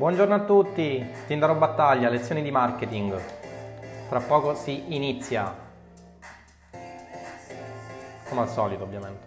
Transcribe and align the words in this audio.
Buongiorno 0.00 0.34
a 0.34 0.40
tutti, 0.44 1.06
Tindaro 1.26 1.56
Battaglia, 1.56 2.08
lezioni 2.08 2.40
di 2.40 2.50
marketing. 2.50 3.20
Tra 4.08 4.18
poco 4.20 4.54
si 4.54 4.94
inizia. 4.94 5.54
Come 8.26 8.40
al 8.40 8.48
solito, 8.48 8.84
ovviamente. 8.84 9.26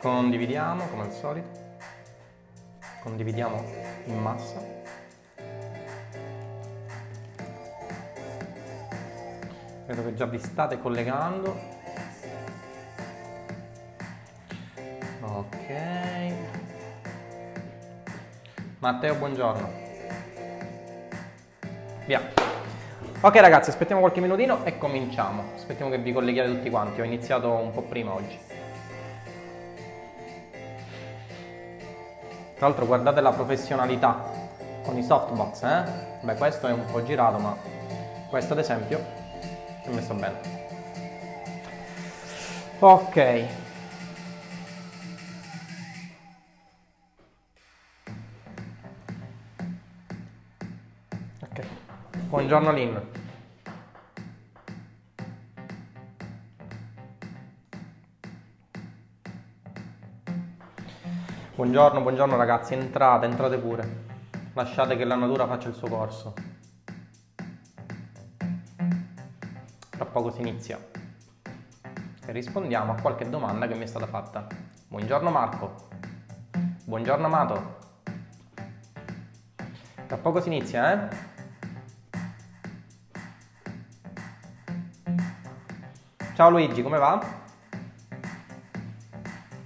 Condividiamo, 0.00 0.86
come 0.86 1.02
al 1.02 1.12
solito. 1.12 1.48
Condividiamo 3.02 3.64
in 4.04 4.22
massa. 4.22 4.62
Vedo 9.86 10.04
che 10.04 10.14
già 10.14 10.26
vi 10.26 10.38
state 10.38 10.78
collegando. 10.78 11.75
Matteo, 18.86 19.16
buongiorno. 19.16 19.68
Via. 22.04 22.20
Ok 23.20 23.36
ragazzi, 23.38 23.70
aspettiamo 23.70 24.00
qualche 24.00 24.20
minutino 24.20 24.64
e 24.64 24.78
cominciamo. 24.78 25.42
Aspettiamo 25.56 25.90
che 25.90 25.98
vi 25.98 26.12
colleghiate 26.12 26.48
tutti 26.50 26.70
quanti. 26.70 27.00
Ho 27.00 27.04
iniziato 27.04 27.50
un 27.50 27.72
po' 27.72 27.82
prima 27.82 28.14
oggi. 28.14 28.38
Tra 32.54 32.68
l'altro 32.68 32.86
guardate 32.86 33.20
la 33.20 33.32
professionalità 33.32 34.22
con 34.84 34.96
i 34.96 35.02
softbox, 35.02 35.62
eh? 35.64 35.82
Beh, 36.20 36.36
questo 36.36 36.68
è 36.68 36.72
un 36.72 36.84
po' 36.84 37.02
girato, 37.02 37.38
ma 37.38 37.56
questo 38.28 38.52
ad 38.52 38.60
esempio 38.60 39.04
è 39.82 39.88
messo 39.88 40.14
bene. 40.14 40.38
Ok. 42.78 43.65
Buongiorno 52.36 52.70
Lin. 52.70 53.02
Buongiorno, 61.54 62.02
buongiorno 62.02 62.36
ragazzi, 62.36 62.74
entrate, 62.74 63.24
entrate 63.24 63.56
pure. 63.56 64.04
Lasciate 64.52 64.98
che 64.98 65.04
la 65.04 65.14
natura 65.14 65.46
faccia 65.46 65.68
il 65.68 65.74
suo 65.76 65.88
corso. 65.88 66.34
Tra 69.88 70.04
poco 70.04 70.30
si 70.30 70.42
inizia. 70.42 70.78
E 72.26 72.32
rispondiamo 72.32 72.92
a 72.92 73.00
qualche 73.00 73.30
domanda 73.30 73.66
che 73.66 73.76
mi 73.76 73.84
è 73.84 73.86
stata 73.86 74.06
fatta. 74.06 74.46
Buongiorno 74.88 75.30
Marco. 75.30 75.88
Buongiorno 76.84 77.24
Amato. 77.24 77.76
Tra 80.06 80.18
poco 80.18 80.42
si 80.42 80.48
inizia, 80.48 80.92
eh? 80.92 81.34
Ciao 86.36 86.50
Luigi, 86.50 86.82
come 86.82 86.98
va? 86.98 87.18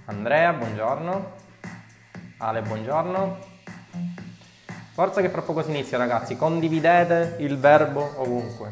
Andrea, 0.05 0.53
buongiorno. 0.53 1.31
Ale, 2.37 2.61
buongiorno. 2.61 3.37
Forza 4.93 5.19
che 5.19 5.27
fra 5.27 5.41
poco 5.41 5.63
si 5.63 5.69
inizia, 5.71 5.97
ragazzi. 5.97 6.37
Condividete 6.37 7.35
il 7.39 7.59
verbo 7.59 8.13
ovunque. 8.21 8.71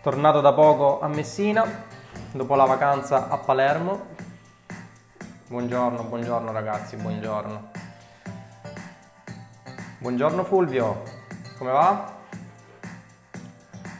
Tornato 0.00 0.40
da 0.40 0.52
poco 0.52 1.00
a 1.00 1.08
Messina, 1.08 1.64
dopo 2.30 2.54
la 2.54 2.66
vacanza 2.66 3.28
a 3.30 3.36
Palermo. 3.36 4.06
Buongiorno, 5.48 6.04
buongiorno 6.04 6.52
ragazzi, 6.52 6.94
buongiorno. 6.94 7.70
Buongiorno 9.98 10.44
Fulvio, 10.44 11.02
come 11.58 11.72
va? 11.72 12.18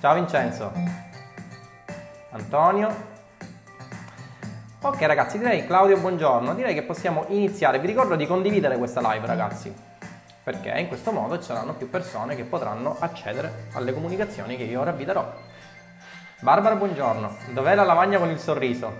Ciao 0.00 0.14
Vincenzo. 0.14 0.72
Antonio. 2.30 2.88
Ok 4.80 5.02
ragazzi, 5.02 5.36
direi 5.36 5.66
Claudio 5.66 5.98
buongiorno, 5.98 6.54
direi 6.54 6.72
che 6.72 6.84
possiamo 6.84 7.26
iniziare. 7.28 7.78
Vi 7.80 7.86
ricordo 7.86 8.16
di 8.16 8.26
condividere 8.26 8.78
questa 8.78 9.02
live 9.02 9.26
ragazzi, 9.26 9.70
perché 10.42 10.70
in 10.70 10.88
questo 10.88 11.12
modo 11.12 11.36
ci 11.36 11.44
saranno 11.44 11.74
più 11.74 11.90
persone 11.90 12.34
che 12.34 12.44
potranno 12.44 12.96
accedere 12.98 13.66
alle 13.74 13.92
comunicazioni 13.92 14.56
che 14.56 14.62
io 14.62 14.80
ora 14.80 14.92
vi 14.92 15.04
darò. 15.04 15.30
Barbara 16.40 16.76
buongiorno, 16.76 17.36
dov'è 17.52 17.74
la 17.74 17.84
lavagna 17.84 18.18
con 18.18 18.30
il 18.30 18.38
sorriso? 18.38 18.90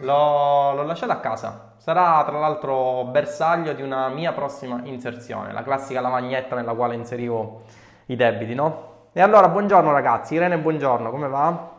L'ho, 0.00 0.74
l'ho 0.74 0.82
lasciata 0.82 1.14
a 1.14 1.20
casa, 1.20 1.72
sarà 1.78 2.22
tra 2.22 2.38
l'altro 2.38 3.04
bersaglio 3.04 3.72
di 3.72 3.80
una 3.80 4.08
mia 4.08 4.34
prossima 4.34 4.78
inserzione, 4.84 5.54
la 5.54 5.62
classica 5.62 6.02
lavagnetta 6.02 6.54
nella 6.54 6.74
quale 6.74 6.96
inserivo 6.96 7.62
i 8.08 8.16
debiti, 8.16 8.52
no? 8.52 8.92
E 9.16 9.22
allora, 9.22 9.48
buongiorno 9.48 9.92
ragazzi, 9.92 10.34
Irene, 10.34 10.58
buongiorno, 10.58 11.10
come 11.10 11.26
va? 11.26 11.70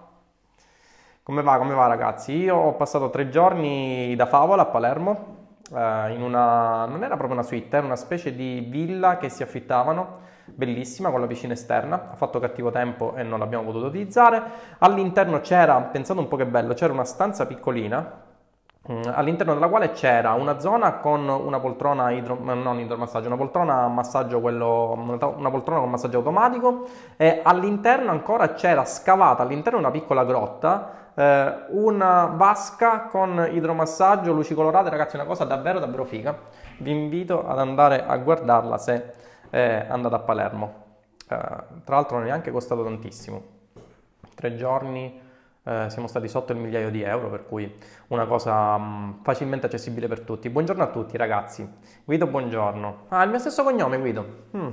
Come 1.21 1.43
va, 1.43 1.59
come 1.59 1.75
va 1.75 1.85
ragazzi? 1.85 2.31
Io 2.35 2.55
ho 2.55 2.73
passato 2.73 3.11
tre 3.11 3.29
giorni 3.29 4.15
da 4.15 4.25
Favola 4.25 4.63
a 4.63 4.65
Palermo, 4.65 5.35
eh, 5.71 6.13
in 6.15 6.23
una... 6.23 6.87
non 6.87 7.03
era 7.03 7.15
proprio 7.15 7.33
una 7.33 7.43
suite, 7.43 7.77
era 7.77 7.85
una 7.85 7.95
specie 7.95 8.33
di 8.33 8.65
villa 8.67 9.17
che 9.17 9.29
si 9.29 9.43
affittavano, 9.43 10.21
bellissima, 10.45 11.11
con 11.11 11.21
la 11.21 11.27
piscina 11.27 11.53
esterna, 11.53 12.09
ha 12.11 12.15
fatto 12.15 12.39
cattivo 12.39 12.71
tempo 12.71 13.13
e 13.15 13.21
non 13.21 13.37
l'abbiamo 13.37 13.65
potuto 13.65 13.85
utilizzare. 13.85 14.41
All'interno 14.79 15.39
c'era, 15.39 15.79
pensate 15.79 16.19
un 16.19 16.27
po' 16.27 16.37
che 16.37 16.47
bello, 16.47 16.73
c'era 16.73 16.91
una 16.91 17.05
stanza 17.05 17.45
piccolina, 17.45 18.26
all'interno 18.87 19.53
della 19.53 19.67
quale 19.67 19.91
c'era 19.91 20.33
una 20.33 20.59
zona 20.59 20.93
con 20.93 21.27
una 21.27 21.59
poltrona 21.59 22.11
idro, 22.11 22.37
non 22.41 22.79
idromassaggio, 22.79 23.27
una 23.27 23.35
poltrona 23.35 23.83
a 23.83 23.87
massaggio 23.87 24.39
quello, 24.39 24.93
una 24.93 25.49
poltrona 25.49 25.79
con 25.79 25.89
massaggio 25.89 26.17
automatico 26.17 26.87
e 27.17 27.41
all'interno 27.43 28.11
ancora 28.11 28.53
c'era 28.53 28.85
scavata 28.85 29.43
all'interno 29.43 29.79
una 29.79 29.91
piccola 29.91 30.23
grotta 30.23 31.05
eh, 31.17 31.65
una 31.69 32.25
vasca 32.25 33.07
con 33.07 33.47
idromassaggio, 33.51 34.31
luci 34.31 34.53
colorate, 34.53 34.91
ragazzi, 34.91 35.15
una 35.15 35.25
cosa 35.25 35.45
davvero 35.45 35.79
davvero 35.79 36.05
figa. 36.05 36.37
Vi 36.77 36.91
invito 36.91 37.47
ad 37.47 37.57
andare 37.57 38.05
a 38.05 38.15
guardarla 38.17 38.77
se 38.77 39.13
eh, 39.49 39.85
andate 39.89 40.13
a 40.13 40.19
Palermo. 40.19 40.85
Eh, 41.17 41.25
tra 41.25 41.95
l'altro 41.95 42.17
non 42.17 42.25
è 42.25 42.29
neanche 42.29 42.51
costato 42.51 42.83
tantissimo. 42.83 43.41
Tre 44.35 44.55
giorni 44.55 45.19
eh, 45.67 45.89
siamo 45.89 46.07
stati 46.07 46.29
sotto 46.29 46.53
il 46.53 46.59
migliaio 46.59 46.89
di 46.89 47.01
euro, 47.01 47.29
per 47.29 47.45
cui 47.45 47.69
una 48.07 48.25
cosa 48.25 48.77
mh, 48.77 49.19
facilmente 49.21 49.65
accessibile 49.65 50.07
per 50.07 50.21
tutti. 50.21 50.49
Buongiorno 50.49 50.81
a 50.81 50.87
tutti 50.87 51.17
ragazzi. 51.17 51.67
Guido, 52.05 52.25
buongiorno. 52.25 53.05
Ah, 53.09 53.23
il 53.23 53.29
mio 53.29 53.39
stesso 53.39 53.63
cognome, 53.63 53.97
Guido. 53.97 54.25
Mm. 54.55 54.69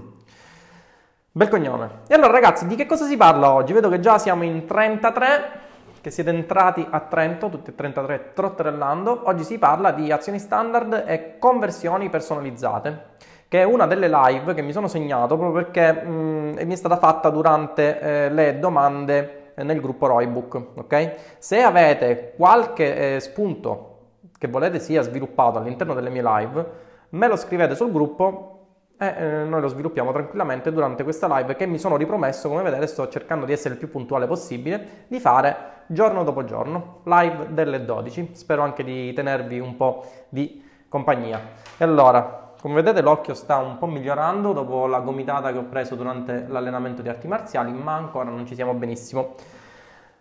Bel 1.33 1.49
cognome. 1.49 1.91
E 2.07 2.15
allora 2.15 2.31
ragazzi, 2.31 2.69
di 2.69 2.77
che 2.77 2.87
cosa 2.87 3.07
si 3.07 3.17
parla 3.17 3.53
oggi? 3.53 3.73
Vedo 3.73 3.89
che 3.89 3.99
già 3.99 4.19
siamo 4.19 4.45
in 4.45 4.67
33, 4.67 5.61
che 6.01 6.11
siete 6.13 6.31
entrati 6.31 6.87
a 6.89 7.01
Trento, 7.01 7.49
tutti 7.49 7.71
e 7.71 7.75
33 7.75 8.33
trotterellando. 8.33 9.23
Oggi 9.25 9.43
si 9.43 9.59
parla 9.59 9.91
di 9.91 10.13
azioni 10.13 10.39
standard 10.39 11.05
e 11.09 11.39
conversioni 11.41 12.09
personalizzate 12.09 13.13
che 13.49 13.61
è 13.61 13.65
una 13.65 13.87
delle 13.87 14.09
live 14.09 14.55
che 14.55 14.63
mi 14.63 14.73
sono 14.73 14.89
segnato 14.89 15.37
proprio 15.37 15.63
perché 15.63 15.93
mh, 15.93 16.65
mi 16.65 16.73
è 16.73 16.77
stata 16.77 16.97
fatta 16.97 17.31
durante 17.31 18.01
eh, 18.01 18.31
le 18.31 18.59
domande 18.59 19.44
nel 19.63 19.81
gruppo 19.81 20.07
Roybook, 20.07 20.67
ok? 20.75 21.15
Se 21.39 21.63
avete 21.63 22.35
qualche 22.37 23.17
eh, 23.17 23.21
spunto 23.21 23.91
che 24.39 24.49
volete 24.49 24.81
sia 24.81 25.03
sviluppato 25.03 25.59
all'interno 25.59 25.95
delle 25.95 26.11
mie 26.11 26.23
live, 26.23 26.67
me 27.11 27.29
lo 27.29 27.37
scrivete 27.37 27.75
sul 27.75 27.93
gruppo 27.93 28.51
e 28.99 29.07
eh, 29.07 29.45
noi 29.45 29.61
lo 29.61 29.69
sviluppiamo 29.69 30.13
tranquillamente 30.13 30.73
durante 30.73 31.03
questa 31.03 31.27
live 31.37 31.57
che 31.57 31.67
mi 31.67 31.79
sono 31.79 31.97
ripromesso, 31.97 32.49
come 32.49 32.63
vedete 32.63 32.87
sto 32.87 33.09
cercando 33.09 33.45
di 33.45 33.53
essere 33.53 33.75
il 33.75 33.81
più 33.81 33.91
puntuale 33.91 34.27
possibile, 34.27 35.05
di 35.09 35.21
fare 35.21 35.73
giorno 35.87 36.25
dopo 36.25 36.45
giorno, 36.45 37.01
live 37.05 37.49
delle 37.51 37.85
12, 37.85 38.31
spero 38.33 38.63
anche 38.63 38.85
di 38.85 39.13
tenervi 39.13 39.59
un 39.59 39.77
po' 39.77 40.05
di 40.29 40.63
compagnia. 40.89 41.41
E 41.77 41.85
allora, 41.85 42.44
come 42.65 42.77
vedete 42.77 43.03
l'occhio 43.03 43.35
sta 43.35 43.59
un 43.59 43.77
po' 43.77 43.85
migliorando 43.85 44.55
dopo 44.55 44.87
la 44.87 45.01
gomitata 45.01 45.53
che 45.53 45.59
ho 45.59 45.65
preso 45.65 45.97
durante 45.97 46.47
l'allenamento 46.49 47.03
di 47.03 47.11
arti 47.11 47.29
marziali, 47.29 47.71
ma 47.71 47.93
ancora 47.93 48.31
non 48.31 48.47
ci 48.47 48.55
siamo 48.55 48.73
benissimo. 48.73 49.35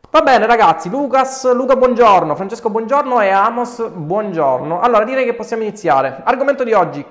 Va 0.09 0.19
bene 0.19 0.45
ragazzi, 0.45 0.89
Lucas, 0.89 1.49
Luca 1.53 1.77
buongiorno, 1.77 2.35
Francesco 2.35 2.69
buongiorno 2.69 3.21
e 3.21 3.29
Amos 3.29 3.87
buongiorno. 3.87 4.81
Allora 4.81 5.05
direi 5.05 5.23
che 5.23 5.35
possiamo 5.35 5.63
iniziare. 5.63 6.19
Argomento 6.25 6.65
di 6.65 6.73
oggi 6.73 7.05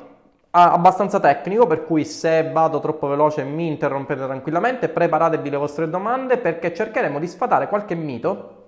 abbastanza 0.51 1.19
tecnico, 1.19 1.67
per 1.67 1.87
cui 1.87 2.05
se 2.05 2.51
vado 2.51 2.81
troppo 2.81 3.07
veloce 3.07 3.43
mi 3.43 3.69
interrompete 3.69 4.25
tranquillamente, 4.25 4.91
preparatevi 4.91 5.49
le 5.49 5.57
vostre 5.57 5.89
domande 5.89 6.37
perché 6.37 6.75
cercheremo 6.75 7.19
di 7.19 7.27
sfatare 7.27 7.69
qualche 7.69 7.95
mito 7.95 8.61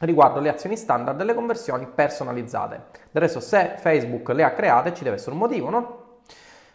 riguardo 0.00 0.38
le 0.40 0.50
azioni 0.50 0.76
standard 0.76 1.18
e 1.18 1.24
le 1.24 1.34
conversioni 1.34 1.86
personalizzate. 1.86 2.82
Del 3.10 3.22
resto 3.22 3.40
se 3.40 3.76
Facebook 3.78 4.28
le 4.28 4.44
ha 4.44 4.50
create 4.50 4.92
ci 4.92 5.02
deve 5.02 5.16
essere 5.16 5.32
un 5.32 5.38
motivo, 5.38 5.70
no? 5.70 5.99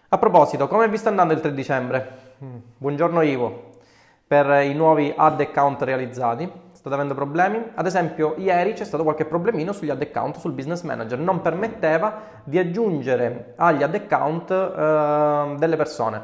A 0.10 0.18
proposito, 0.18 0.68
come 0.68 0.88
vi 0.88 0.98
sta 0.98 1.10
andando 1.10 1.34
il 1.34 1.42
3 1.42 1.54
dicembre? 1.54 2.18
Mm, 2.44 2.58
buongiorno 2.78 3.22
Ivo, 3.22 3.72
per 4.28 4.64
i 4.64 4.74
nuovi 4.74 5.14
ad 5.16 5.40
account 5.40 5.82
realizzati 5.82 6.64
State 6.86 7.02
avendo 7.02 7.16
problemi? 7.16 7.72
Ad 7.74 7.88
esempio, 7.88 8.36
ieri 8.38 8.74
c'è 8.74 8.84
stato 8.84 9.02
qualche 9.02 9.26
problemino 9.26 9.72
sugli 9.72 9.90
ad 9.90 10.00
account, 10.00 10.38
sul 10.38 10.52
business 10.52 10.84
manager, 10.84 11.18
non 11.18 11.42
permetteva 11.42 12.22
di 12.44 12.60
aggiungere 12.60 13.54
agli 13.56 13.82
ad 13.82 13.96
account 13.96 14.52
eh, 14.52 15.56
delle 15.58 15.78
persone. 15.78 16.22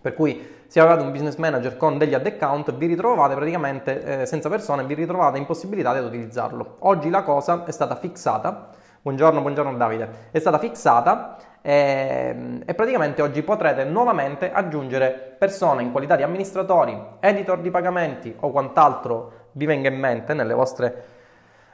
Per 0.00 0.12
cui 0.14 0.64
se 0.66 0.80
avevate 0.80 1.04
un 1.04 1.12
business 1.12 1.36
manager 1.36 1.76
con 1.76 1.98
degli 1.98 2.14
ad 2.14 2.26
account, 2.26 2.74
vi 2.74 2.86
ritrovate 2.86 3.36
praticamente 3.36 4.22
eh, 4.22 4.26
senza 4.26 4.48
persone, 4.48 4.82
vi 4.82 4.94
ritrovate 4.94 5.38
impossibilitati 5.38 5.98
ad 5.98 6.06
utilizzarlo. 6.06 6.78
Oggi 6.80 7.08
la 7.08 7.22
cosa 7.22 7.62
è 7.62 7.70
stata 7.70 7.94
fissata. 7.94 8.70
Buongiorno, 9.02 9.40
buongiorno 9.40 9.76
Davide. 9.76 10.30
È 10.32 10.38
stata 10.40 10.58
fissata 10.58 11.36
e, 11.62 11.72
ehm, 11.72 12.62
e, 12.64 12.74
praticamente 12.74 13.22
oggi 13.22 13.42
potrete 13.42 13.84
nuovamente 13.84 14.50
aggiungere 14.52 15.36
persone 15.38 15.82
in 15.82 15.90
qualità 15.90 16.16
di 16.16 16.22
amministratori, 16.22 16.98
editor 17.20 17.60
di 17.60 17.70
pagamenti 17.70 18.34
o 18.40 18.50
quant'altro 18.50 19.48
vi 19.52 19.66
venga 19.66 19.88
in 19.88 19.98
mente 19.98 20.34
nelle 20.34 20.54
vostre 20.54 21.04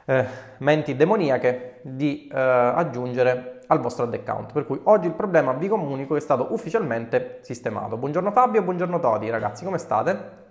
eh, 0.05 0.25
menti 0.59 0.95
demoniache 0.95 1.79
di 1.83 2.27
eh, 2.31 2.37
aggiungere 2.39 3.59
al 3.67 3.79
vostro 3.79 4.05
ad 4.05 4.13
account. 4.13 4.53
Per 4.53 4.65
cui 4.65 4.79
oggi 4.83 5.07
il 5.07 5.13
problema 5.13 5.53
vi 5.53 5.67
comunico 5.67 6.15
è 6.15 6.19
stato 6.19 6.47
ufficialmente 6.51 7.39
sistemato. 7.41 7.97
Buongiorno 7.97 8.31
Fabio, 8.31 8.61
buongiorno 8.61 8.99
Todi, 8.99 9.29
ragazzi, 9.29 9.65
come 9.65 9.77
state? 9.77 10.45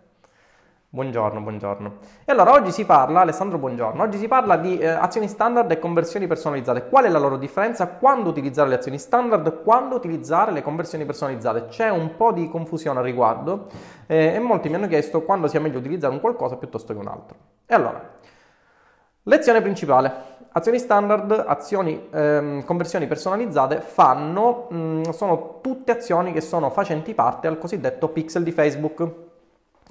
Buongiorno, 0.97 1.43
buongiorno. 1.43 1.93
E 2.25 2.33
allora 2.33 2.53
oggi 2.53 2.73
si 2.73 2.87
parla, 2.87 3.21
Alessandro, 3.21 3.59
buongiorno, 3.59 4.03
oggi 4.03 4.17
si 4.17 4.29
parla 4.29 4.57
di 4.57 4.79
eh, 4.79 4.87
azioni 4.87 5.29
standard 5.29 5.71
e 5.71 5.79
conversioni 5.79 6.27
personalizzate. 6.27 6.89
Qual 6.89 7.05
è 7.05 7.11
la 7.11 7.19
loro 7.19 7.37
differenza? 7.37 7.87
Quando 7.87 8.31
utilizzare 8.31 8.71
le 8.71 8.77
azioni 8.77 8.99
standard? 8.99 9.63
Quando 9.63 9.95
utilizzare 9.95 10.53
le 10.53 10.63
conversioni 10.63 11.05
personalizzate? 11.05 11.67
C'è 11.67 11.91
un 11.91 12.17
po' 12.17 12.33
di 12.33 12.49
confusione 12.49 13.01
al 13.01 13.05
riguardo 13.05 13.67
eh, 14.07 14.37
e 14.37 14.39
molti 14.39 14.71
mi 14.71 14.77
hanno 14.77 14.89
chiesto 14.89 15.21
quando 15.21 15.49
sia 15.49 15.61
meglio 15.61 15.81
utilizzare 15.81 16.15
un 16.15 16.21
qualcosa 16.21 16.57
piuttosto 16.57 16.95
che 16.95 16.99
un 16.99 17.09
altro. 17.09 17.37
E 17.67 17.75
allora, 17.75 18.03
lezione 19.25 19.61
principale. 19.61 20.13
Azioni 20.53 20.79
standard, 20.79 21.45
azioni, 21.47 22.09
ehm, 22.11 22.65
conversioni 22.65 23.07
personalizzate 23.07 23.83
fanno, 23.83 24.67
mh, 24.71 24.77
mm, 24.77 25.03
sono 25.11 25.59
tutte 25.61 25.93
azioni 25.93 26.33
che 26.33 26.41
sono 26.41 26.71
facenti 26.71 27.13
parte 27.13 27.49
al 27.49 27.59
cosiddetto 27.59 28.09
pixel 28.09 28.43
di 28.43 28.51
Facebook. 28.51 29.25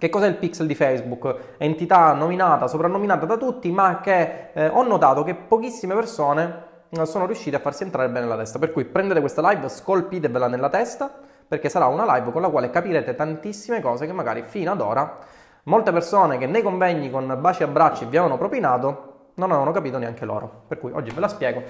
Che 0.05 0.11
cos'è 0.11 0.27
il 0.27 0.35
pixel 0.35 0.67
di 0.67 0.75
Facebook? 0.75 1.55
Entità 1.57 2.13
nominata, 2.13 2.67
soprannominata 2.67 3.25
da 3.25 3.37
tutti, 3.37 3.71
ma 3.71 4.01
che 4.01 4.49
eh, 4.53 4.67
ho 4.67 4.83
notato 4.83 5.23
che 5.23 5.33
pochissime 5.33 5.95
persone 5.95 6.63
eh, 6.91 7.07
sono 7.07 7.25
riuscite 7.25 7.55
a 7.55 7.59
farsi 7.59 7.81
entrare 7.81 8.07
bene 8.09 8.27
nella 8.27 8.37
testa. 8.37 8.59
Per 8.59 8.71
cui 8.71 8.85
prendete 8.85 9.19
questa 9.19 9.41
live, 9.49 9.67
scolpitevela 9.67 10.47
nella 10.47 10.69
testa, 10.69 11.11
perché 11.47 11.69
sarà 11.69 11.87
una 11.87 12.05
live 12.05 12.31
con 12.31 12.43
la 12.43 12.49
quale 12.49 12.69
capirete 12.69 13.15
tantissime 13.15 13.81
cose 13.81 14.05
che 14.05 14.13
magari 14.13 14.43
fino 14.45 14.73
ad 14.73 14.79
ora 14.79 15.17
molte 15.63 15.91
persone 15.91 16.37
che 16.37 16.45
nei 16.45 16.61
convegni 16.61 17.09
con 17.09 17.39
baci 17.41 17.63
e 17.63 17.65
abbracci 17.65 18.05
vi 18.05 18.17
avevano 18.17 18.37
propinato 18.37 19.31
non 19.37 19.49
avevano 19.49 19.71
capito 19.71 19.97
neanche 19.97 20.23
loro. 20.23 20.65
Per 20.67 20.77
cui 20.77 20.91
oggi 20.91 21.09
ve 21.09 21.19
la 21.19 21.27
spiego. 21.27 21.63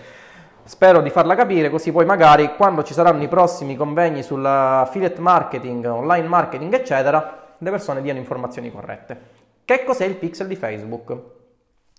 Spero 0.65 0.99
di 0.99 1.09
farla 1.09 1.35
capire 1.35 1.69
così 1.69 1.93
poi 1.93 2.03
magari 2.03 2.53
quando 2.57 2.83
ci 2.83 2.93
saranno 2.93 3.23
i 3.23 3.29
prossimi 3.29 3.77
convegni 3.77 4.23
sul 4.23 4.45
affiliate 4.45 5.21
marketing, 5.21 5.85
online 5.85 6.27
marketing, 6.27 6.73
eccetera, 6.73 7.43
le 7.57 7.69
persone 7.69 8.02
diano 8.02 8.19
informazioni 8.19 8.72
corrette. 8.72 9.44
Che 9.66 9.84
cos'è 9.84 10.06
il 10.06 10.16
pixel 10.16 10.48
di 10.48 10.56
Facebook? 10.56 11.18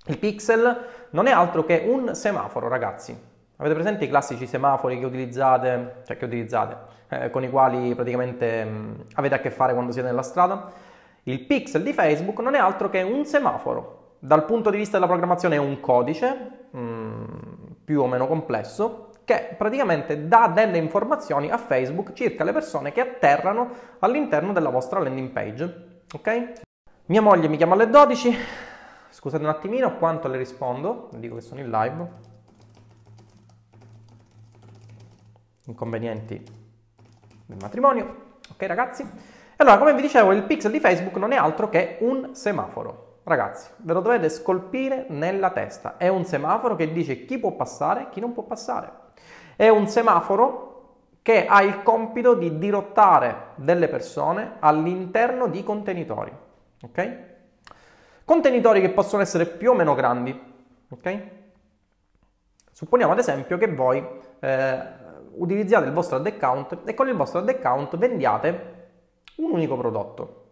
Il 0.07 0.19
pixel 0.19 0.87
non 1.11 1.27
è 1.27 1.33
altro 1.33 1.65
che 1.65 1.85
un 1.87 2.15
semaforo, 2.15 2.69
ragazzi. 2.69 3.19
Avete 3.57 3.75
presente 3.75 4.05
i 4.05 4.09
classici 4.09 4.47
semafori 4.47 4.99
che 4.99 5.07
utilizzate, 5.07 6.03
cioè 6.05 6.17
che 6.17 6.27
utilizzate, 6.27 6.77
eh, 7.09 7.31
con 7.31 7.43
i 7.43 7.51
quali 7.51 7.95
praticamente 7.95 8.65
mh, 8.65 8.69
mm, 8.69 8.95
avete 9.15 9.35
a 9.35 9.41
che 9.41 9.51
fare 9.51 9.73
quando 9.73 9.93
siete 9.93 10.09
nella 10.09 10.23
strada? 10.23 10.71
Il 11.25 11.41
pixel 11.45 11.83
di 11.83 11.93
Facebook 11.93 12.39
non 12.41 12.55
è 12.55 12.59
altro 12.59 12.89
che 12.89 13.03
un 13.03 13.25
semaforo. 13.25 14.15
Dal 14.19 14.45
punto 14.45 14.71
di 14.71 14.77
vista 14.77 14.97
della 14.97 15.09
programmazione 15.09 15.57
è 15.57 15.59
un 15.59 15.81
codice 15.81 16.69
mh, 16.71 16.79
mm, 16.79 17.25
più 17.85 18.03
o 18.03 18.07
meno 18.07 18.27
complesso 18.27 19.06
che 19.27 19.57
praticamente 19.59 20.29
dà 20.29 20.47
delle 20.47 20.79
informazioni 20.79 21.51
a 21.51 21.59
Facebook 21.59 22.13
circa 22.13 22.45
le 22.45 22.53
persone 22.53 22.93
che 22.93 23.01
atterrano 23.01 23.71
all'interno 23.99 24.53
della 24.53 24.71
vostra 24.71 25.01
landing 25.01 25.31
page. 25.31 26.03
Ok? 26.15 26.53
Mia 27.07 27.21
moglie 27.21 27.49
mi 27.49 27.57
chiama 27.57 27.75
alle 27.75 27.91
12. 27.91 28.37
Scusate 29.11 29.43
un 29.43 29.51
attimino, 29.51 29.97
quanto 29.97 30.29
le 30.29 30.39
rispondo? 30.39 31.09
Dico 31.17 31.35
che 31.35 31.41
sono 31.41 31.59
in 31.59 31.71
live. 31.71 32.11
Inconvenienti 35.65 36.41
del 37.47 37.57
matrimonio. 37.61 38.35
Ok 38.53 38.63
ragazzi? 38.63 39.05
Allora, 39.57 39.79
come 39.79 39.93
vi 39.93 40.03
dicevo, 40.03 40.31
il 40.31 40.45
pixel 40.45 40.71
di 40.71 40.79
Facebook 40.79 41.17
non 41.17 41.33
è 41.33 41.37
altro 41.37 41.69
che 41.69 41.99
un 42.03 42.37
semaforo. 42.37 43.23
Ragazzi, 43.25 43.71
ve 43.79 43.93
lo 43.93 44.01
dovete 44.03 44.29
scolpire 44.29 45.07
nella 45.09 45.51
testa. 45.51 45.97
È 45.97 46.07
un 46.07 46.25
semaforo 46.25 46.77
che 46.77 46.93
dice 46.93 47.25
chi 47.25 47.39
può 47.39 47.57
passare 47.57 48.03
e 48.03 48.09
chi 48.11 48.21
non 48.21 48.33
può 48.33 48.45
passare. 48.45 49.06
È 49.57 49.69
un 49.69 49.89
semaforo 49.89 50.67
che 51.23 51.47
ha 51.47 51.63
il 51.63 51.83
compito 51.83 52.35
di 52.35 52.59
dirottare 52.59 53.49
delle 53.57 53.89
persone 53.89 54.57
all'interno 54.61 55.49
di 55.49 55.65
contenitori. 55.65 56.33
Ok? 56.83 57.19
Contenitori 58.25 58.81
che 58.81 58.91
possono 58.91 59.23
essere 59.23 59.47
più 59.47 59.71
o 59.71 59.75
meno 59.75 59.95
grandi. 59.95 60.39
Ok? 60.91 61.21
Supponiamo 62.71 63.13
ad 63.13 63.19
esempio 63.19 63.57
che 63.57 63.67
voi 63.67 64.07
eh, 64.39 64.79
utilizziate 65.33 65.87
il 65.87 65.93
vostro 65.93 66.19
ad 66.19 66.27
account 66.27 66.83
e 66.85 66.95
con 66.95 67.09
il 67.09 67.17
vostro 67.17 67.41
ad 67.41 67.49
account 67.49 67.97
vendiate 67.97 68.75
un 69.37 69.51
unico 69.53 69.77
prodotto. 69.77 70.45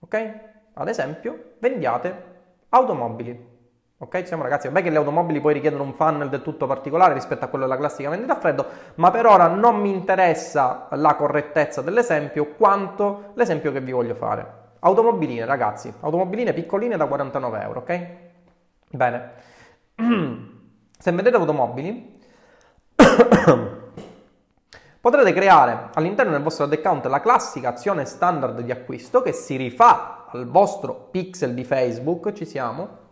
Ok? 0.00 0.40
Ad 0.74 0.88
esempio, 0.88 1.54
vendiate 1.58 2.32
automobili. 2.70 3.52
Ok, 3.96 4.18
diciamo 4.18 4.42
ragazzi, 4.42 4.66
vabbè 4.66 4.82
che 4.82 4.90
le 4.90 4.96
automobili 4.96 5.40
poi 5.40 5.54
richiedono 5.54 5.84
un 5.84 5.94
funnel 5.94 6.28
del 6.28 6.42
tutto 6.42 6.66
particolare 6.66 7.14
rispetto 7.14 7.44
a 7.44 7.48
quello 7.48 7.64
della 7.64 7.78
classica 7.78 8.10
vendita 8.10 8.32
a 8.36 8.40
freddo, 8.40 8.66
ma 8.96 9.12
per 9.12 9.24
ora 9.24 9.46
non 9.46 9.76
mi 9.76 9.90
interessa 9.90 10.88
la 10.90 11.14
correttezza 11.14 11.80
dell'esempio 11.80 12.54
quanto 12.56 13.30
l'esempio 13.34 13.70
che 13.70 13.80
vi 13.80 13.92
voglio 13.92 14.16
fare. 14.16 14.62
Automobiline, 14.80 15.44
ragazzi, 15.44 15.94
automobiline 16.00 16.52
piccoline 16.52 16.96
da 16.96 17.06
49 17.06 17.62
euro, 17.62 17.78
ok? 17.80 18.06
Bene. 18.90 19.30
Se 20.98 21.12
vendete 21.12 21.36
automobili, 21.36 22.20
potrete 25.00 25.32
creare 25.32 25.90
all'interno 25.94 26.32
del 26.32 26.42
vostro 26.42 26.64
ad 26.64 26.72
account 26.72 27.06
la 27.06 27.20
classica 27.20 27.68
azione 27.68 28.04
standard 28.06 28.60
di 28.60 28.72
acquisto 28.72 29.22
che 29.22 29.32
si 29.32 29.54
rifà 29.54 30.26
al 30.30 30.48
vostro 30.48 31.08
pixel 31.12 31.54
di 31.54 31.62
Facebook, 31.62 32.32
ci 32.32 32.44
siamo, 32.44 33.02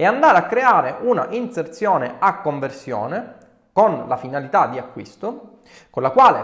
e 0.00 0.06
andare 0.06 0.38
a 0.38 0.44
creare 0.44 0.96
una 1.00 1.26
inserzione 1.28 2.14
a 2.18 2.40
conversione 2.40 3.34
con 3.70 4.06
la 4.08 4.16
finalità 4.16 4.66
di 4.66 4.78
acquisto, 4.78 5.58
con 5.90 6.02
la 6.02 6.08
quale 6.08 6.42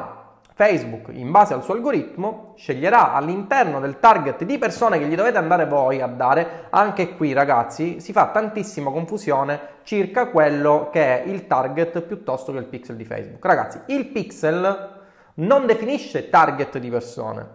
Facebook, 0.52 1.09
in 1.12 1.31
base 1.31 1.54
al 1.54 1.62
suo 1.62 1.73
algoritmo, 1.73 2.52
sceglierà 2.57 3.14
all'interno 3.14 3.81
del 3.81 3.99
target 3.99 4.45
di 4.45 4.59
persone 4.59 4.99
che 4.99 5.07
gli 5.07 5.14
dovete 5.14 5.38
andare 5.38 5.64
voi 5.64 6.02
a 6.02 6.07
dare. 6.07 6.66
Anche 6.69 7.16
qui, 7.16 7.33
ragazzi, 7.33 7.99
si 7.99 8.12
fa 8.12 8.26
tantissima 8.26 8.90
confusione 8.90 9.59
circa 9.85 10.26
quello 10.26 10.90
che 10.92 11.23
è 11.23 11.26
il 11.26 11.47
target 11.47 12.02
piuttosto 12.02 12.52
che 12.52 12.59
il 12.59 12.66
pixel 12.66 12.97
di 12.97 13.07
Facebook. 13.07 13.42
Ragazzi, 13.42 13.81
il 13.87 14.04
pixel 14.09 14.90
non 15.37 15.64
definisce 15.64 16.28
target 16.28 16.76
di 16.76 16.90
persone, 16.90 17.49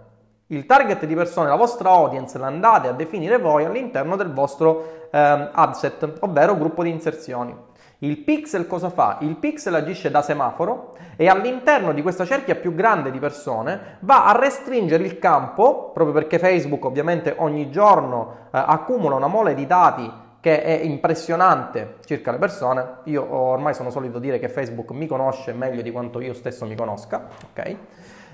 il 0.48 0.66
target 0.66 1.06
di 1.06 1.14
persone, 1.14 1.48
la 1.48 1.56
vostra 1.56 1.92
audience, 1.92 2.40
l'andate 2.40 2.88
a 2.88 2.94
definire 2.94 3.38
voi 3.38 3.66
all'interno 3.66 4.16
del 4.16 4.34
vostro 4.34 5.01
eh, 5.12 5.50
adset, 5.52 6.14
ovvero 6.22 6.58
gruppo 6.58 6.84
di 6.84 6.90
inserzioni. 6.90 7.56
Il 8.00 8.18
pixel 8.18 8.66
cosa 8.66 8.90
fa? 8.90 9.18
Il 9.22 9.36
pixel 9.36 9.76
agisce 9.76 10.10
da 10.10 10.24
semaforo 10.24 10.96
e 11.16 11.28
all'interno 11.28 11.94
di 11.94 12.02
questa 12.02 12.26
cerchia 12.26 12.56
più 12.56 12.74
grande 12.74 13.12
di 13.12 13.20
persone 13.20 13.98
va 14.00 14.26
a 14.26 14.36
restringere 14.36 15.04
il 15.04 15.20
campo, 15.20 15.92
proprio 15.94 16.16
perché 16.16 16.40
Facebook 16.40 16.84
ovviamente 16.86 17.36
ogni 17.38 17.70
giorno 17.70 18.48
eh, 18.52 18.64
accumula 18.66 19.16
una 19.16 19.28
mole 19.28 19.54
di 19.54 19.68
dati 19.68 20.12
che 20.40 20.64
è 20.64 20.80
impressionante 20.82 21.98
circa 22.06 22.32
le 22.32 22.40
persone. 22.40 22.86
Io 23.04 23.32
ormai 23.32 23.76
sono 23.76 23.92
solito 23.92 24.18
dire 24.18 24.40
che 24.40 24.50
Facebook 24.50 24.90
mi 24.90 25.06
conosce 25.06 25.54
meglio 25.54 25.84
di 25.84 25.92
quanto 25.92 26.20
io 26.20 26.34
stesso 26.34 26.66
mi 26.66 26.76
conosca, 26.76 27.28
ok? 27.52 27.76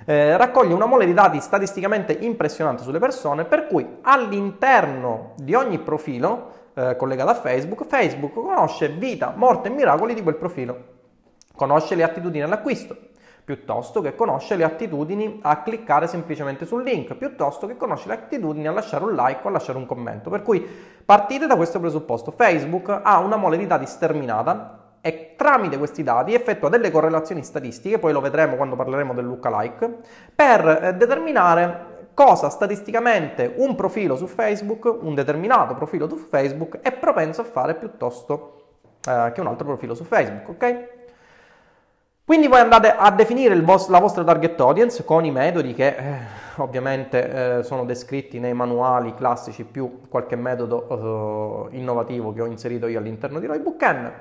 eh, 0.10 0.38
raccoglie 0.38 0.74
una 0.74 0.86
mole 0.86 1.06
di 1.06 1.14
dati 1.14 1.42
statisticamente 1.42 2.14
impressionante 2.14 2.82
sulle 2.82 2.98
persone, 2.98 3.44
per 3.44 3.68
cui 3.68 3.86
all'interno 4.04 5.34
di 5.36 5.54
ogni 5.54 5.80
profilo 5.80 6.66
eh, 6.78 6.96
collegato 6.96 7.32
a 7.32 7.34
Facebook, 7.34 7.86
Facebook 7.88 8.34
conosce 8.34 8.90
vita, 8.90 9.34
morte 9.36 9.68
e 9.68 9.72
miracoli 9.72 10.14
di 10.14 10.22
quel 10.22 10.36
profilo, 10.36 10.78
conosce 11.56 11.96
le 11.96 12.04
attitudini 12.04 12.44
all'acquisto, 12.44 12.96
piuttosto 13.44 14.00
che 14.02 14.14
conosce 14.14 14.56
le 14.56 14.64
attitudini 14.64 15.40
a 15.42 15.64
cliccare 15.64 16.06
semplicemente 16.06 16.68
sul 16.68 16.84
link, 16.84 17.16
piuttosto 17.16 17.66
che 17.66 17.78
conosce 17.78 18.10
le 18.10 18.14
attitudini 18.14 18.68
a 18.68 18.72
lasciare 18.72 19.06
un 19.06 19.16
like 19.16 19.40
o 19.44 19.48
a 19.48 19.52
lasciare 19.52 19.80
un 19.80 19.88
commento. 19.88 20.30
Per 20.30 20.44
cui 20.44 20.64
partite 21.04 21.48
da 21.48 21.56
questo 21.56 21.80
presupposto. 21.80 22.30
Facebook 22.30 23.00
ha 23.02 23.18
una 23.20 23.38
mole 23.38 23.58
di 23.58 23.66
dati 23.66 23.88
sterminata 23.88 24.98
e 25.02 25.34
tramite 25.36 25.80
questi 25.80 26.04
dati 26.04 26.36
effettua 26.36 26.70
delle 26.70 26.92
correlazioni 26.92 27.42
statistiche, 27.42 27.98
poi 27.98 28.14
lo 28.14 28.22
vedremo 28.22 28.56
quando 28.56 28.76
parleremo 28.76 29.16
del 29.16 29.26
lookalike, 29.26 29.98
per 30.36 30.68
eh, 30.68 30.94
determinare 30.94 31.97
cosa 32.18 32.50
statisticamente 32.50 33.54
un 33.58 33.76
profilo 33.76 34.16
su 34.16 34.26
Facebook, 34.26 34.92
un 35.02 35.14
determinato 35.14 35.76
profilo 35.76 36.10
su 36.10 36.16
Facebook, 36.18 36.80
è 36.80 36.92
propenso 36.92 37.42
a 37.42 37.44
fare 37.44 37.76
piuttosto 37.76 38.70
eh, 39.08 39.32
che 39.36 39.40
un 39.40 39.46
altro 39.46 39.68
profilo 39.68 39.94
su 39.94 40.04
Facebook, 40.04 40.50
ok? 40.50 40.88
Quindi 42.26 42.48
voi 42.48 42.60
andate 42.60 42.92
a 42.92 43.12
definire 43.12 43.56
vos- 43.62 43.88
la 43.90 44.00
vostra 44.00 44.24
target 44.24 44.60
audience 44.60 45.06
con 45.06 45.26
i 45.26 45.32
metodi 45.32 45.76
che 45.76 45.88
eh, 45.90 46.18
ovviamente 46.58 47.60
eh, 47.60 47.64
sono 47.64 47.86
descritti 47.86 48.40
nei 48.40 48.54
manuali 48.54 49.14
classici 49.14 49.64
più 49.64 50.02
qualche 50.10 50.36
metodo 50.36 51.70
eh, 51.70 51.78
innovativo 51.78 52.34
che 52.34 52.42
ho 52.42 52.48
inserito 52.48 52.88
io 52.88 52.98
all'interno 52.98 53.38
di 53.38 53.46
Roybook 53.46 53.84
M. 53.84 54.12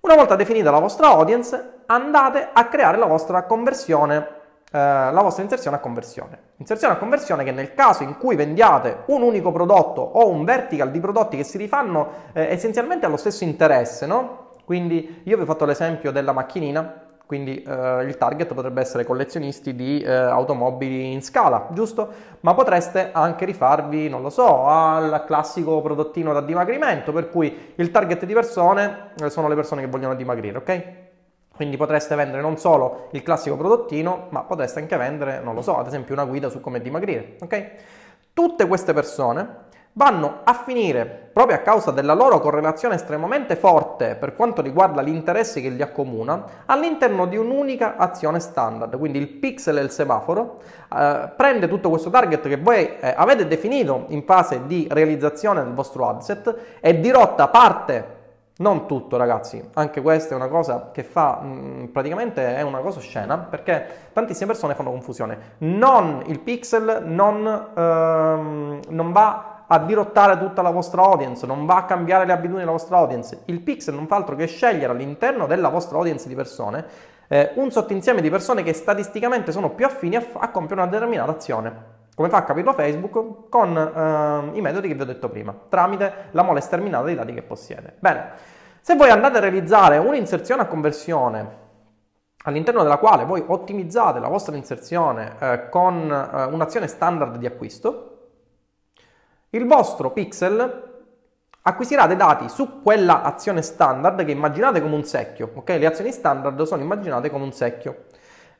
Una 0.00 0.14
volta 0.14 0.36
definita 0.36 0.70
la 0.70 0.78
vostra 0.78 1.08
audience, 1.08 1.82
andate 1.84 2.48
a 2.50 2.64
creare 2.64 2.96
la 2.96 3.06
vostra 3.06 3.42
conversione, 3.42 4.26
la 4.70 5.20
vostra 5.22 5.42
inserzione 5.42 5.76
a 5.76 5.80
conversione. 5.80 6.38
Inserzione 6.56 6.94
a 6.94 6.96
conversione 6.96 7.44
che 7.44 7.52
nel 7.52 7.74
caso 7.74 8.02
in 8.02 8.16
cui 8.18 8.36
vendiate 8.36 9.04
un 9.06 9.22
unico 9.22 9.52
prodotto 9.52 10.00
o 10.00 10.28
un 10.28 10.44
vertical 10.44 10.90
di 10.90 11.00
prodotti 11.00 11.36
che 11.36 11.44
si 11.44 11.58
rifanno 11.58 12.08
eh, 12.32 12.52
essenzialmente 12.52 13.06
allo 13.06 13.16
stesso 13.16 13.44
interesse, 13.44 14.06
no? 14.06 14.50
Quindi 14.64 15.22
io 15.24 15.36
vi 15.36 15.42
ho 15.42 15.46
fatto 15.46 15.64
l'esempio 15.64 16.10
della 16.10 16.32
macchinina, 16.32 17.04
quindi 17.24 17.62
eh, 17.62 18.04
il 18.04 18.16
target 18.18 18.52
potrebbe 18.52 18.80
essere 18.80 19.04
collezionisti 19.04 19.74
di 19.74 20.00
eh, 20.00 20.10
automobili 20.12 21.12
in 21.12 21.22
scala, 21.22 21.68
giusto? 21.70 22.08
Ma 22.40 22.54
potreste 22.54 23.10
anche 23.12 23.44
rifarvi, 23.44 24.08
non 24.08 24.22
lo 24.22 24.30
so, 24.30 24.66
al 24.66 25.24
classico 25.26 25.80
prodottino 25.80 26.32
da 26.32 26.40
dimagrimento, 26.40 27.12
per 27.12 27.30
cui 27.30 27.72
il 27.76 27.90
target 27.90 28.24
di 28.24 28.32
persone 28.32 29.10
eh, 29.20 29.30
sono 29.30 29.48
le 29.48 29.54
persone 29.54 29.82
che 29.82 29.88
vogliono 29.88 30.14
dimagrire, 30.14 30.58
ok? 30.58 31.05
Quindi 31.56 31.76
potreste 31.76 32.14
vendere 32.14 32.42
non 32.42 32.58
solo 32.58 33.08
il 33.12 33.22
classico 33.22 33.56
prodottino, 33.56 34.26
ma 34.28 34.42
potreste 34.42 34.78
anche 34.78 34.96
vendere, 34.96 35.40
non 35.40 35.54
lo 35.54 35.62
so, 35.62 35.78
ad 35.78 35.86
esempio 35.86 36.14
una 36.14 36.24
guida 36.24 36.48
su 36.48 36.60
come 36.60 36.80
dimagrire, 36.80 37.36
ok? 37.40 37.70
Tutte 38.32 38.66
queste 38.66 38.92
persone 38.92 39.64
vanno 39.96 40.40
a 40.44 40.52
finire, 40.52 41.30
proprio 41.32 41.56
a 41.56 41.60
causa 41.60 41.90
della 41.90 42.12
loro 42.12 42.38
correlazione 42.38 42.96
estremamente 42.96 43.56
forte 43.56 44.14
per 44.14 44.34
quanto 44.34 44.60
riguarda 44.60 45.00
l'interesse 45.00 45.62
che 45.62 45.70
li 45.70 45.80
accomuna, 45.80 46.44
all'interno 46.66 47.26
di 47.26 47.38
un'unica 47.38 47.96
azione 47.96 48.38
standard. 48.38 48.98
Quindi 48.98 49.18
il 49.18 49.28
pixel 49.28 49.78
e 49.78 49.82
il 49.82 49.90
semaforo 49.90 50.60
eh, 50.94 51.30
prende 51.34 51.66
tutto 51.66 51.88
questo 51.88 52.10
target 52.10 52.46
che 52.46 52.58
voi 52.58 52.96
eh, 53.00 53.14
avete 53.16 53.46
definito 53.46 54.04
in 54.08 54.22
fase 54.24 54.66
di 54.66 54.86
realizzazione 54.90 55.64
del 55.64 55.72
vostro 55.72 56.08
adset 56.08 56.54
e 56.80 57.00
dirotta 57.00 57.48
parte 57.48 58.15
non 58.58 58.86
tutto 58.86 59.16
ragazzi, 59.16 59.62
anche 59.74 60.00
questa 60.00 60.34
è 60.34 60.36
una 60.36 60.48
cosa 60.48 60.90
che 60.92 61.02
fa, 61.02 61.40
mh, 61.42 61.46
mm, 61.46 61.84
praticamente 61.86 62.56
è 62.56 62.62
una 62.62 62.78
cosa 62.78 63.00
scena, 63.00 63.36
perché 63.38 63.86
tantissime 64.12 64.46
persone 64.46 64.74
fanno 64.74 64.90
confusione. 64.90 65.38
Non 65.58 66.22
il 66.26 66.40
pixel 66.40 67.02
non, 67.04 67.46
ehm, 67.46 68.80
non 68.88 69.12
va 69.12 69.64
a 69.66 69.78
dirottare 69.80 70.38
tutta 70.38 70.62
la 70.62 70.70
vostra 70.70 71.02
audience, 71.02 71.44
non 71.44 71.66
va 71.66 71.76
a 71.76 71.84
cambiare 71.84 72.24
le 72.24 72.32
abitudini 72.32 72.60
della 72.60 72.70
vostra 72.70 72.98
audience. 72.98 73.42
Il 73.46 73.60
pixel 73.60 73.94
non 73.94 74.06
fa 74.06 74.16
altro 74.16 74.36
che 74.36 74.46
scegliere 74.46 74.92
all'interno 74.92 75.46
della 75.46 75.68
vostra 75.68 75.98
audience 75.98 76.28
di 76.28 76.34
persone 76.34 76.84
eh, 77.28 77.52
un 77.54 77.70
sottoinsieme 77.70 78.20
di 78.20 78.30
persone 78.30 78.62
che 78.62 78.72
statisticamente 78.72 79.52
sono 79.52 79.70
più 79.70 79.86
affini 79.86 80.16
a, 80.16 80.24
a 80.34 80.50
compiere 80.50 80.82
una 80.82 80.90
determinata 80.90 81.32
azione. 81.32 81.95
Come 82.16 82.30
fa 82.30 82.38
a 82.38 82.44
capirlo 82.44 82.72
Facebook? 82.72 83.50
Con 83.50 83.76
eh, 83.76 84.56
i 84.56 84.62
metodi 84.62 84.88
che 84.88 84.94
vi 84.94 85.02
ho 85.02 85.04
detto 85.04 85.28
prima, 85.28 85.54
tramite 85.68 86.28
la 86.30 86.42
mole 86.42 86.62
sterminata 86.62 87.04
dei 87.04 87.14
dati 87.14 87.34
che 87.34 87.42
possiede. 87.42 87.94
Bene, 87.98 88.30
se 88.80 88.96
voi 88.96 89.10
andate 89.10 89.36
a 89.36 89.40
realizzare 89.40 89.98
un'inserzione 89.98 90.62
a 90.62 90.66
conversione 90.66 91.64
all'interno 92.44 92.82
della 92.82 92.96
quale 92.96 93.26
voi 93.26 93.44
ottimizzate 93.46 94.18
la 94.18 94.28
vostra 94.28 94.56
inserzione 94.56 95.34
eh, 95.38 95.68
con 95.68 96.10
eh, 96.10 96.44
un'azione 96.44 96.86
standard 96.86 97.36
di 97.36 97.44
acquisto, 97.44 98.28
il 99.50 99.66
vostro 99.66 100.10
pixel 100.12 100.84
acquisirà 101.60 102.06
dei 102.06 102.16
dati 102.16 102.48
su 102.48 102.80
quella 102.80 103.20
azione 103.24 103.60
standard 103.60 104.24
che 104.24 104.30
immaginate 104.30 104.80
come 104.80 104.94
un 104.94 105.04
secchio, 105.04 105.50
ok? 105.52 105.68
Le 105.68 105.84
azioni 105.84 106.12
standard 106.12 106.62
sono 106.62 106.80
immaginate 106.80 107.28
come 107.28 107.44
un 107.44 107.52
secchio. 107.52 108.04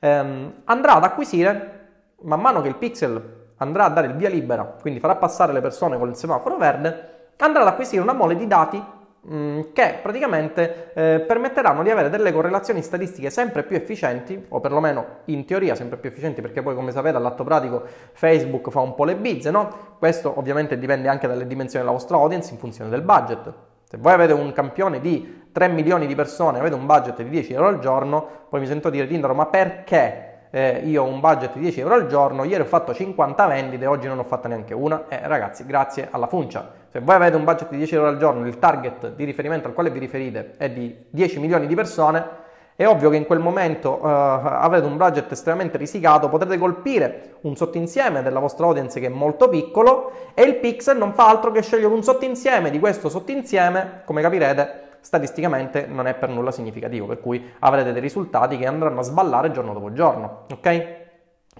Ehm, 0.00 0.60
andrà 0.64 0.96
ad 0.96 1.04
acquisire, 1.04 1.88
man 2.20 2.42
mano 2.42 2.60
che 2.60 2.68
il 2.68 2.76
pixel 2.76 3.44
andrà 3.58 3.84
a 3.84 3.88
dare 3.90 4.08
il 4.08 4.14
via 4.14 4.28
libera, 4.28 4.64
quindi 4.64 5.00
farà 5.00 5.16
passare 5.16 5.52
le 5.52 5.60
persone 5.60 5.98
con 5.98 6.08
il 6.08 6.16
semaforo 6.16 6.56
verde, 6.56 7.14
andrà 7.38 7.62
ad 7.62 7.68
acquisire 7.68 8.02
una 8.02 8.12
mole 8.12 8.36
di 8.36 8.46
dati 8.46 8.82
Mm, 9.28 9.72
che 9.72 9.98
praticamente 10.00 10.92
eh, 10.94 11.18
permetteranno 11.18 11.82
di 11.82 11.90
avere 11.90 12.10
delle 12.10 12.32
correlazioni 12.32 12.80
statistiche 12.80 13.28
sempre 13.28 13.64
più 13.64 13.74
efficienti, 13.74 14.40
o 14.50 14.60
perlomeno 14.60 15.04
in 15.24 15.44
teoria 15.44 15.74
sempre 15.74 15.96
più 15.96 16.10
efficienti, 16.10 16.40
perché 16.40 16.62
poi 16.62 16.76
come 16.76 16.92
sapete 16.92 17.16
all'atto 17.16 17.42
pratico 17.42 17.82
Facebook 18.12 18.70
fa 18.70 18.80
un 18.80 18.94
po' 18.94 19.04
le 19.04 19.16
bizze, 19.16 19.50
no? 19.50 19.96
Questo 19.98 20.32
ovviamente 20.38 20.78
dipende 20.78 21.08
anche 21.08 21.26
dalle 21.26 21.44
dimensioni 21.48 21.84
della 21.84 21.96
vostra 21.96 22.18
audience 22.18 22.52
in 22.52 22.58
funzione 22.60 22.88
del 22.88 23.02
budget. 23.02 23.52
Se 23.82 23.96
voi 23.96 24.12
avete 24.12 24.32
un 24.32 24.52
campione 24.52 25.00
di 25.00 25.48
3 25.50 25.68
milioni 25.68 26.06
di 26.06 26.14
persone, 26.14 26.60
avete 26.60 26.76
un 26.76 26.86
budget 26.86 27.16
di 27.16 27.28
10 27.28 27.52
euro 27.52 27.66
al 27.66 27.80
giorno, 27.80 28.24
poi 28.48 28.60
mi 28.60 28.66
sento 28.66 28.90
dire 28.90 29.08
Tindaro, 29.08 29.34
ma 29.34 29.46
perché 29.46 30.25
eh, 30.50 30.82
io 30.84 31.02
ho 31.02 31.06
un 31.06 31.20
budget 31.20 31.54
di 31.54 31.60
10 31.60 31.80
euro 31.80 31.94
al 31.94 32.06
giorno, 32.06 32.44
ieri 32.44 32.62
ho 32.62 32.66
fatto 32.66 32.94
50 32.94 33.46
vendite, 33.46 33.86
oggi 33.86 34.06
non 34.06 34.18
ho 34.18 34.24
fatto 34.24 34.48
neanche 34.48 34.74
una. 34.74 35.04
Eh, 35.08 35.20
ragazzi, 35.26 35.66
grazie 35.66 36.08
alla 36.10 36.26
Funcia. 36.26 36.72
Se 36.90 37.00
voi 37.00 37.14
avete 37.14 37.36
un 37.36 37.44
budget 37.44 37.70
di 37.70 37.76
10 37.78 37.94
euro 37.94 38.08
al 38.08 38.18
giorno, 38.18 38.46
il 38.46 38.58
target 38.58 39.14
di 39.14 39.24
riferimento 39.24 39.68
al 39.68 39.74
quale 39.74 39.90
vi 39.90 39.98
riferite 39.98 40.54
è 40.56 40.70
di 40.70 40.96
10 41.10 41.40
milioni 41.40 41.66
di 41.66 41.74
persone, 41.74 42.44
è 42.76 42.86
ovvio 42.86 43.08
che 43.08 43.16
in 43.16 43.24
quel 43.24 43.38
momento 43.38 43.98
uh, 44.02 44.06
avrete 44.06 44.84
un 44.84 44.98
budget 44.98 45.32
estremamente 45.32 45.78
risicato, 45.78 46.28
potrete 46.28 46.58
colpire 46.58 47.36
un 47.42 47.56
sottoinsieme 47.56 48.22
della 48.22 48.38
vostra 48.38 48.66
audience 48.66 49.00
che 49.00 49.06
è 49.06 49.10
molto 49.10 49.48
piccolo 49.48 50.12
e 50.34 50.42
il 50.42 50.56
pixel 50.56 50.98
non 50.98 51.14
fa 51.14 51.28
altro 51.28 51.50
che 51.52 51.62
scegliere 51.62 51.92
un 51.92 52.02
sottoinsieme 52.02 52.70
di 52.70 52.78
questo 52.78 53.08
sottoinsieme, 53.08 54.02
come 54.04 54.20
capirete, 54.20 54.85
statisticamente 55.06 55.86
non 55.86 56.08
è 56.08 56.14
per 56.14 56.30
nulla 56.30 56.50
significativo, 56.50 57.06
per 57.06 57.20
cui 57.20 57.52
avrete 57.60 57.92
dei 57.92 58.00
risultati 58.00 58.58
che 58.58 58.66
andranno 58.66 58.98
a 58.98 59.02
sballare 59.04 59.52
giorno 59.52 59.72
dopo 59.72 59.92
giorno, 59.92 60.46
ok? 60.52 60.94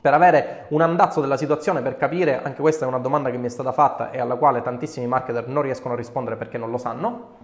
Per 0.03 0.13
avere 0.13 0.65
un 0.71 0.81
andazzo 0.81 1.21
della 1.21 1.37
situazione, 1.37 1.81
per 1.81 1.97
capire, 1.97 2.43
anche 2.43 2.61
questa 2.61 2.85
è 2.85 2.89
una 2.89 2.99
domanda 2.99 3.31
che 3.31 3.37
mi 3.37 3.47
è 3.47 3.49
stata 3.49 3.71
fatta 3.71 4.11
e 4.11 4.19
alla 4.19 4.35
quale 4.35 4.63
tantissimi 4.63 5.07
marketer 5.07 5.47
non 5.47 5.63
riescono 5.63 5.95
a 5.95 5.97
rispondere 5.97 6.35
perché 6.35 6.59
non 6.59 6.73
lo 6.73 6.77
sanno. 6.77 7.37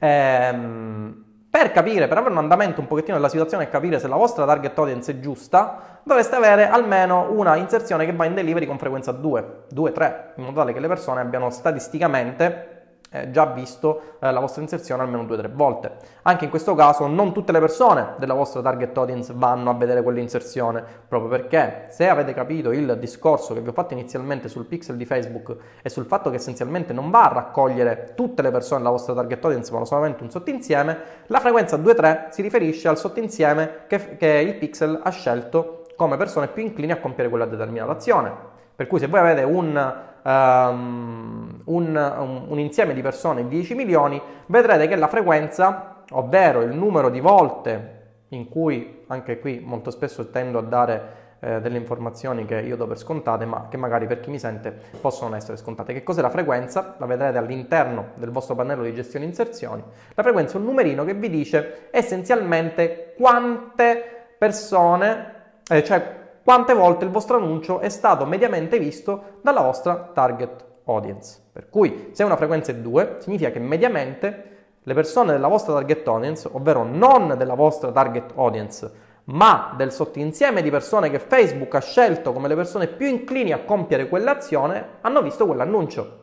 Ehm, 0.00 1.24
per 1.48 1.70
capire, 1.70 2.08
per 2.08 2.18
avere 2.18 2.32
un 2.32 2.40
andamento 2.40 2.80
un 2.80 2.88
pochettino 2.88 3.14
della 3.14 3.28
situazione 3.28 3.64
e 3.64 3.68
capire 3.68 4.00
se 4.00 4.08
la 4.08 4.16
vostra 4.16 4.44
target 4.46 4.76
audience 4.76 5.12
è 5.12 5.20
giusta, 5.20 6.00
dovreste 6.02 6.34
avere 6.34 6.68
almeno 6.68 7.30
una 7.30 7.54
inserzione 7.54 8.04
che 8.04 8.12
va 8.12 8.24
in 8.24 8.34
delivery 8.34 8.66
con 8.66 8.78
frequenza 8.78 9.12
2, 9.12 9.66
2-3, 9.72 10.32
in 10.34 10.42
modo 10.42 10.56
tale 10.56 10.72
che 10.72 10.80
le 10.80 10.88
persone 10.88 11.20
abbiano 11.20 11.50
statisticamente 11.50 12.77
eh, 13.10 13.30
già 13.30 13.46
visto 13.46 14.16
eh, 14.20 14.30
la 14.30 14.40
vostra 14.40 14.62
inserzione 14.62 15.02
almeno 15.02 15.24
due 15.24 15.36
o 15.36 15.38
tre 15.38 15.48
volte. 15.48 15.96
Anche 16.22 16.44
in 16.44 16.50
questo 16.50 16.74
caso 16.74 17.06
non 17.06 17.32
tutte 17.32 17.52
le 17.52 17.60
persone 17.60 18.14
della 18.18 18.34
vostra 18.34 18.60
target 18.60 18.96
audience 18.96 19.32
vanno 19.34 19.70
a 19.70 19.74
vedere 19.74 20.02
quell'inserzione, 20.02 20.84
proprio 21.06 21.30
perché 21.30 21.86
se 21.90 22.08
avete 22.08 22.34
capito 22.34 22.70
il 22.70 22.96
discorso 22.98 23.54
che 23.54 23.60
vi 23.60 23.68
ho 23.68 23.72
fatto 23.72 23.94
inizialmente 23.94 24.48
sul 24.48 24.66
pixel 24.66 24.96
di 24.96 25.04
Facebook 25.04 25.56
e 25.82 25.88
sul 25.88 26.04
fatto 26.04 26.30
che 26.30 26.36
essenzialmente 26.36 26.92
non 26.92 27.10
va 27.10 27.24
a 27.24 27.32
raccogliere 27.32 28.12
tutte 28.14 28.42
le 28.42 28.50
persone 28.50 28.78
della 28.78 28.90
vostra 28.90 29.14
target 29.14 29.44
audience, 29.44 29.72
ma 29.72 29.84
solamente 29.84 30.22
un 30.22 30.30
sottoinsieme, 30.30 30.98
la 31.26 31.40
frequenza 31.40 31.76
2-3 31.76 32.30
si 32.30 32.42
riferisce 32.42 32.88
al 32.88 32.98
sottoinsieme 32.98 33.86
che, 33.86 34.16
che 34.16 34.26
il 34.26 34.54
pixel 34.56 35.00
ha 35.02 35.10
scelto 35.10 35.84
come 35.96 36.16
persone 36.16 36.48
più 36.48 36.62
inclini 36.62 36.92
a 36.92 36.98
compiere 36.98 37.28
quella 37.28 37.46
determinata 37.46 37.92
azione. 37.92 38.32
Per 38.76 38.86
cui 38.86 39.00
se 39.00 39.08
voi 39.08 39.18
avete 39.18 39.42
un 39.42 40.06
um, 40.22 41.60
un, 41.64 42.46
un, 42.48 42.58
insieme 42.58 42.94
di 42.94 43.02
persone 43.02 43.46
10 43.46 43.74
milioni, 43.74 44.20
vedrete 44.46 44.88
che 44.88 44.96
la 44.96 45.08
frequenza, 45.08 46.02
ovvero 46.10 46.62
il 46.62 46.74
numero 46.74 47.10
di 47.10 47.20
volte 47.20 47.96
in 48.28 48.48
cui 48.48 49.04
anche 49.08 49.38
qui 49.38 49.62
molto 49.64 49.90
spesso 49.90 50.30
tendo 50.30 50.58
a 50.58 50.62
dare 50.62 51.26
eh, 51.40 51.60
delle 51.60 51.78
informazioni 51.78 52.44
che 52.44 52.60
io 52.60 52.76
do 52.76 52.86
per 52.86 52.98
scontate, 52.98 53.44
ma 53.44 53.68
che 53.70 53.76
magari 53.76 54.06
per 54.06 54.20
chi 54.20 54.30
mi 54.30 54.38
sente 54.38 54.76
possono 55.00 55.36
essere 55.36 55.56
scontate. 55.56 55.92
Che 55.92 56.02
cos'è 56.02 56.20
la 56.20 56.30
frequenza? 56.30 56.96
La 56.98 57.06
vedrete 57.06 57.38
all'interno 57.38 58.10
del 58.14 58.30
vostro 58.30 58.54
pannello 58.54 58.82
di 58.82 58.92
gestione 58.92 59.24
inserzioni. 59.24 59.82
La 60.14 60.22
frequenza 60.22 60.56
è 60.56 60.60
un 60.60 60.66
numerino 60.66 61.04
che 61.04 61.14
vi 61.14 61.30
dice 61.30 61.88
essenzialmente 61.90 63.14
quante 63.16 64.34
persone, 64.36 65.34
eh, 65.68 65.84
cioè 65.84 66.16
quante 66.48 66.72
volte 66.72 67.04
il 67.04 67.10
vostro 67.10 67.36
annuncio 67.36 67.78
è 67.78 67.90
stato 67.90 68.24
mediamente 68.24 68.78
visto 68.78 69.40
dalla 69.42 69.60
vostra 69.60 70.12
target 70.14 70.64
audience. 70.86 71.38
Per 71.52 71.68
cui 71.68 72.08
se 72.12 72.24
una 72.24 72.38
frequenza 72.38 72.72
è 72.72 72.76
2, 72.76 73.16
significa 73.18 73.50
che 73.50 73.58
mediamente 73.58 74.56
le 74.82 74.94
persone 74.94 75.32
della 75.32 75.48
vostra 75.48 75.74
target 75.74 76.08
audience, 76.08 76.48
ovvero 76.50 76.84
non 76.84 77.34
della 77.36 77.52
vostra 77.52 77.92
target 77.92 78.32
audience, 78.36 78.90
ma 79.24 79.74
del 79.76 79.92
sottoinsieme 79.92 80.62
di 80.62 80.70
persone 80.70 81.10
che 81.10 81.18
Facebook 81.18 81.74
ha 81.74 81.82
scelto 81.82 82.32
come 82.32 82.48
le 82.48 82.54
persone 82.54 82.86
più 82.86 83.06
inclini 83.08 83.52
a 83.52 83.64
compiere 83.64 84.08
quell'azione, 84.08 84.86
hanno 85.02 85.20
visto 85.20 85.44
quell'annuncio. 85.44 86.18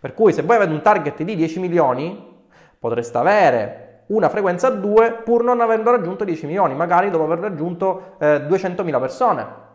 Per 0.00 0.14
cui 0.14 0.32
se 0.32 0.40
voi 0.40 0.56
avete 0.56 0.72
un 0.72 0.80
target 0.80 1.22
di 1.22 1.36
10 1.36 1.60
milioni, 1.60 2.46
potreste 2.78 3.18
avere 3.18 3.87
una 4.08 4.28
frequenza 4.28 4.70
2 4.70 5.22
pur 5.24 5.42
non 5.42 5.60
avendo 5.60 5.90
raggiunto 5.90 6.24
10 6.24 6.46
milioni, 6.46 6.74
magari 6.74 7.10
dopo 7.10 7.24
aver 7.24 7.38
raggiunto 7.38 8.14
eh, 8.18 8.46
200.000 8.48 9.00
persone. 9.00 9.66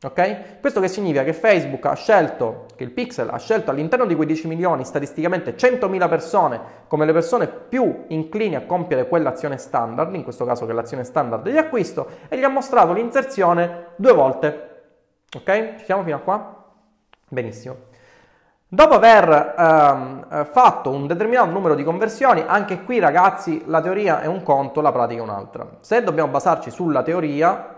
Ok? 0.00 0.60
Questo 0.60 0.80
che 0.80 0.86
significa 0.86 1.24
che 1.24 1.32
Facebook 1.32 1.84
ha 1.86 1.94
scelto, 1.94 2.66
che 2.76 2.84
il 2.84 2.92
pixel 2.92 3.28
ha 3.30 3.38
scelto 3.38 3.72
all'interno 3.72 4.06
di 4.06 4.14
quei 4.14 4.28
10 4.28 4.46
milioni 4.46 4.84
statisticamente 4.84 5.56
100.000 5.56 6.08
persone 6.08 6.60
come 6.86 7.04
le 7.04 7.12
persone 7.12 7.48
più 7.48 8.04
inclini 8.08 8.54
a 8.54 8.64
compiere 8.64 9.08
quell'azione 9.08 9.58
standard, 9.58 10.14
in 10.14 10.22
questo 10.22 10.44
caso 10.44 10.66
che 10.66 10.70
è 10.70 10.74
l'azione 10.74 11.02
standard 11.02 11.48
di 11.48 11.58
acquisto, 11.58 12.08
e 12.28 12.38
gli 12.38 12.44
ha 12.44 12.48
mostrato 12.48 12.92
l'inserzione 12.92 13.86
due 13.96 14.12
volte. 14.12 14.68
Ok? 15.36 15.78
Ci 15.78 15.84
siamo 15.84 16.04
fino 16.04 16.16
a 16.16 16.20
qua? 16.20 16.64
Benissimo. 17.28 17.87
Dopo 18.70 18.92
aver 18.92 19.54
ehm, 19.56 20.44
fatto 20.52 20.90
un 20.90 21.06
determinato 21.06 21.50
numero 21.50 21.74
di 21.74 21.82
conversioni, 21.82 22.44
anche 22.46 22.82
qui 22.84 22.98
ragazzi 22.98 23.62
la 23.64 23.80
teoria 23.80 24.20
è 24.20 24.26
un 24.26 24.42
conto, 24.42 24.82
la 24.82 24.92
pratica 24.92 25.22
è 25.22 25.24
un'altra. 25.24 25.66
Se 25.80 26.02
dobbiamo 26.02 26.30
basarci 26.30 26.70
sulla 26.70 27.02
teoria, 27.02 27.76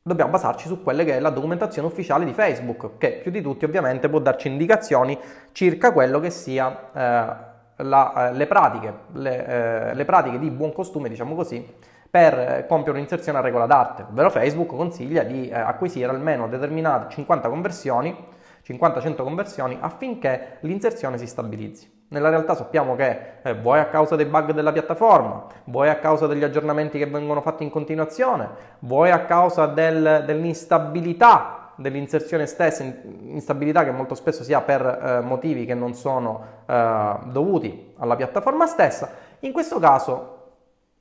dobbiamo 0.00 0.30
basarci 0.30 0.68
su 0.68 0.84
quelle 0.84 1.04
che 1.04 1.16
è 1.16 1.20
la 1.20 1.30
documentazione 1.30 1.88
ufficiale 1.88 2.24
di 2.24 2.32
Facebook, 2.32 2.96
che 2.96 3.18
più 3.20 3.32
di 3.32 3.42
tutti 3.42 3.64
ovviamente 3.64 4.08
può 4.08 4.20
darci 4.20 4.46
indicazioni 4.46 5.18
circa 5.50 5.92
quello 5.92 6.20
che 6.20 6.30
sia 6.30 6.90
eh, 6.92 7.82
la, 7.82 8.28
eh, 8.28 8.34
le, 8.34 8.46
pratiche, 8.46 8.94
le, 9.14 9.46
eh, 9.46 9.94
le, 9.94 10.04
pratiche 10.04 10.38
di 10.38 10.48
buon 10.52 10.72
costume, 10.72 11.08
diciamo 11.08 11.34
così, 11.34 11.74
per 12.08 12.66
compiere 12.68 12.98
un'inserzione 12.98 13.38
a 13.38 13.40
regola 13.40 13.66
d'arte, 13.66 14.06
ovvero 14.08 14.30
Facebook 14.30 14.68
consiglia 14.76 15.24
di 15.24 15.48
eh, 15.48 15.58
acquisire 15.58 16.08
almeno 16.08 16.46
determinate 16.46 17.12
50 17.12 17.48
conversioni, 17.48 18.36
50-100 18.68 19.22
conversioni 19.22 19.78
affinché 19.80 20.58
l'inserzione 20.60 21.16
si 21.16 21.26
stabilizzi. 21.26 21.96
Nella 22.08 22.28
realtà 22.28 22.54
sappiamo 22.54 22.94
che 22.96 23.18
eh, 23.42 23.54
vuoi 23.54 23.78
a 23.80 23.86
causa 23.86 24.16
dei 24.16 24.26
bug 24.26 24.52
della 24.52 24.72
piattaforma, 24.72 25.46
vuoi 25.64 25.88
a 25.88 25.96
causa 25.96 26.26
degli 26.26 26.44
aggiornamenti 26.44 26.98
che 26.98 27.06
vengono 27.06 27.40
fatti 27.40 27.64
in 27.64 27.70
continuazione, 27.70 28.48
vuoi 28.80 29.10
a 29.10 29.24
causa 29.24 29.66
del, 29.66 30.24
dell'instabilità 30.26 31.72
dell'inserzione 31.76 32.46
stessa, 32.46 32.82
instabilità 32.82 33.84
che 33.84 33.92
molto 33.92 34.14
spesso 34.16 34.42
si 34.42 34.52
ha 34.52 34.60
per 34.60 34.84
eh, 34.84 35.20
motivi 35.20 35.64
che 35.64 35.74
non 35.74 35.94
sono 35.94 36.44
eh, 36.66 37.16
dovuti 37.26 37.94
alla 37.98 38.16
piattaforma 38.16 38.66
stessa, 38.66 39.10
in 39.40 39.52
questo 39.52 39.78
caso 39.78 40.37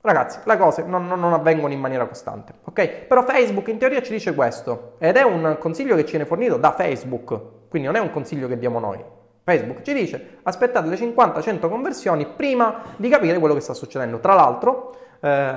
Ragazzi, 0.01 0.39
le 0.43 0.57
cose 0.57 0.83
non, 0.83 1.07
non, 1.07 1.19
non, 1.19 1.33
avvengono 1.33 1.73
in 1.73 1.79
maniera 1.79 2.05
costante, 2.05 2.53
ok? 2.63 3.05
Però 3.07 3.23
Facebook 3.23 3.67
in 3.67 3.77
teoria 3.77 4.01
ci 4.01 4.11
dice 4.11 4.33
questo 4.33 4.93
ed 4.99 5.17
è 5.17 5.23
un 5.23 5.57
consiglio 5.59 5.95
che 5.95 6.05
ci 6.05 6.11
viene 6.11 6.25
fornito 6.25 6.57
da 6.57 6.71
Facebook, 6.71 7.67
quindi 7.67 7.87
non 7.87 7.97
è 7.97 7.99
un 7.99 8.11
consiglio 8.11 8.47
che 8.47 8.57
diamo 8.57 8.79
noi. 8.79 9.03
Facebook 9.43 9.81
ci 9.81 9.93
dice 9.93 10.39
aspettate 10.43 10.87
le 10.87 10.97
50-100 10.97 11.69
conversioni 11.69 12.25
prima 12.25 12.81
di 12.97 13.09
capire 13.09 13.39
quello 13.39 13.53
che 13.53 13.61
sta 13.61 13.73
succedendo. 13.73 14.19
Tra 14.19 14.33
l'altro, 14.33 14.95
eh, 15.19 15.55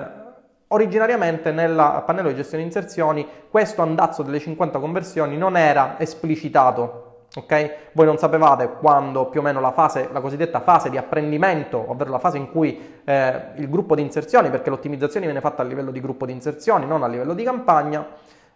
originariamente 0.68 1.50
nel 1.50 2.02
pannello 2.06 2.28
di 2.28 2.36
gestione 2.36 2.62
inserzioni 2.62 3.26
questo 3.50 3.82
andazzo 3.82 4.22
delle 4.22 4.38
50 4.38 4.78
conversioni 4.78 5.36
non 5.36 5.56
era 5.56 5.96
esplicitato. 5.98 7.09
Ok? 7.36 7.74
Voi 7.92 8.06
non 8.06 8.18
sapevate 8.18 8.68
quando 8.80 9.26
più 9.26 9.40
o 9.40 9.42
meno 9.42 9.60
la 9.60 9.70
fase, 9.70 10.08
la 10.12 10.20
cosiddetta 10.20 10.60
fase 10.60 10.90
di 10.90 10.96
apprendimento, 10.96 11.84
ovvero 11.86 12.10
la 12.10 12.18
fase 12.18 12.38
in 12.38 12.50
cui 12.50 13.00
eh, 13.04 13.42
il 13.56 13.68
gruppo 13.68 13.94
di 13.94 14.02
inserzioni, 14.02 14.50
perché 14.50 14.68
l'ottimizzazione 14.68 15.26
viene 15.26 15.40
fatta 15.40 15.62
a 15.62 15.64
livello 15.64 15.92
di 15.92 16.00
gruppo 16.00 16.26
di 16.26 16.32
inserzioni, 16.32 16.86
non 16.86 17.04
a 17.04 17.06
livello 17.06 17.34
di 17.34 17.44
campagna, 17.44 18.04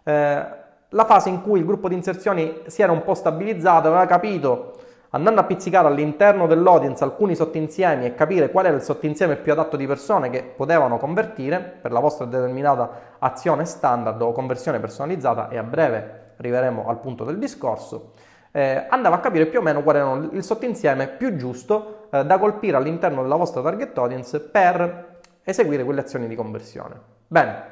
eh, 0.03 0.45
la 0.89 1.05
fase 1.05 1.29
in 1.29 1.41
cui 1.41 1.59
il 1.59 1.65
gruppo 1.65 1.87
di 1.87 1.95
inserzioni 1.95 2.61
si 2.67 2.81
era 2.81 2.91
un 2.91 3.03
po' 3.03 3.13
stabilizzato, 3.13 3.87
aveva 3.87 4.05
capito 4.05 4.73
andando 5.11 5.39
a 5.39 5.43
pizzicare 5.45 5.87
all'interno 5.87 6.45
dell'audience 6.45 7.03
alcuni 7.03 7.35
sottoinsiemi 7.35 8.05
e 8.05 8.15
capire 8.15 8.51
qual 8.51 8.65
era 8.65 8.75
il 8.75 8.81
sottoinsieme 8.81 9.37
più 9.37 9.53
adatto 9.53 9.77
di 9.77 9.87
persone 9.87 10.29
che 10.29 10.43
potevano 10.43 10.97
convertire 10.97 11.59
per 11.59 11.93
la 11.93 12.01
vostra 12.01 12.25
determinata 12.25 13.15
azione 13.19 13.65
standard 13.65 14.21
o 14.21 14.33
conversione 14.33 14.79
personalizzata 14.79 15.47
e 15.47 15.57
a 15.57 15.63
breve 15.63 16.33
arriveremo 16.37 16.87
al 16.87 16.99
punto 16.99 17.23
del 17.23 17.39
discorso, 17.39 18.11
eh, 18.55 18.85
andava 18.87 19.17
a 19.17 19.19
capire 19.19 19.47
più 19.47 19.59
o 19.59 19.61
meno 19.61 19.83
qual 19.83 19.95
era 19.97 20.29
il 20.31 20.41
sottoinsieme 20.41 21.09
più 21.09 21.35
giusto 21.35 22.07
eh, 22.09 22.23
da 22.23 22.37
colpire 22.37 22.77
all'interno 22.77 23.21
della 23.21 23.35
vostra 23.35 23.61
target 23.61 23.97
audience 23.97 24.39
per 24.39 25.17
eseguire 25.43 25.83
quelle 25.83 25.99
azioni 25.99 26.25
di 26.25 26.35
conversione. 26.35 26.95
Bene, 27.27 27.63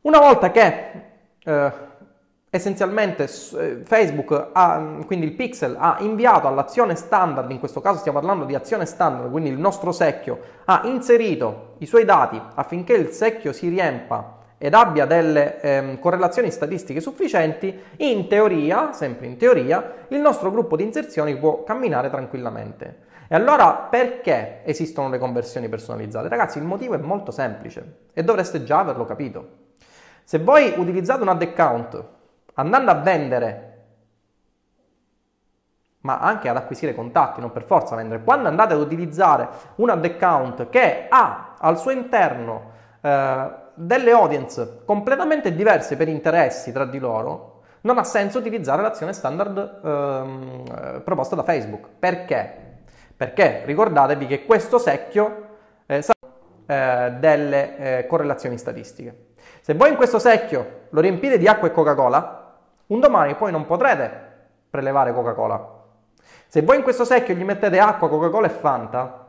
una 0.00 0.18
volta 0.18 0.50
che 0.50 0.90
eh, 1.44 1.72
essenzialmente 2.50 3.22
eh, 3.22 3.82
Facebook, 3.84 4.48
ha, 4.52 4.82
quindi 5.06 5.26
il 5.26 5.34
pixel, 5.34 5.76
ha 5.78 5.98
inviato 6.00 6.48
all'azione 6.48 6.96
standard, 6.96 7.48
in 7.52 7.60
questo 7.60 7.80
caso 7.80 8.00
stiamo 8.00 8.18
parlando 8.18 8.46
di 8.46 8.56
azione 8.56 8.84
standard, 8.84 9.30
quindi 9.30 9.50
il 9.50 9.58
nostro 9.60 9.92
secchio 9.92 10.40
ha 10.64 10.80
inserito 10.86 11.74
i 11.78 11.86
suoi 11.86 12.04
dati 12.04 12.40
affinché 12.56 12.94
il 12.94 13.10
secchio 13.10 13.52
si 13.52 13.68
riempa 13.68 14.35
ed 14.58 14.72
abbia 14.74 15.04
delle 15.04 15.60
ehm, 15.60 15.98
correlazioni 15.98 16.50
statistiche 16.50 17.00
sufficienti, 17.00 17.78
in 17.98 18.26
teoria, 18.28 18.92
sempre 18.92 19.26
in 19.26 19.36
teoria, 19.36 20.06
il 20.08 20.20
nostro 20.20 20.50
gruppo 20.50 20.76
di 20.76 20.82
inserzioni 20.82 21.36
può 21.36 21.62
camminare 21.62 22.08
tranquillamente. 22.08 23.04
E 23.28 23.34
allora 23.34 23.72
perché 23.74 24.60
esistono 24.64 25.08
le 25.08 25.18
conversioni 25.18 25.68
personalizzate? 25.68 26.28
Ragazzi, 26.28 26.58
il 26.58 26.64
motivo 26.64 26.94
è 26.94 26.98
molto 26.98 27.32
semplice 27.32 28.08
e 28.12 28.22
dovreste 28.24 28.62
già 28.62 28.78
averlo 28.78 29.04
capito. 29.04 29.64
Se 30.22 30.38
voi 30.38 30.72
utilizzate 30.76 31.22
un 31.22 31.28
ad 31.28 31.42
account 31.42 32.04
andando 32.54 32.90
a 32.90 32.94
vendere, 32.94 33.72
ma 36.00 36.18
anche 36.18 36.48
ad 36.48 36.56
acquisire 36.56 36.94
contatti, 36.94 37.40
non 37.40 37.50
per 37.50 37.64
forza 37.64 37.96
vendere, 37.96 38.22
quando 38.22 38.48
andate 38.48 38.74
ad 38.74 38.80
utilizzare 38.80 39.48
un 39.76 39.90
ad 39.90 40.04
account 40.04 40.68
che 40.70 41.06
ha 41.08 41.56
al 41.58 41.78
suo 41.78 41.90
interno 41.90 42.70
eh, 43.00 43.64
delle 43.76 44.10
audience 44.10 44.80
completamente 44.84 45.54
diverse 45.54 45.96
per 45.96 46.08
interessi 46.08 46.72
tra 46.72 46.84
di 46.84 46.98
loro, 46.98 47.62
non 47.82 47.98
ha 47.98 48.04
senso 48.04 48.38
utilizzare 48.38 48.82
l'azione 48.82 49.12
standard 49.12 49.80
ehm, 49.84 50.64
eh, 50.68 51.00
proposta 51.00 51.36
da 51.36 51.44
Facebook. 51.44 51.86
Perché? 51.98 52.64
Perché 53.16 53.62
ricordatevi 53.64 54.26
che 54.26 54.44
questo 54.44 54.78
secchio 54.78 55.46
eh, 55.86 56.02
sa 56.02 56.12
eh, 56.66 57.12
delle 57.18 57.76
eh, 57.76 58.06
correlazioni 58.06 58.58
statistiche. 58.58 59.26
Se 59.60 59.74
voi 59.74 59.90
in 59.90 59.96
questo 59.96 60.18
secchio 60.18 60.86
lo 60.90 61.00
riempite 61.00 61.38
di 61.38 61.46
acqua 61.46 61.68
e 61.68 61.72
Coca-Cola, 61.72 62.54
un 62.86 63.00
domani 63.00 63.34
poi 63.36 63.52
non 63.52 63.66
potrete 63.66 64.10
prelevare 64.68 65.12
Coca-Cola. 65.12 65.74
Se 66.48 66.62
voi 66.62 66.76
in 66.76 66.82
questo 66.82 67.04
secchio 67.04 67.34
gli 67.34 67.44
mettete 67.44 67.78
acqua, 67.78 68.08
Coca-Cola 68.08 68.46
e 68.46 68.50
Fanta, 68.50 69.26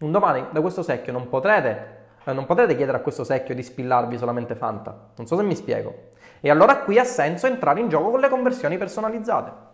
un 0.00 0.10
domani 0.10 0.46
da 0.50 0.60
questo 0.60 0.82
secchio 0.82 1.12
non 1.12 1.28
potrete, 1.28 2.03
non 2.32 2.46
potrete 2.46 2.76
chiedere 2.76 2.98
a 2.98 3.00
questo 3.00 3.24
secchio 3.24 3.54
di 3.54 3.62
spillarvi 3.62 4.16
solamente 4.16 4.54
Fanta. 4.54 4.96
Non 5.16 5.26
so 5.26 5.36
se 5.36 5.42
mi 5.42 5.54
spiego. 5.54 6.12
E 6.40 6.50
allora 6.50 6.78
qui 6.78 6.98
ha 6.98 7.04
senso 7.04 7.46
entrare 7.46 7.80
in 7.80 7.88
gioco 7.88 8.10
con 8.10 8.20
le 8.20 8.28
conversioni 8.28 8.78
personalizzate. 8.78 9.72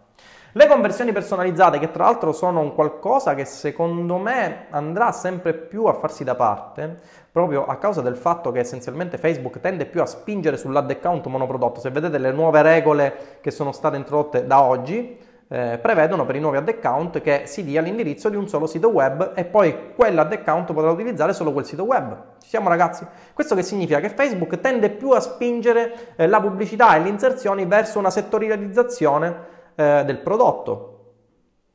Le 0.52 0.66
conversioni 0.66 1.12
personalizzate, 1.12 1.78
che 1.78 1.92
tra 1.92 2.04
l'altro 2.04 2.32
sono 2.32 2.58
un 2.58 2.74
qualcosa 2.74 3.36
che 3.36 3.44
secondo 3.44 4.18
me 4.18 4.66
andrà 4.70 5.12
sempre 5.12 5.54
più 5.54 5.84
a 5.84 5.92
farsi 5.92 6.24
da 6.24 6.34
parte, 6.34 6.98
proprio 7.30 7.66
a 7.66 7.76
causa 7.76 8.00
del 8.00 8.16
fatto 8.16 8.50
che 8.50 8.58
essenzialmente 8.58 9.16
Facebook 9.16 9.60
tende 9.60 9.86
più 9.86 10.00
a 10.00 10.06
spingere 10.06 10.56
sull'ad 10.56 10.90
account 10.90 11.26
monoprodotto. 11.26 11.78
Se 11.78 11.90
vedete 11.90 12.18
le 12.18 12.32
nuove 12.32 12.62
regole 12.62 13.38
che 13.40 13.52
sono 13.52 13.70
state 13.70 13.96
introdotte 13.96 14.44
da 14.44 14.60
oggi, 14.62 15.19
eh, 15.52 15.78
prevedono 15.82 16.24
per 16.24 16.36
i 16.36 16.40
nuovi 16.40 16.58
ad 16.58 16.68
account 16.68 17.20
che 17.20 17.42
si 17.46 17.64
dia 17.64 17.80
l'indirizzo 17.80 18.28
di 18.28 18.36
un 18.36 18.46
solo 18.46 18.66
sito 18.66 18.88
web 18.88 19.32
e 19.34 19.44
poi 19.44 19.94
quell'ad 19.96 20.32
account 20.32 20.72
potrà 20.72 20.90
utilizzare 20.90 21.32
solo 21.32 21.52
quel 21.52 21.64
sito 21.64 21.82
web. 21.82 22.36
Ci 22.40 22.48
siamo 22.48 22.68
ragazzi? 22.68 23.04
Questo 23.34 23.56
che 23.56 23.62
significa 23.62 23.98
che 23.98 24.10
Facebook 24.10 24.60
tende 24.60 24.90
più 24.90 25.10
a 25.10 25.18
spingere 25.18 26.14
eh, 26.14 26.28
la 26.28 26.40
pubblicità 26.40 26.94
e 26.94 27.00
le 27.00 27.08
inserzioni 27.08 27.66
verso 27.66 27.98
una 27.98 28.10
settorializzazione 28.10 29.36
eh, 29.74 30.04
del 30.06 30.18
prodotto. 30.18 30.86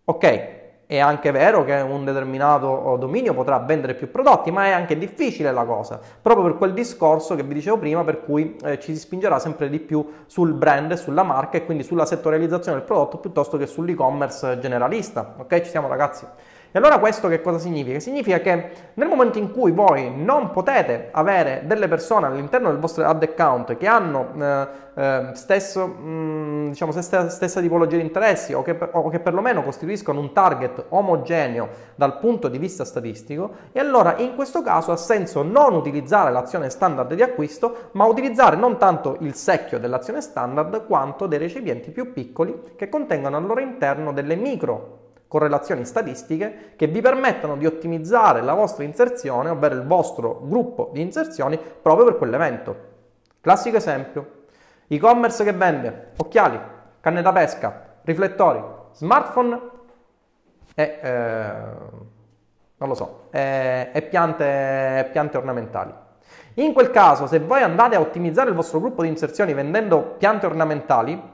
Ok, 0.06 0.55
è 0.88 1.00
anche 1.00 1.32
vero 1.32 1.63
che 1.63 1.74
un 1.74 2.06
determinato 2.06 2.67
oh, 2.67 2.98
dominio 2.98 3.34
potrà 3.34 3.58
vendere 3.60 3.95
più 3.95 4.12
prodotti, 4.12 4.52
ma 4.52 4.65
è 4.65 4.71
anche 4.71 4.98
difficile 4.98 5.52
la 5.52 5.63
cosa, 5.63 6.00
proprio 6.21 6.45
per 6.45 6.58
quel 6.58 6.74
discorso 6.74 7.36
che 7.36 7.43
vi 7.43 7.56
dicevo 7.56 7.78
prima, 7.78 8.04
per 8.04 8.24
cui 8.24 8.56
eh, 8.63 8.80
ci 8.80 8.93
si 8.93 9.00
spingerà 9.00 9.39
sempre 9.39 9.69
di 9.69 9.80
più 9.80 10.06
sul 10.28 10.54
brand 10.54 10.93
sulla 10.93 11.24
marca 11.24 11.58
e 11.58 11.65
quindi 11.65 11.84
sulla 11.84 12.06
settorializzazione 12.06 12.78
del 12.78 12.86
prodotto 12.86 13.17
piuttosto 13.17 13.58
che 13.58 13.65
sull'e-commerce 13.65 14.60
generalista. 14.60 15.36
Ok, 15.38 15.62
ci 15.62 15.69
siamo 15.69 15.88
ragazzi? 15.88 16.26
E 16.76 16.80
allora 16.80 17.00
questo 17.00 17.30
che 17.30 17.40
cosa 17.40 17.58
significa? 17.58 18.02
Significa 18.02 18.40
che 18.42 18.70
nel 18.96 19.08
momento 19.08 19.38
in 19.38 19.54
cui 19.54 19.72
voi 19.72 20.12
non 20.14 20.52
potete 20.52 21.08
avere 21.12 21.62
delle 21.64 21.88
persone 21.88 22.28
all'interno 22.28 22.68
del 22.68 22.80
vostro 22.80 23.06
ad 23.06 23.24
account 23.24 23.78
che 23.78 23.88
hanno 23.88 24.34
eh, 24.38 24.68
eh, 24.94 25.30
stesso, 25.36 25.88
mh, 25.88 26.06
mm, 26.06 26.68
diciamo, 26.72 26.92
stessa, 26.92 27.30
stessa, 27.30 27.62
tipologia 27.62 27.96
di 27.96 28.02
interessi 28.02 28.52
o 28.52 28.62
che, 28.62 28.78
o 28.92 29.08
che 29.08 29.22
perlomeno 29.22 29.64
costituiscono 29.64 30.20
un 30.20 30.34
target 30.34 30.88
omogeneo 30.90 31.70
dal 31.96 32.20
punto 32.20 32.50
di 32.50 32.58
vista 32.58 32.84
statistico, 32.84 33.52
e 33.72 33.80
allora 33.80 34.18
in 34.18 34.36
questo 34.36 34.62
caso 34.62 34.92
ha 34.92 34.98
senso 34.98 35.44
non 35.44 35.76
utilizzare 35.76 36.30
l'azione 36.30 36.70
standard 36.70 37.14
di 37.14 37.22
acquisto, 37.22 37.92
ma 37.94 38.04
utilizzare 38.04 38.58
non 38.58 38.78
tanto 38.78 39.16
il 39.22 39.34
secchio 39.34 39.80
dell'azione 39.80 40.20
standard 40.20 40.86
quanto 40.88 41.26
dei 41.26 41.40
recipienti 41.40 41.92
più 41.92 42.12
piccoli 42.12 42.74
che 42.76 42.90
contengono 42.90 43.38
al 43.38 43.46
loro 43.46 43.62
interno 43.62 44.12
delle 44.12 44.36
micro 44.36 45.04
correlazioni 45.28 45.86
statistiche 45.86 46.74
che 46.76 46.88
vi 46.88 47.02
permettono 47.02 47.58
di 47.58 47.66
ottimizzare 47.66 48.42
la 48.42 48.54
vostra 48.54 48.84
inserzione, 48.84 49.50
ovvero 49.50 49.76
il 49.76 49.86
vostro 49.86 50.42
gruppo 50.46 50.90
di 50.94 51.02
inserzioni, 51.02 51.58
proprio 51.58 52.06
per 52.06 52.18
quell'evento. 52.18 52.94
Classico 53.42 53.78
esempio. 53.78 54.44
E-commerce 54.88 55.44
che 55.44 55.54
vende 55.54 56.12
occhiali, 56.18 56.60
canne 57.02 57.22
da 57.22 57.32
pesca, 57.32 57.98
riflettori, 58.04 58.62
smartphone 58.94 59.60
e, 60.76 61.00
eh, 61.02 61.54
non 62.78 62.90
lo 62.90 62.94
so, 62.94 63.28
e, 63.32 63.90
e 63.92 64.02
piante, 64.04 65.10
piante 65.12 65.38
ornamentali. 65.38 65.94
In 66.56 66.74
quel 66.74 66.92
caso, 66.92 67.28
se 67.28 67.40
voi 67.40 67.62
andate 67.62 67.96
a 67.96 68.00
ottimizzare 68.00 68.50
il 68.50 68.56
vostro 68.56 68.80
gruppo 68.80 69.02
di 69.02 69.10
inserzioni 69.10 69.54
vendendo 69.54 70.16
piante 70.18 70.46
ornamentali 70.46 71.34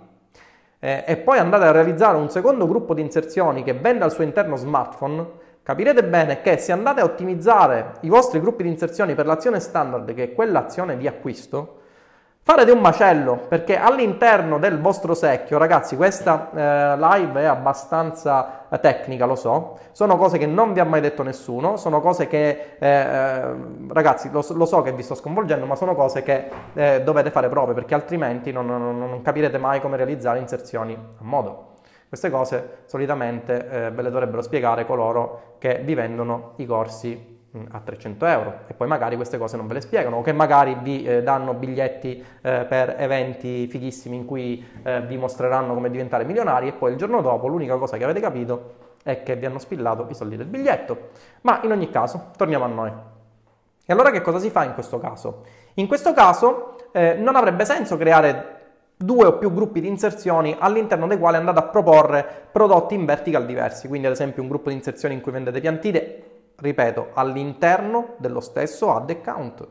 eh, 0.83 1.03
e 1.05 1.17
poi 1.17 1.37
andate 1.37 1.65
a 1.65 1.71
realizzare 1.71 2.17
un 2.17 2.31
secondo 2.31 2.67
gruppo 2.67 2.95
di 2.95 3.01
inserzioni 3.01 3.63
che 3.63 3.73
vende 3.73 4.03
al 4.03 4.11
suo 4.11 4.23
interno 4.23 4.55
smartphone, 4.55 5.25
capirete 5.61 6.03
bene 6.03 6.41
che 6.41 6.57
se 6.57 6.71
andate 6.71 7.01
a 7.01 7.03
ottimizzare 7.03 7.93
i 8.01 8.09
vostri 8.09 8.39
gruppi 8.39 8.63
di 8.63 8.69
inserzioni 8.69 9.13
per 9.13 9.27
l'azione 9.27 9.59
standard, 9.59 10.11
che 10.15 10.23
è 10.23 10.33
quell'azione 10.33 10.97
di 10.97 11.07
acquisto, 11.07 11.80
Farete 12.43 12.71
un 12.71 12.79
macello 12.79 13.35
perché 13.47 13.77
all'interno 13.77 14.57
del 14.57 14.81
vostro 14.81 15.13
secchio, 15.13 15.59
ragazzi, 15.59 15.95
questa 15.95 16.49
eh, 16.49 16.97
live 16.97 17.41
è 17.41 17.45
abbastanza 17.45 18.67
eh, 18.67 18.79
tecnica, 18.79 19.27
lo 19.27 19.35
so, 19.35 19.77
sono 19.91 20.17
cose 20.17 20.39
che 20.39 20.47
non 20.47 20.73
vi 20.73 20.79
ha 20.79 20.83
mai 20.83 21.01
detto 21.01 21.21
nessuno, 21.21 21.77
sono 21.77 22.01
cose 22.01 22.25
che, 22.25 22.77
eh, 22.79 22.87
eh 22.87 23.55
ragazzi, 23.89 24.31
lo, 24.31 24.43
lo, 24.55 24.65
so 24.65 24.81
che 24.81 24.91
vi 24.91 25.03
sto 25.03 25.13
sconvolgendo, 25.13 25.67
ma 25.67 25.75
sono 25.75 25.93
cose 25.93 26.23
che 26.23 26.49
eh, 26.73 27.03
dovete 27.03 27.29
fare 27.29 27.47
proprio 27.47 27.75
perché 27.75 27.93
altrimenti 27.93 28.51
non, 28.51 28.65
non, 28.65 28.97
non, 28.97 29.21
capirete 29.21 29.59
mai 29.59 29.79
come 29.79 29.95
realizzare 29.95 30.39
inserzioni 30.39 30.93
a 30.93 31.23
modo. 31.23 31.73
Queste 32.07 32.31
cose 32.31 32.79
solitamente 32.85 33.69
eh, 33.69 33.91
ve 33.91 34.01
le 34.01 34.09
dovrebbero 34.09 34.41
spiegare 34.41 34.87
coloro 34.87 35.57
che 35.59 35.81
vi 35.85 35.93
vendono 35.93 36.53
i 36.55 36.65
corsi 36.65 37.30
a 37.69 37.79
300 37.79 38.25
euro 38.25 38.53
e 38.67 38.73
poi 38.73 38.87
magari 38.87 39.15
queste 39.17 39.37
cose 39.37 39.57
non 39.57 39.67
ve 39.67 39.75
le 39.75 39.81
spiegano 39.81 40.17
o 40.17 40.21
che 40.21 40.31
magari 40.31 40.77
vi 40.81 41.03
eh, 41.03 41.21
danno 41.21 41.53
biglietti 41.53 42.23
eh, 42.41 42.65
per 42.67 42.95
eventi 42.97 43.67
fighissimi 43.67 44.15
in 44.15 44.25
cui 44.25 44.65
eh, 44.83 45.01
vi 45.01 45.17
mostreranno 45.17 45.73
come 45.73 45.89
diventare 45.89 46.23
milionari 46.23 46.69
e 46.69 46.73
poi 46.73 46.91
il 46.91 46.97
giorno 46.97 47.21
dopo 47.21 47.47
l'unica 47.47 47.75
cosa 47.75 47.97
che 47.97 48.05
avete 48.05 48.21
capito 48.21 48.89
è 49.03 49.23
che 49.23 49.35
vi 49.35 49.45
hanno 49.45 49.59
spillato 49.59 50.07
i 50.09 50.13
soldi 50.13 50.37
del 50.37 50.47
biglietto. 50.47 51.09
Ma 51.41 51.59
in 51.63 51.71
ogni 51.71 51.89
caso, 51.89 52.29
torniamo 52.37 52.65
a 52.65 52.67
noi. 52.67 52.91
E 53.85 53.93
allora 53.93 54.11
che 54.11 54.21
cosa 54.21 54.39
si 54.39 54.49
fa 54.49 54.63
in 54.63 54.73
questo 54.73 54.99
caso? 54.99 55.43
In 55.75 55.87
questo 55.87 56.13
caso 56.13 56.77
eh, 56.91 57.15
non 57.15 57.35
avrebbe 57.35 57.65
senso 57.65 57.97
creare 57.97 58.59
due 58.95 59.25
o 59.25 59.37
più 59.37 59.51
gruppi 59.51 59.81
di 59.81 59.87
inserzioni 59.87 60.55
all'interno 60.57 61.07
dei 61.07 61.17
quali 61.17 61.37
andate 61.37 61.59
a 61.59 61.63
proporre 61.63 62.25
prodotti 62.51 62.93
in 62.93 63.05
vertical 63.05 63.45
diversi, 63.45 63.87
quindi 63.87 64.05
ad 64.05 64.13
esempio 64.13 64.43
un 64.43 64.47
gruppo 64.47 64.69
di 64.69 64.75
inserzioni 64.75 65.15
in 65.15 65.21
cui 65.21 65.31
vendete 65.31 65.59
piantine 65.59 66.23
ripeto, 66.61 67.09
all'interno 67.13 68.13
dello 68.17 68.39
stesso 68.39 68.93
ad 68.93 69.09
account, 69.09 69.67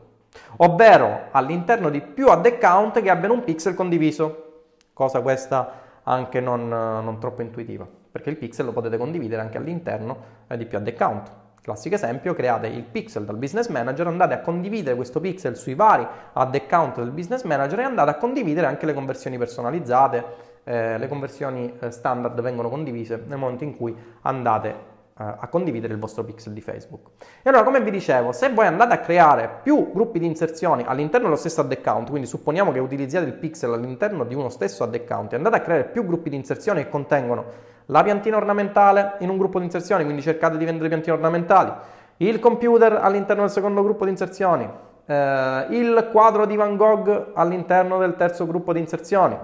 ovvero 0.57 1.27
all'interno 1.31 1.89
di 1.89 2.01
più 2.01 2.27
ad 2.27 2.45
account 2.45 3.01
che 3.01 3.09
abbiano 3.09 3.33
un 3.33 3.43
pixel 3.43 3.73
condiviso, 3.73 4.49
cosa 4.93 5.21
questa 5.21 5.79
anche 6.03 6.39
non, 6.41 6.67
non 6.67 7.19
troppo 7.19 7.41
intuitiva, 7.41 7.87
perché 8.11 8.29
il 8.29 8.37
pixel 8.37 8.65
lo 8.65 8.73
potete 8.73 8.97
condividere 8.97 9.41
anche 9.41 9.57
all'interno 9.57 10.17
eh, 10.47 10.57
di 10.57 10.65
più 10.65 10.77
ad 10.77 10.87
account. 10.87 11.39
Classico 11.61 11.93
esempio, 11.93 12.33
create 12.33 12.67
il 12.67 12.83
pixel 12.83 13.23
dal 13.23 13.37
business 13.37 13.67
manager, 13.67 14.07
andate 14.07 14.33
a 14.33 14.39
condividere 14.39 14.95
questo 14.95 15.19
pixel 15.19 15.55
sui 15.55 15.75
vari 15.75 16.05
ad 16.33 16.55
account 16.55 16.97
del 16.97 17.11
business 17.11 17.43
manager 17.43 17.79
e 17.79 17.83
andate 17.83 18.09
a 18.09 18.15
condividere 18.15 18.65
anche 18.65 18.85
le 18.85 18.93
conversioni 18.93 19.37
personalizzate. 19.37 20.49
Eh, 20.63 20.97
le 20.97 21.07
conversioni 21.07 21.73
eh, 21.79 21.89
standard 21.89 22.39
vengono 22.41 22.69
condivise 22.69 23.23
nel 23.27 23.37
momento 23.37 23.63
in 23.63 23.75
cui 23.75 23.95
andate 24.21 24.90
a 25.39 25.47
condividere 25.47 25.93
il 25.93 25.99
vostro 25.99 26.23
pixel 26.23 26.53
di 26.53 26.61
Facebook. 26.61 27.09
E 27.41 27.49
allora, 27.49 27.63
come 27.63 27.81
vi 27.81 27.91
dicevo, 27.91 28.31
se 28.31 28.49
voi 28.49 28.65
andate 28.65 28.93
a 28.93 28.99
creare 28.99 29.59
più 29.63 29.91
gruppi 29.91 30.19
di 30.19 30.25
inserzioni 30.25 30.83
all'interno 30.85 31.27
dello 31.27 31.37
stesso 31.37 31.61
ad 31.61 31.71
account, 31.71 32.09
quindi 32.09 32.27
supponiamo 32.27 32.71
che 32.71 32.79
utilizziate 32.79 33.25
il 33.25 33.33
pixel 33.33 33.73
all'interno 33.73 34.23
di 34.23 34.35
uno 34.35 34.49
stesso 34.49 34.83
ad 34.83 34.93
account 34.93 35.33
e 35.33 35.35
andate 35.35 35.57
a 35.57 35.61
creare 35.61 35.83
più 35.85 36.05
gruppi 36.05 36.29
di 36.29 36.35
inserzioni 36.35 36.83
che 36.83 36.89
contengono 36.89 37.45
la 37.87 38.03
piantina 38.03 38.37
ornamentale 38.37 39.15
in 39.19 39.29
un 39.29 39.37
gruppo 39.37 39.59
di 39.59 39.65
inserzioni, 39.65 40.03
quindi 40.03 40.21
cercate 40.21 40.57
di 40.57 40.65
vendere 40.65 40.87
piantine 40.87 41.15
ornamentali, 41.15 41.71
il 42.17 42.39
computer 42.39 42.93
all'interno 42.93 43.43
del 43.43 43.51
secondo 43.51 43.83
gruppo 43.83 44.05
di 44.05 44.11
inserzioni, 44.11 44.69
eh, 45.05 45.65
il 45.69 46.09
quadro 46.11 46.45
di 46.45 46.55
Van 46.55 46.77
Gogh 46.77 47.31
all'interno 47.33 47.97
del 47.97 48.15
terzo 48.15 48.45
gruppo 48.45 48.73
di 48.73 48.79
inserzioni, 48.79 49.37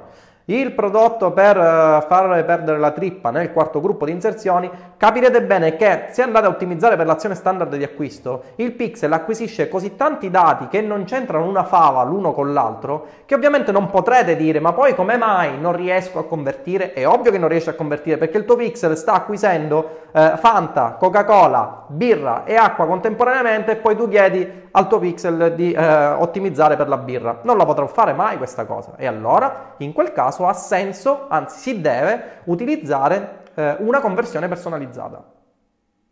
il 0.49 0.71
prodotto 0.71 1.31
per 1.31 1.57
uh, 1.57 2.07
far 2.07 2.45
perdere 2.45 2.77
la 2.77 2.91
trippa 2.91 3.31
nel 3.31 3.51
quarto 3.51 3.81
gruppo 3.81 4.05
di 4.05 4.11
inserzioni, 4.11 4.69
capirete 4.95 5.43
bene 5.43 5.75
che 5.75 6.05
se 6.11 6.21
andate 6.21 6.45
a 6.45 6.49
ottimizzare 6.49 6.95
per 6.95 7.05
l'azione 7.05 7.35
standard 7.35 7.75
di 7.75 7.83
acquisto, 7.83 8.43
il 8.55 8.71
pixel 8.71 9.11
acquisisce 9.11 9.67
così 9.67 9.97
tanti 9.97 10.29
dati 10.29 10.67
che 10.69 10.79
non 10.79 11.03
c'entrano 11.03 11.45
una 11.45 11.65
fava 11.65 12.03
l'uno 12.03 12.31
con 12.31 12.53
l'altro, 12.53 13.07
che 13.25 13.35
ovviamente 13.35 13.73
non 13.73 13.89
potrete 13.89 14.37
dire 14.37 14.61
ma 14.61 14.71
poi 14.71 14.95
come 14.95 15.17
mai 15.17 15.59
non 15.59 15.75
riesco 15.75 16.19
a 16.19 16.25
convertire? 16.25 16.93
È 16.93 17.05
ovvio 17.05 17.31
che 17.31 17.37
non 17.37 17.49
riesci 17.49 17.67
a 17.67 17.73
convertire 17.73 18.17
perché 18.17 18.37
il 18.37 18.45
tuo 18.45 18.55
pixel 18.55 18.95
sta 18.95 19.13
acquisendo 19.13 20.05
eh, 20.13 20.33
Fanta, 20.37 20.95
Coca-Cola, 20.97 21.83
birra 21.87 22.45
e 22.45 22.55
acqua 22.55 22.85
contemporaneamente 22.85 23.71
e 23.71 23.75
poi 23.75 23.97
tu 23.97 24.07
chiedi 24.07 24.65
al 24.71 24.87
tuo 24.87 24.99
pixel 24.99 25.53
di 25.55 25.71
eh, 25.71 26.07
ottimizzare 26.07 26.75
per 26.75 26.87
la 26.87 26.97
birra. 26.97 27.39
Non 27.41 27.57
la 27.57 27.65
potrò 27.65 27.87
fare 27.87 28.13
mai 28.13 28.37
questa 28.37 28.65
cosa. 28.65 28.93
E 28.95 29.07
allora, 29.07 29.73
in 29.77 29.91
quel 29.91 30.13
caso, 30.13 30.36
ha 30.45 30.53
senso, 30.53 31.25
anzi 31.29 31.59
si 31.59 31.81
deve 31.81 32.41
utilizzare 32.45 33.43
eh, 33.55 33.77
una 33.79 33.99
conversione 33.99 34.47
personalizzata. 34.47 35.23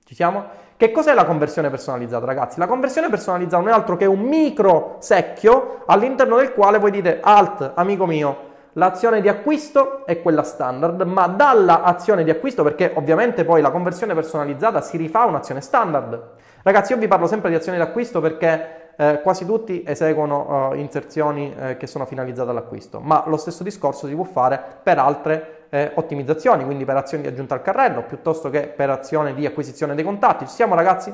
Ci 0.04 0.16
siamo? 0.16 0.64
Che 0.78 0.92
cos'è 0.92 1.14
la 1.14 1.26
conversione 1.26 1.70
personalizzata, 1.70 2.26
ragazzi? 2.26 2.60
La 2.60 2.68
conversione 2.68 3.10
personalizzata 3.10 3.62
non 3.64 3.72
è 3.72 3.76
altro 3.76 3.96
che 3.96 4.06
un 4.06 4.20
micro 4.20 4.98
secchio 5.00 5.84
all'interno 5.86 6.38
del 6.38 6.54
quale 6.54 6.80
voi 6.80 6.92
dite 6.92 7.20
alt, 7.22 7.72
amico 7.76 8.06
mio, 8.06 8.38
l'azione 8.74 9.22
di 9.22 9.30
acquisto 9.30 10.06
è 10.06 10.22
quella 10.22 10.44
standard, 10.44 11.02
ma 11.02 11.28
dalla 11.28 11.82
azione 11.82 12.24
di 12.24 12.30
acquisto, 12.30 12.62
perché 12.64 12.92
ovviamente 12.96 13.46
poi 13.46 13.62
la 13.62 13.72
conversione 13.72 14.14
personalizzata 14.14 14.82
si 14.82 14.98
rifà 14.98 15.26
un'azione 15.26 15.62
standard. 15.62 16.32
Ragazzi, 16.62 16.92
io 16.94 16.98
vi 16.98 17.08
parlo 17.08 17.28
sempre 17.28 17.50
di 17.50 17.56
azioni 17.56 17.78
d'acquisto 17.78 18.20
perché 18.20 18.85
eh, 18.98 19.22
quasi 19.22 19.46
tutti 19.46 19.84
eseguono 19.86 20.70
uh, 20.70 20.76
inserzioni 20.76 21.54
eh, 21.58 21.78
che 21.78 21.88
sono 21.88 22.06
finalizzate 22.06 22.50
all'acquisto, 22.50 23.00
ma 23.00 23.24
lo 23.28 23.38
stesso 23.38 23.64
discorso 23.64 24.08
si 24.08 24.16
può 24.16 24.24
fare 24.24 24.62
per 24.82 25.00
altre 25.00 25.66
eh, 25.70 25.92
ottimizzazioni, 25.96 26.64
quindi 26.64 26.86
per 26.86 26.96
azioni 26.96 27.24
di 27.24 27.30
aggiunta 27.30 27.56
al 27.56 27.62
carrello, 27.62 28.04
piuttosto 28.04 28.50
che 28.50 28.62
per 28.68 28.90
azione 28.90 29.34
di 29.34 29.46
acquisizione 29.46 29.96
dei 29.96 30.04
contatti. 30.04 30.48
Ci 30.48 30.54
siamo 30.54 30.76
ragazzi? 30.76 31.14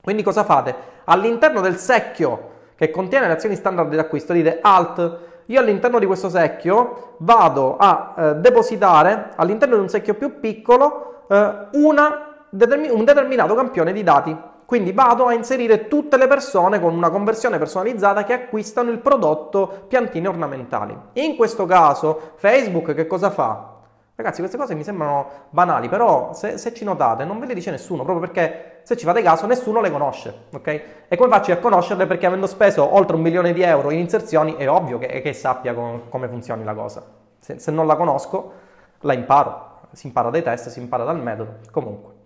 Quindi 0.00 0.22
cosa 0.22 0.44
fate? 0.44 0.74
All'interno 1.04 1.60
del 1.60 1.76
secchio 1.76 2.56
che 2.76 2.90
contiene 2.90 3.26
le 3.26 3.32
azioni 3.32 3.56
standard 3.56 3.88
di 3.88 3.98
acquisto 3.98 4.32
dite 4.32 4.58
alt, 4.62 5.18
io 5.46 5.60
all'interno 5.60 5.98
di 5.98 6.06
questo 6.06 6.28
secchio 6.28 7.14
vado 7.18 7.76
a 7.76 8.14
eh, 8.16 8.34
depositare 8.36 9.30
all'interno 9.34 9.74
di 9.74 9.80
un 9.80 9.88
secchio 9.88 10.14
più 10.14 10.38
piccolo 10.38 11.24
eh, 11.28 11.66
una, 11.72 12.46
un 12.50 13.04
determinato 13.04 13.54
campione 13.54 13.92
di 13.92 14.02
dati 14.04 14.36
quindi 14.68 14.92
vado 14.92 15.24
a 15.24 15.32
inserire 15.32 15.88
tutte 15.88 16.18
le 16.18 16.26
persone 16.26 16.78
con 16.78 16.94
una 16.94 17.08
conversione 17.08 17.56
personalizzata 17.56 18.24
che 18.24 18.34
acquistano 18.34 18.90
il 18.90 18.98
prodotto 18.98 19.86
piantine 19.88 20.28
ornamentali. 20.28 20.94
In 21.14 21.36
questo 21.36 21.64
caso 21.64 22.32
Facebook 22.34 22.92
che 22.92 23.06
cosa 23.06 23.30
fa? 23.30 23.76
Ragazzi, 24.14 24.40
queste 24.40 24.58
cose 24.58 24.74
mi 24.74 24.84
sembrano 24.84 25.26
banali, 25.48 25.88
però 25.88 26.34
se, 26.34 26.58
se, 26.58 26.74
ci 26.74 26.84
notate 26.84 27.24
non 27.24 27.38
ve 27.38 27.46
le 27.46 27.54
dice 27.54 27.70
nessuno, 27.70 28.04
proprio 28.04 28.26
perché 28.26 28.80
se 28.82 28.94
ci 28.94 29.06
fate 29.06 29.22
caso 29.22 29.46
nessuno 29.46 29.80
le 29.80 29.90
conosce, 29.90 30.34
ok? 30.52 30.82
E 31.08 31.16
come 31.16 31.30
faccio 31.30 31.50
a 31.52 31.56
conoscerle? 31.56 32.04
Perché 32.04 32.26
avendo 32.26 32.46
speso 32.46 32.94
oltre 32.94 33.16
un 33.16 33.22
milione 33.22 33.54
di 33.54 33.62
euro 33.62 33.90
in 33.90 34.00
inserzioni 34.00 34.56
è 34.56 34.68
ovvio 34.68 34.98
che, 34.98 35.22
che 35.22 35.32
sappia 35.32 35.72
com, 35.72 36.10
come 36.10 36.28
funzioni 36.28 36.62
la 36.62 36.74
cosa. 36.74 37.02
Se, 37.38 37.58
se 37.58 37.70
non 37.70 37.86
la 37.86 37.96
conosco, 37.96 38.52
la 39.00 39.14
imparo. 39.14 39.78
Si 39.92 40.08
impara 40.08 40.28
dai 40.28 40.42
test, 40.42 40.68
si 40.68 40.78
impara 40.78 41.04
dal 41.04 41.18
metodo. 41.18 41.60
Comunque. 41.70 42.17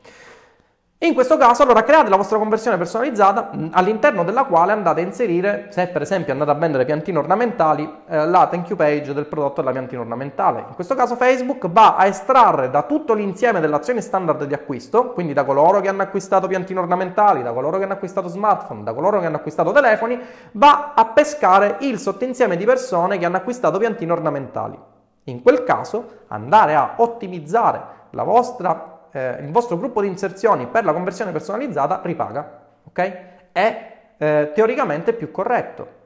In 1.04 1.14
questo 1.14 1.36
caso 1.36 1.64
allora 1.64 1.82
create 1.82 2.08
la 2.08 2.16
vostra 2.16 2.38
conversione 2.38 2.76
personalizzata 2.76 3.50
all'interno 3.72 4.22
della 4.22 4.44
quale 4.44 4.70
andate 4.70 5.00
a 5.00 5.04
inserire, 5.04 5.66
se 5.70 5.88
per 5.88 6.02
esempio 6.02 6.32
andate 6.32 6.52
a 6.52 6.54
vendere 6.54 6.84
piantine 6.84 7.18
ornamentali, 7.18 7.92
eh, 8.06 8.24
la 8.24 8.46
thank 8.46 8.68
you 8.68 8.76
page 8.76 9.12
del 9.12 9.26
prodotto 9.26 9.62
della 9.62 9.72
piantina 9.72 10.00
ornamentale. 10.00 10.64
In 10.68 10.74
questo 10.76 10.94
caso 10.94 11.16
Facebook 11.16 11.68
va 11.68 11.96
a 11.96 12.06
estrarre 12.06 12.70
da 12.70 12.82
tutto 12.82 13.14
l'insieme 13.14 13.58
delle 13.58 13.74
azioni 13.74 14.00
standard 14.00 14.44
di 14.44 14.54
acquisto, 14.54 15.10
quindi 15.10 15.32
da 15.32 15.42
coloro 15.42 15.80
che 15.80 15.88
hanno 15.88 16.02
acquistato 16.02 16.46
piantine 16.46 16.78
ornamentali, 16.78 17.42
da 17.42 17.52
coloro 17.52 17.78
che 17.78 17.82
hanno 17.82 17.94
acquistato 17.94 18.28
smartphone, 18.28 18.84
da 18.84 18.94
coloro 18.94 19.18
che 19.18 19.26
hanno 19.26 19.38
acquistato 19.38 19.72
telefoni, 19.72 20.20
va 20.52 20.92
a 20.94 21.04
pescare 21.06 21.78
il 21.80 21.98
sottoinsieme 21.98 22.56
di 22.56 22.64
persone 22.64 23.18
che 23.18 23.24
hanno 23.24 23.38
acquistato 23.38 23.76
piantine 23.76 24.12
ornamentali. 24.12 24.78
In 25.24 25.42
quel 25.42 25.64
caso 25.64 26.26
andare 26.28 26.76
a 26.76 26.92
ottimizzare 26.98 27.82
la 28.10 28.22
vostra 28.22 28.91
eh, 29.12 29.38
il 29.40 29.51
vostro 29.51 29.79
gruppo 29.79 30.01
di 30.01 30.09
inserzioni 30.09 30.66
per 30.66 30.85
la 30.85 30.92
conversione 30.92 31.33
personalizzata 31.33 32.01
ripaga, 32.03 32.61
ok? 32.85 33.18
È 33.53 33.92
eh, 34.16 34.51
teoricamente 34.55 35.12
più 35.12 35.31
corretto. 35.31 36.01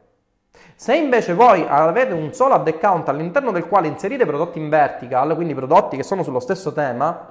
Se 0.75 0.95
invece 0.95 1.35
voi 1.35 1.65
avete 1.67 2.13
un 2.13 2.33
solo 2.33 2.55
ad 2.55 2.69
account 2.69 3.09
all'interno 3.09 3.51
del 3.51 3.67
quale 3.67 3.89
inserite 3.89 4.27
prodotti 4.27 4.59
in 4.59 4.69
vertical, 4.69 5.35
quindi 5.35 5.55
prodotti 5.55 5.97
che 5.97 6.03
sono 6.03 6.23
sullo 6.23 6.41
stesso 6.41 6.73
tema, 6.73 7.29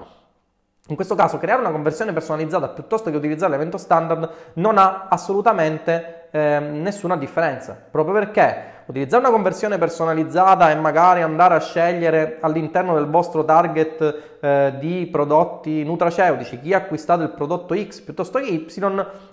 in 0.88 0.96
questo 0.96 1.16
caso 1.16 1.38
creare 1.40 1.62
una 1.62 1.72
conversione 1.72 2.14
personalizzata 2.14 2.70
piuttosto 2.70 3.10
che 3.10 3.18
utilizzare 3.18 3.52
l'evento 3.52 3.78
standard 3.78 4.30
non 4.54 4.78
ha 4.78 5.08
assolutamente 5.10 6.15
eh, 6.36 6.60
nessuna 6.60 7.16
differenza, 7.16 7.80
proprio 7.90 8.14
perché 8.14 8.74
utilizzare 8.88 9.24
una 9.24 9.32
conversione 9.32 9.78
personalizzata 9.78 10.70
e 10.70 10.76
magari 10.76 11.22
andare 11.22 11.56
a 11.56 11.60
scegliere 11.62 12.40
all'interno 12.42 12.94
del 12.94 13.08
vostro 13.08 13.46
target 13.46 14.38
eh, 14.42 14.74
di 14.78 15.08
prodotti 15.10 15.84
nutraceutici 15.86 16.60
chi 16.60 16.74
ha 16.74 16.78
acquistato 16.78 17.24
il 17.24 17.30
prodotto 17.30 17.74
X 17.74 18.02
piuttosto 18.02 18.40
che 18.40 18.48
Y 18.48 18.68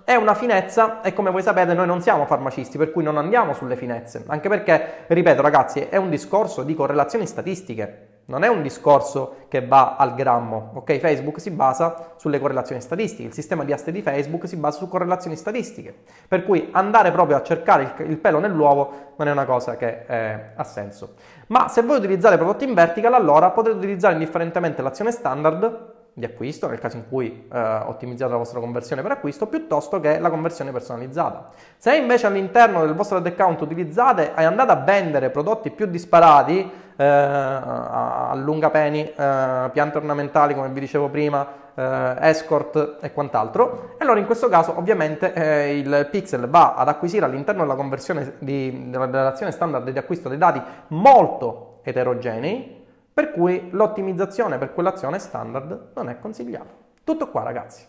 è 0.05 0.15
una 0.15 0.33
finezza 0.33 1.01
e 1.01 1.13
come 1.13 1.29
voi 1.29 1.41
sapete 1.41 1.73
noi 1.73 1.87
non 1.87 2.01
siamo 2.01 2.25
farmacisti 2.25 2.77
per 2.77 2.91
cui 2.91 3.03
non 3.03 3.17
andiamo 3.17 3.53
sulle 3.53 3.75
finezze, 3.75 4.23
anche 4.27 4.47
perché, 4.47 5.03
ripeto 5.07 5.41
ragazzi, 5.41 5.81
è 5.81 5.97
un 5.97 6.09
discorso 6.09 6.63
di 6.63 6.73
correlazioni 6.73 7.27
statistiche 7.27 8.12
non 8.25 8.43
è 8.43 8.47
un 8.47 8.61
discorso 8.61 9.45
che 9.49 9.65
va 9.65 9.95
al 9.97 10.15
grammo, 10.15 10.71
ok? 10.75 10.97
Facebook 10.99 11.39
si 11.39 11.51
basa 11.51 12.13
sulle 12.15 12.39
correlazioni 12.39 12.81
statistiche, 12.81 13.27
il 13.27 13.33
sistema 13.33 13.63
di 13.63 13.73
aste 13.73 13.91
di 13.91 14.01
Facebook 14.01 14.47
si 14.47 14.55
basa 14.55 14.77
su 14.77 14.87
correlazioni 14.87 15.35
statistiche, 15.35 15.93
per 16.27 16.45
cui 16.45 16.69
andare 16.71 17.11
proprio 17.11 17.37
a 17.37 17.43
cercare 17.43 17.93
il, 18.05 18.17
pelo 18.17 18.39
nell'uovo 18.39 19.11
non 19.17 19.27
è 19.27 19.31
una 19.31 19.45
cosa 19.45 19.75
che 19.75 20.05
eh, 20.07 20.39
ha 20.55 20.63
senso. 20.63 21.15
Ma 21.47 21.67
se 21.67 21.81
voi 21.81 21.97
utilizzate 21.97 22.37
prodotti 22.37 22.65
in 22.65 22.73
vertical, 22.73 23.13
allora 23.13 23.51
potete 23.51 23.75
utilizzare 23.75 24.13
indifferentemente 24.13 24.81
l'azione 24.81 25.11
standard 25.11 25.92
di 26.13 26.25
acquisto, 26.25 26.67
nel 26.67 26.79
caso 26.79 26.97
in 26.97 27.07
cui 27.09 27.47
eh, 27.51 27.59
ottimizzate 27.59 28.31
la 28.31 28.37
vostra 28.37 28.59
conversione 28.59 29.01
per 29.01 29.11
acquisto, 29.11 29.47
piuttosto 29.47 29.99
che 29.99 30.19
la 30.19 30.29
conversione 30.29 30.71
personalizzata. 30.71 31.49
Se 31.77 31.95
invece 31.95 32.27
all'interno 32.27 32.85
del 32.85 32.93
vostro 32.93 33.17
ad 33.17 33.25
account 33.25 33.61
utilizzate 33.61 34.33
e 34.35 34.43
andate 34.43 34.71
a 34.71 34.75
vendere 34.75 35.31
prodotti 35.31 35.71
più 35.71 35.87
disparati, 35.87 36.71
eh, 36.95 37.03
allungapeni, 37.03 39.01
eh, 39.01 39.69
piante 39.71 39.97
ornamentali 39.97 40.53
come 40.53 40.69
vi 40.69 40.79
dicevo 40.81 41.09
prima, 41.09 41.61
eh, 41.73 42.15
escort 42.19 42.97
e 43.01 43.11
quant'altro, 43.11 43.95
allora 43.97 44.19
in 44.19 44.27
questo 44.27 44.47
caso 44.49 44.77
ovviamente 44.77 45.33
eh, 45.33 45.77
il 45.77 46.07
pixel 46.11 46.47
va 46.47 46.75
ad 46.75 46.87
acquisire 46.87 47.25
all'interno 47.25 47.61
della 47.61 47.75
conversione 47.75 48.33
di, 48.37 48.89
della 48.89 49.05
relazione 49.05 49.51
standard 49.51 49.89
di 49.89 49.97
acquisto 49.97 50.29
dei 50.29 50.37
dati 50.37 50.61
molto 50.89 51.79
eterogenei, 51.81 52.82
per 53.13 53.31
cui 53.31 53.69
l'ottimizzazione 53.71 54.57
per 54.57 54.73
quell'azione 54.73 55.19
standard 55.19 55.91
non 55.93 56.09
è 56.09 56.19
consigliata. 56.19 56.73
Tutto 57.03 57.29
qua 57.29 57.43
ragazzi. 57.43 57.85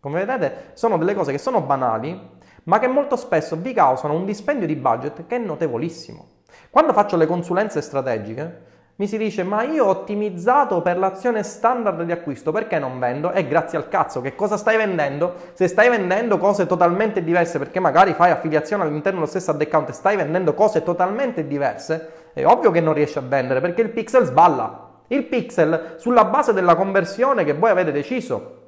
Come 0.00 0.24
vedete 0.24 0.70
sono 0.72 0.96
delle 0.96 1.14
cose 1.14 1.30
che 1.30 1.38
sono 1.38 1.60
banali, 1.60 2.40
ma 2.64 2.78
che 2.78 2.88
molto 2.88 3.16
spesso 3.16 3.56
vi 3.56 3.72
causano 3.72 4.14
un 4.14 4.24
dispendio 4.24 4.66
di 4.66 4.76
budget 4.76 5.26
che 5.26 5.36
è 5.36 5.38
notevolissimo. 5.38 6.26
Quando 6.70 6.92
faccio 6.92 7.16
le 7.16 7.26
consulenze 7.26 7.82
strategiche, 7.82 8.70
mi 8.96 9.06
si 9.08 9.16
dice 9.18 9.42
ma 9.42 9.62
io 9.62 9.86
ho 9.86 9.88
ottimizzato 9.88 10.80
per 10.82 10.98
l'azione 10.98 11.42
standard 11.42 12.02
di 12.02 12.12
acquisto, 12.12 12.52
perché 12.52 12.78
non 12.78 12.98
vendo? 12.98 13.32
E 13.32 13.46
grazie 13.46 13.78
al 13.78 13.88
cazzo, 13.88 14.20
che 14.20 14.34
cosa 14.34 14.56
stai 14.56 14.76
vendendo? 14.76 15.34
Se 15.54 15.66
stai 15.66 15.88
vendendo 15.88 16.38
cose 16.38 16.66
totalmente 16.66 17.24
diverse, 17.24 17.58
perché 17.58 17.80
magari 17.80 18.12
fai 18.12 18.30
affiliazione 18.30 18.84
all'interno 18.84 19.20
dello 19.20 19.30
stesso 19.30 19.50
ad 19.50 19.60
account 19.60 19.88
e 19.88 19.92
stai 19.92 20.16
vendendo 20.16 20.54
cose 20.54 20.82
totalmente 20.82 21.46
diverse, 21.46 22.21
è 22.32 22.44
ovvio 22.44 22.70
che 22.70 22.80
non 22.80 22.94
riesci 22.94 23.18
a 23.18 23.22
vendere 23.22 23.60
perché 23.60 23.82
il 23.82 23.90
pixel 23.90 24.24
sballa. 24.24 24.90
Il 25.08 25.24
pixel, 25.24 25.96
sulla 25.98 26.24
base 26.24 26.52
della 26.52 26.74
conversione 26.74 27.44
che 27.44 27.52
voi 27.52 27.70
avete 27.70 27.92
deciso 27.92 28.60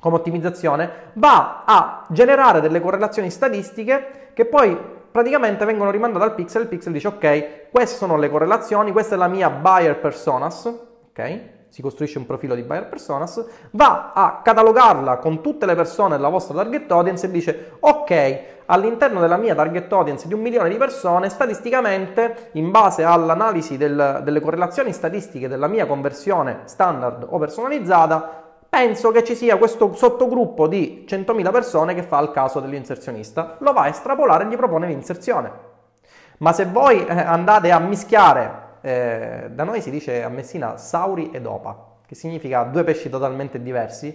come 0.00 0.16
ottimizzazione, 0.16 0.90
va 1.14 1.62
a 1.64 2.04
generare 2.08 2.60
delle 2.60 2.80
correlazioni 2.80 3.30
statistiche 3.30 4.30
che 4.34 4.44
poi 4.44 4.76
praticamente 5.10 5.64
vengono 5.64 5.90
rimandate 5.90 6.24
al 6.24 6.34
pixel. 6.34 6.62
Il 6.62 6.68
pixel 6.68 6.92
dice 6.92 7.08
ok, 7.08 7.70
queste 7.70 7.96
sono 7.96 8.16
le 8.16 8.28
correlazioni, 8.28 8.92
questa 8.92 9.14
è 9.14 9.18
la 9.18 9.28
mia 9.28 9.48
buyer 9.48 9.98
personas, 9.98 10.66
ok? 11.10 11.40
Si 11.74 11.82
costruisce 11.82 12.18
un 12.18 12.26
profilo 12.26 12.54
di 12.54 12.62
buyer 12.62 12.86
personas, 12.86 13.44
va 13.72 14.12
a 14.14 14.42
catalogarla 14.44 15.16
con 15.16 15.42
tutte 15.42 15.66
le 15.66 15.74
persone 15.74 16.14
della 16.14 16.28
vostra 16.28 16.54
target 16.54 16.88
audience 16.92 17.26
e 17.26 17.30
dice 17.32 17.72
ok, 17.80 18.42
all'interno 18.66 19.18
della 19.18 19.36
mia 19.36 19.56
target 19.56 19.92
audience 19.92 20.28
di 20.28 20.34
un 20.34 20.40
milione 20.40 20.68
di 20.68 20.76
persone, 20.76 21.28
statisticamente, 21.28 22.50
in 22.52 22.70
base 22.70 23.02
all'analisi 23.02 23.76
del, 23.76 24.20
delle 24.22 24.40
correlazioni 24.40 24.92
statistiche 24.92 25.48
della 25.48 25.66
mia 25.66 25.84
conversione 25.86 26.60
standard 26.66 27.26
o 27.28 27.38
personalizzata, 27.38 28.44
penso 28.68 29.10
che 29.10 29.24
ci 29.24 29.34
sia 29.34 29.56
questo 29.56 29.94
sottogruppo 29.94 30.68
di 30.68 31.04
100.000 31.08 31.50
persone 31.50 31.94
che 31.94 32.04
fa 32.04 32.20
il 32.20 32.30
caso 32.30 32.60
dell'inserzionista, 32.60 33.56
lo 33.58 33.72
va 33.72 33.82
a 33.82 33.88
estrapolare 33.88 34.44
e 34.44 34.46
gli 34.46 34.56
propone 34.56 34.86
l'inserzione. 34.86 35.50
Ma 36.38 36.52
se 36.52 36.66
voi 36.66 37.04
eh, 37.04 37.18
andate 37.18 37.72
a 37.72 37.80
mischiare 37.80 38.63
eh, 38.84 39.48
da 39.50 39.64
noi 39.64 39.80
si 39.80 39.90
dice 39.90 40.22
a 40.22 40.28
Messina 40.28 40.76
sauri 40.76 41.30
ed 41.30 41.46
opa, 41.46 41.92
che 42.06 42.14
significa 42.14 42.64
due 42.64 42.84
pesci 42.84 43.08
totalmente 43.08 43.62
diversi. 43.62 44.08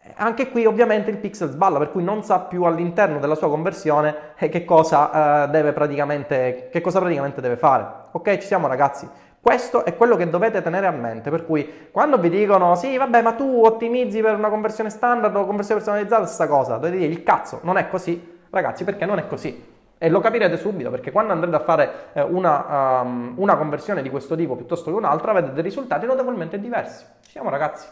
Eh, 0.00 0.12
anche 0.16 0.48
qui 0.48 0.64
ovviamente 0.64 1.10
il 1.10 1.18
pixel 1.18 1.50
sballa, 1.50 1.76
per 1.76 1.92
cui 1.92 2.02
non 2.02 2.24
sa 2.24 2.40
più 2.40 2.62
all'interno 2.62 3.18
della 3.18 3.34
sua 3.34 3.50
conversione 3.50 4.32
eh, 4.38 4.48
che, 4.48 4.64
cosa, 4.64 5.44
eh, 5.44 5.48
deve 5.50 5.74
praticamente, 5.74 6.70
che 6.72 6.80
cosa 6.80 6.98
praticamente 6.98 7.42
deve 7.42 7.58
fare. 7.58 7.86
Ok, 8.12 8.38
ci 8.38 8.46
siamo 8.46 8.68
ragazzi. 8.68 9.06
Questo 9.38 9.84
è 9.84 9.94
quello 9.94 10.16
che 10.16 10.30
dovete 10.30 10.62
tenere 10.62 10.86
a 10.86 10.90
mente, 10.90 11.28
per 11.28 11.44
cui 11.44 11.88
quando 11.90 12.16
vi 12.16 12.30
dicono 12.30 12.76
sì, 12.76 12.96
vabbè, 12.96 13.20
ma 13.20 13.34
tu 13.34 13.64
ottimizzi 13.66 14.22
per 14.22 14.34
una 14.34 14.48
conversione 14.48 14.88
standard 14.88 15.36
o 15.36 15.44
conversione 15.44 15.82
personalizzata, 15.82 16.24
stessa 16.24 16.48
cosa, 16.48 16.76
dovete 16.76 16.96
dire 16.96 17.12
il 17.12 17.22
cazzo, 17.22 17.60
non 17.64 17.76
è 17.76 17.86
così, 17.88 18.40
ragazzi, 18.48 18.84
perché 18.84 19.04
non 19.04 19.18
è 19.18 19.26
così. 19.26 19.73
E 19.96 20.08
lo 20.08 20.20
capirete 20.20 20.56
subito 20.56 20.90
perché 20.90 21.10
quando 21.10 21.32
andrete 21.32 21.56
a 21.56 21.60
fare 21.60 21.92
eh, 22.12 22.22
una, 22.22 23.00
um, 23.00 23.34
una, 23.36 23.56
conversione 23.56 24.02
di 24.02 24.10
questo 24.10 24.34
tipo 24.36 24.56
piuttosto 24.56 24.90
che 24.90 24.96
un'altra 24.96 25.30
avete 25.30 25.52
dei 25.52 25.62
risultati 25.62 26.06
notevolmente 26.06 26.58
diversi. 26.58 27.04
Ci 27.22 27.30
siamo 27.30 27.48
ragazzi. 27.48 27.88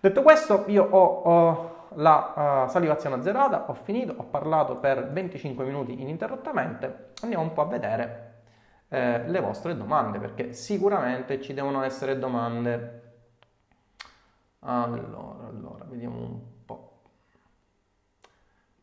Detto 0.00 0.22
questo, 0.22 0.64
io 0.66 0.84
ho, 0.84 1.22
ho 1.22 1.74
la 1.94 2.64
uh, 2.66 2.70
salivazione 2.70 3.16
azzerata, 3.16 3.64
ho 3.68 3.74
finito, 3.74 4.14
ho 4.16 4.24
parlato 4.24 4.76
per 4.76 5.10
25 5.10 5.64
minuti 5.64 6.00
ininterrottamente. 6.00 7.12
Andiamo 7.22 7.44
un 7.44 7.52
po' 7.52 7.62
a 7.62 7.66
vedere 7.66 8.34
eh, 8.88 9.26
le 9.26 9.40
vostre 9.40 9.76
domande 9.76 10.18
perché 10.18 10.52
sicuramente 10.52 11.40
ci 11.40 11.54
devono 11.54 11.82
essere 11.82 12.18
domande. 12.18 13.02
Allora, 14.60 15.48
allora, 15.48 15.84
vediamo 15.88 16.18
un 16.18 16.40
po'. 16.40 16.55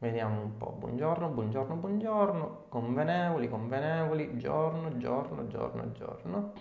Vediamo 0.04 0.42
un 0.42 0.58
po', 0.58 0.76
buongiorno, 0.78 1.30
buongiorno, 1.30 1.76
buongiorno, 1.76 2.66
convenevoli, 2.68 3.48
convenevoli, 3.48 4.36
giorno, 4.36 4.98
giorno, 4.98 5.48
giorno, 5.48 5.92
giorno. 5.94 6.52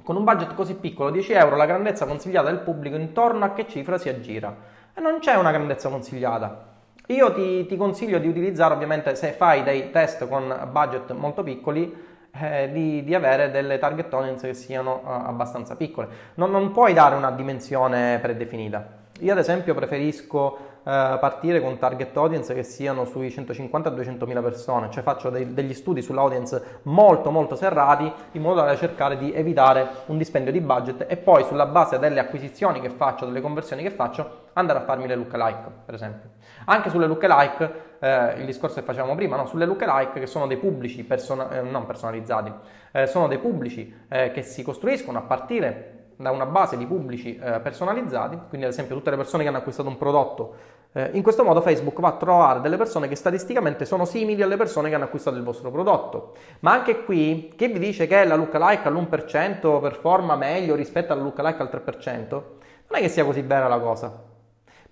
Con 0.00 0.14
un 0.14 0.22
budget 0.22 0.54
così 0.54 0.76
piccolo, 0.76 1.10
10 1.10 1.32
euro, 1.32 1.56
la 1.56 1.66
grandezza 1.66 2.06
consigliata 2.06 2.50
del 2.50 2.60
pubblico 2.60 2.94
intorno 2.94 3.44
a 3.44 3.52
che 3.52 3.66
cifra 3.66 3.98
si 3.98 4.08
aggira? 4.08 4.56
E 4.94 5.00
non 5.00 5.18
c'è 5.18 5.34
una 5.34 5.50
grandezza 5.50 5.88
consigliata. 5.88 6.74
Io 7.06 7.32
ti, 7.34 7.66
ti 7.66 7.76
consiglio 7.76 8.20
di 8.20 8.28
utilizzare, 8.28 8.74
ovviamente, 8.74 9.16
se 9.16 9.32
fai 9.32 9.64
dei 9.64 9.90
test 9.90 10.28
con 10.28 10.68
budget 10.70 11.10
molto 11.14 11.42
piccoli, 11.42 11.92
eh, 12.30 12.70
di, 12.70 13.02
di, 13.02 13.14
avere 13.16 13.50
delle 13.50 13.78
target 13.78 14.14
audience 14.14 14.46
che 14.46 14.54
siano 14.54 15.00
uh, 15.02 15.08
abbastanza 15.08 15.74
piccole. 15.74 16.06
Non, 16.34 16.52
non 16.52 16.70
puoi 16.70 16.92
dare 16.92 17.16
una 17.16 17.32
dimensione 17.32 18.20
predefinita. 18.20 19.02
Io 19.20 19.32
ad 19.32 19.38
esempio 19.38 19.74
preferisco 19.74 20.73
partire 20.84 21.62
con 21.62 21.78
target 21.78 22.14
audience 22.16 22.52
che 22.52 22.62
siano 22.62 23.06
sui 23.06 23.28
150-200 23.28 24.26
mila 24.26 24.42
persone, 24.42 24.90
cioè 24.90 25.02
faccio 25.02 25.30
dei, 25.30 25.54
degli 25.54 25.72
studi 25.72 26.02
sull'audience 26.02 26.80
molto 26.82 27.30
molto 27.30 27.56
serrati 27.56 28.12
in 28.32 28.42
modo 28.42 28.60
da 28.60 28.76
cercare 28.76 29.16
di 29.16 29.32
evitare 29.32 29.88
un 30.06 30.18
dispendio 30.18 30.52
di 30.52 30.60
budget 30.60 31.06
e 31.08 31.16
poi 31.16 31.44
sulla 31.44 31.66
base 31.66 31.98
delle 31.98 32.20
acquisizioni 32.20 32.80
che 32.80 32.90
faccio, 32.90 33.24
delle 33.24 33.40
conversioni 33.40 33.82
che 33.82 33.90
faccio, 33.90 34.42
andare 34.52 34.80
a 34.80 34.82
farmi 34.82 35.06
le 35.06 35.16
lookalike 35.16 35.70
per 35.84 35.94
esempio. 35.94 36.30
Anche 36.66 36.90
sulle 36.90 37.06
lookalike, 37.06 37.96
eh, 37.98 38.34
il 38.38 38.46
discorso 38.46 38.80
che 38.80 38.86
facevamo 38.86 39.14
prima, 39.14 39.36
no? 39.36 39.46
sulle 39.46 39.64
lookalike 39.66 40.20
che 40.20 40.26
sono 40.26 40.46
dei 40.46 40.56
pubblici 40.56 41.02
persona- 41.04 41.50
eh, 41.50 41.62
non 41.62 41.86
personalizzati, 41.86 42.52
eh, 42.92 43.06
sono 43.06 43.26
dei 43.26 43.38
pubblici 43.38 43.92
eh, 44.08 44.30
che 44.32 44.42
si 44.42 44.62
costruiscono 44.62 45.18
a 45.18 45.22
partire 45.22 45.94
da 46.16 46.30
una 46.30 46.46
base 46.46 46.76
di 46.76 46.86
pubblici 46.86 47.36
eh, 47.36 47.60
personalizzati, 47.60 48.38
quindi 48.48 48.66
ad 48.66 48.72
esempio 48.72 48.94
tutte 48.94 49.10
le 49.10 49.16
persone 49.16 49.42
che 49.42 49.48
hanno 49.48 49.58
acquistato 49.58 49.88
un 49.88 49.98
prodotto, 49.98 50.54
eh, 50.94 51.10
in 51.12 51.22
questo 51.22 51.44
modo 51.44 51.60
Facebook 51.60 52.00
va 52.00 52.08
a 52.08 52.16
trovare 52.16 52.60
delle 52.60 52.76
persone 52.76 53.08
che 53.08 53.16
statisticamente 53.16 53.84
sono 53.84 54.04
simili 54.04 54.42
alle 54.42 54.56
persone 54.56 54.88
che 54.88 54.94
hanno 54.94 55.04
acquistato 55.04 55.36
il 55.36 55.42
vostro 55.42 55.70
prodotto. 55.70 56.34
Ma 56.60 56.72
anche 56.72 57.04
qui, 57.04 57.52
chi 57.56 57.66
vi 57.68 57.78
dice 57.78 58.06
che 58.06 58.24
la 58.24 58.36
lookalike 58.36 58.88
all'1% 58.88 59.80
performa 59.80 60.36
meglio 60.36 60.74
rispetto 60.74 61.12
alla 61.12 61.22
lookalike 61.22 61.62
al 61.62 61.70
3%, 61.70 62.28
non 62.30 62.42
è 62.90 63.00
che 63.00 63.08
sia 63.08 63.24
così 63.24 63.42
vera 63.42 63.68
la 63.68 63.78
cosa 63.78 64.32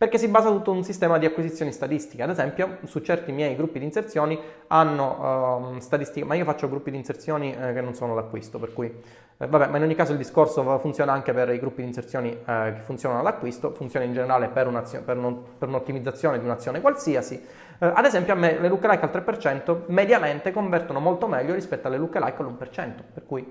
perché 0.02 0.18
si 0.18 0.26
basa 0.26 0.50
tutto 0.50 0.72
un 0.72 0.82
sistema 0.82 1.16
di 1.16 1.26
acquisizioni 1.26 1.70
statistiche. 1.70 2.24
Ad 2.24 2.30
esempio, 2.30 2.78
su 2.86 2.98
certi 3.02 3.30
miei 3.30 3.54
gruppi 3.54 3.78
di 3.78 3.84
inserzioni 3.84 4.36
hanno 4.66 5.74
uh, 5.76 5.78
statistiche, 5.78 6.26
ma 6.26 6.34
io 6.34 6.42
faccio 6.42 6.68
gruppi 6.68 6.90
di 6.90 6.96
inserzioni 6.96 7.54
eh, 7.54 7.72
che 7.72 7.80
non 7.80 7.94
sono 7.94 8.12
d'acquisto, 8.16 8.58
per 8.58 8.72
cui 8.72 8.86
eh, 8.86 9.46
vabbè, 9.46 9.68
ma 9.68 9.76
in 9.76 9.84
ogni 9.84 9.94
caso 9.94 10.10
il 10.10 10.18
discorso 10.18 10.76
funziona 10.80 11.12
anche 11.12 11.32
per 11.32 11.50
i 11.50 11.58
gruppi 11.60 11.82
di 11.82 11.86
inserzioni 11.86 12.30
eh, 12.30 12.72
che 12.74 12.80
funzionano 12.82 13.20
all'acquisto, 13.20 13.70
funziona 13.74 14.04
in 14.04 14.12
generale 14.12 14.48
per, 14.48 14.68
per, 15.04 15.14
non, 15.14 15.40
per 15.56 15.68
un'ottimizzazione 15.68 16.40
di 16.40 16.44
un'azione 16.44 16.80
qualsiasi. 16.80 17.40
Eh, 17.78 17.86
ad 17.86 18.04
esempio, 18.04 18.32
a 18.32 18.36
me 18.36 18.58
le 18.58 18.66
lookalike 18.66 19.04
al 19.04 19.22
3% 19.24 19.82
mediamente 19.86 20.50
convertono 20.50 20.98
molto 20.98 21.28
meglio 21.28 21.54
rispetto 21.54 21.86
alle 21.86 21.98
lookalike 21.98 22.42
all'1%, 22.42 22.92
per 23.14 23.24
cui 23.24 23.46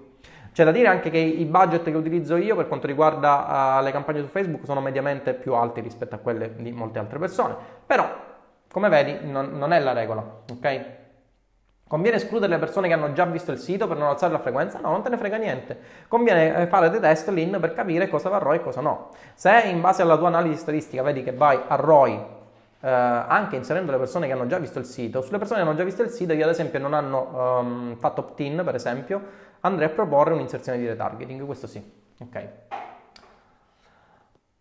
c'è 0.53 0.65
da 0.65 0.71
dire 0.71 0.87
anche 0.87 1.09
che 1.09 1.17
i 1.17 1.45
budget 1.45 1.83
che 1.83 1.95
utilizzo 1.95 2.35
io 2.35 2.55
per 2.55 2.67
quanto 2.67 2.87
riguarda 2.87 3.77
uh, 3.79 3.83
le 3.83 3.91
campagne 3.91 4.21
su 4.21 4.27
Facebook 4.27 4.65
sono 4.65 4.81
mediamente 4.81 5.33
più 5.33 5.53
alti 5.53 5.79
rispetto 5.79 6.15
a 6.15 6.17
quelle 6.17 6.55
di 6.55 6.71
molte 6.71 6.99
altre 6.99 7.19
persone, 7.19 7.55
però 7.85 8.09
come 8.71 8.89
vedi 8.89 9.17
non, 9.23 9.57
non 9.57 9.71
è 9.73 9.79
la 9.79 9.93
regola, 9.93 10.23
ok? 10.51 10.85
Conviene 11.87 12.17
escludere 12.17 12.53
le 12.53 12.59
persone 12.59 12.87
che 12.87 12.93
hanno 12.93 13.11
già 13.11 13.25
visto 13.25 13.51
il 13.51 13.57
sito 13.57 13.85
per 13.85 13.97
non 13.97 14.07
alzare 14.07 14.31
la 14.31 14.39
frequenza? 14.39 14.79
No, 14.79 14.91
non 14.91 15.03
te 15.03 15.09
ne 15.09 15.17
frega 15.17 15.35
niente. 15.35 15.77
Conviene 16.07 16.55
eh, 16.55 16.67
fare 16.67 16.89
dei 16.89 17.01
test 17.01 17.27
lin 17.29 17.57
per 17.59 17.73
capire 17.73 18.07
cosa 18.07 18.29
va 18.29 18.37
a 18.37 18.39
ROI 18.39 18.55
e 18.55 18.61
cosa 18.61 18.79
no. 18.79 19.09
Se 19.33 19.63
in 19.65 19.81
base 19.81 20.01
alla 20.01 20.17
tua 20.17 20.27
analisi 20.27 20.61
statistica 20.61 21.01
vedi 21.03 21.21
che 21.21 21.33
vai 21.33 21.59
a 21.67 21.75
ROI 21.75 22.39
eh, 22.81 22.89
anche 22.89 23.55
inserendo 23.55 23.91
le 23.91 23.97
persone 23.97 24.27
che 24.27 24.33
hanno 24.33 24.47
già 24.47 24.57
visto 24.57 24.79
il 24.79 24.85
sito, 24.85 25.21
sulle 25.21 25.37
persone 25.37 25.61
che 25.61 25.67
hanno 25.67 25.77
già 25.77 25.83
visto 25.83 26.01
il 26.01 26.09
sito 26.09 26.35
che 26.35 26.43
ad 26.43 26.49
esempio 26.49 26.79
non 26.79 26.93
hanno 26.93 27.59
um, 27.59 27.95
fatto 27.97 28.21
opt-in 28.21 28.61
per 28.65 28.75
esempio, 28.75 29.21
andrei 29.61 29.87
a 29.87 29.91
proporre 29.91 30.33
un'inserzione 30.33 30.77
di 30.77 30.87
retargeting, 30.87 31.45
questo 31.45 31.67
sì. 31.67 31.99
Ok. 32.19 32.47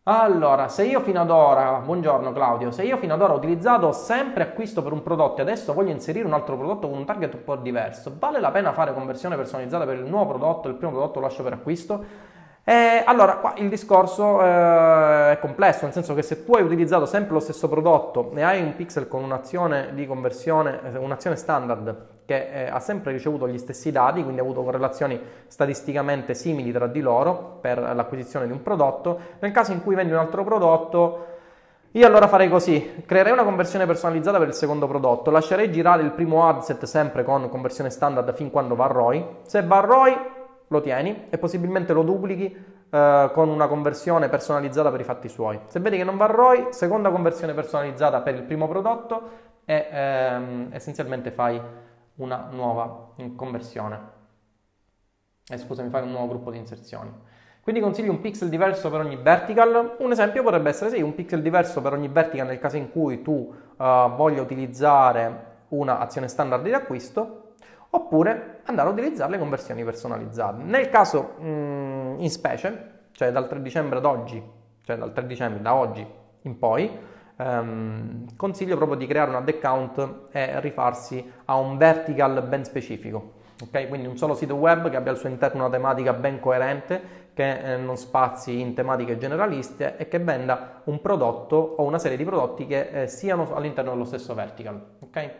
Allora, 0.04 0.68
se 0.68 0.84
io 0.84 1.00
fino 1.00 1.20
ad 1.20 1.30
ora, 1.30 1.80
buongiorno 1.84 2.32
Claudio, 2.32 2.70
se 2.70 2.82
io 2.82 2.96
fino 2.96 3.14
ad 3.14 3.20
ora 3.20 3.34
ho 3.34 3.36
utilizzato 3.36 3.92
sempre 3.92 4.42
acquisto 4.42 4.82
per 4.82 4.92
un 4.92 5.02
prodotto 5.02 5.38
e 5.38 5.42
adesso 5.42 5.72
voglio 5.74 5.90
inserire 5.90 6.26
un 6.26 6.32
altro 6.32 6.56
prodotto 6.56 6.88
con 6.88 6.98
un 6.98 7.04
target 7.04 7.34
un 7.34 7.44
po' 7.44 7.56
diverso, 7.56 8.16
vale 8.18 8.40
la 8.40 8.50
pena 8.50 8.72
fare 8.72 8.94
conversione 8.94 9.36
personalizzata 9.36 9.84
per 9.84 9.98
il 9.98 10.06
nuovo 10.06 10.30
prodotto, 10.30 10.68
il 10.68 10.74
primo 10.74 10.92
prodotto 10.92 11.20
lo 11.20 11.26
lascio 11.26 11.42
per 11.42 11.52
acquisto? 11.52 12.04
E 12.70 13.02
allora, 13.04 13.38
qua 13.38 13.54
il 13.56 13.68
discorso 13.68 14.40
eh, 14.40 15.32
è 15.32 15.38
complesso, 15.40 15.86
nel 15.86 15.92
senso 15.92 16.14
che 16.14 16.22
se 16.22 16.44
tu 16.44 16.52
hai 16.52 16.62
utilizzato 16.62 17.04
sempre 17.04 17.32
lo 17.32 17.40
stesso 17.40 17.68
prodotto 17.68 18.30
e 18.36 18.42
hai 18.42 18.62
un 18.62 18.76
pixel 18.76 19.08
con 19.08 19.24
un'azione 19.24 19.90
di 19.92 20.06
conversione, 20.06 20.78
eh, 20.84 20.96
un'azione 20.96 21.34
standard 21.34 22.06
che 22.26 22.66
eh, 22.66 22.68
ha 22.68 22.78
sempre 22.78 23.10
ricevuto 23.10 23.48
gli 23.48 23.58
stessi 23.58 23.90
dati, 23.90 24.22
quindi 24.22 24.38
ha 24.38 24.44
avuto 24.44 24.62
correlazioni 24.62 25.20
statisticamente 25.48 26.34
simili 26.34 26.70
tra 26.70 26.86
di 26.86 27.00
loro 27.00 27.58
per 27.60 27.80
l'acquisizione 27.80 28.46
di 28.46 28.52
un 28.52 28.62
prodotto, 28.62 29.18
nel 29.40 29.50
caso 29.50 29.72
in 29.72 29.82
cui 29.82 29.96
vendi 29.96 30.12
un 30.12 30.20
altro 30.20 30.44
prodotto, 30.44 31.26
io 31.90 32.06
allora 32.06 32.28
farei 32.28 32.48
così, 32.48 33.02
creerei 33.04 33.32
una 33.32 33.42
conversione 33.42 33.84
personalizzata 33.84 34.38
per 34.38 34.46
il 34.46 34.54
secondo 34.54 34.86
prodotto, 34.86 35.32
lascerei 35.32 35.72
girare 35.72 36.02
il 36.02 36.12
primo 36.12 36.46
adset 36.46 36.84
sempre 36.84 37.24
con 37.24 37.48
conversione 37.48 37.90
standard 37.90 38.32
fin 38.32 38.48
quando 38.48 38.76
va 38.76 38.84
a 38.84 38.92
ROI, 38.92 39.26
se 39.42 39.60
va 39.60 39.78
a 39.78 39.80
ROI 39.80 40.38
lo 40.72 40.80
tieni 40.80 41.26
e 41.30 41.38
possibilmente 41.38 41.92
lo 41.92 42.02
duplichi 42.02 42.44
eh, 42.90 43.30
con 43.32 43.48
una 43.48 43.66
conversione 43.66 44.28
personalizzata 44.28 44.90
per 44.90 45.00
i 45.00 45.04
fatti 45.04 45.28
suoi. 45.28 45.58
Se 45.66 45.80
vedi 45.80 45.96
che 45.96 46.04
non 46.04 46.16
va 46.16 46.26
ROI, 46.26 46.68
seconda 46.70 47.10
conversione 47.10 47.54
personalizzata 47.54 48.20
per 48.20 48.36
il 48.36 48.42
primo 48.42 48.68
prodotto 48.68 49.48
e 49.64 49.88
ehm, 49.90 50.68
essenzialmente 50.70 51.32
fai 51.32 51.60
una 52.16 52.48
nuova 52.52 53.12
conversione. 53.34 54.18
Eh, 55.48 55.58
scusami, 55.58 55.90
fai 55.90 56.02
un 56.02 56.12
nuovo 56.12 56.28
gruppo 56.28 56.52
di 56.52 56.58
inserzioni. 56.58 57.12
Quindi 57.60 57.80
consigli 57.80 58.08
un 58.08 58.20
pixel 58.20 58.48
diverso 58.48 58.90
per 58.90 59.00
ogni 59.00 59.16
vertical. 59.16 59.96
Un 59.98 60.12
esempio 60.12 60.42
potrebbe 60.44 60.70
essere 60.70 60.90
sì, 60.90 61.02
un 61.02 61.14
pixel 61.14 61.42
diverso 61.42 61.80
per 61.80 61.92
ogni 61.92 62.08
vertical 62.08 62.46
nel 62.46 62.60
caso 62.60 62.76
in 62.76 62.90
cui 62.90 63.22
tu 63.22 63.32
uh, 63.32 64.14
voglia 64.14 64.40
utilizzare 64.40 65.48
un'azione 65.68 66.28
standard 66.28 66.62
di 66.62 66.72
acquisto, 66.72 67.49
oppure 67.90 68.60
andare 68.64 68.88
a 68.88 68.92
utilizzare 68.92 69.32
le 69.32 69.38
conversioni 69.38 69.84
personalizzate. 69.84 70.62
Nel 70.62 70.88
caso 70.88 71.34
mh, 71.38 71.46
mm, 71.46 72.20
in 72.20 72.30
specie, 72.30 72.90
cioè 73.12 73.32
dal 73.32 73.48
3 73.48 73.62
dicembre 73.62 73.98
ad 73.98 74.04
oggi, 74.04 74.42
cioè 74.82 74.96
dal 74.96 75.12
3 75.12 75.26
dicembre 75.26 75.60
da 75.60 75.74
oggi 75.74 76.06
in 76.42 76.58
poi, 76.58 76.90
ehm, 77.36 78.36
consiglio 78.36 78.76
proprio 78.76 78.96
di 78.96 79.06
creare 79.06 79.30
un 79.30 79.36
ad 79.36 79.48
account 79.48 80.28
e 80.30 80.60
rifarsi 80.60 81.30
a 81.46 81.56
un 81.56 81.76
vertical 81.76 82.42
ben 82.46 82.64
specifico. 82.64 83.38
Okay? 83.62 83.88
Quindi 83.88 84.06
un 84.06 84.16
solo 84.16 84.34
sito 84.34 84.54
web 84.54 84.88
che 84.88 84.96
abbia 84.96 85.10
al 85.12 85.18
suo 85.18 85.28
interno 85.28 85.60
una 85.60 85.70
tematica 85.70 86.12
ben 86.12 86.40
coerente, 86.40 87.18
che 87.34 87.74
eh, 87.74 87.76
non 87.76 87.96
spazi 87.96 88.60
in 88.60 88.74
tematiche 88.74 89.16
generaliste 89.16 89.96
e 89.96 90.08
che 90.08 90.18
venda 90.18 90.82
un 90.84 91.00
prodotto 91.00 91.56
o 91.56 91.84
una 91.84 91.98
serie 91.98 92.16
di 92.16 92.24
prodotti 92.24 92.66
che 92.66 93.02
eh, 93.02 93.06
siano 93.06 93.54
all'interno 93.54 93.92
dello 93.92 94.04
stesso 94.04 94.34
vertical. 94.34 94.80
Okay? 95.00 95.30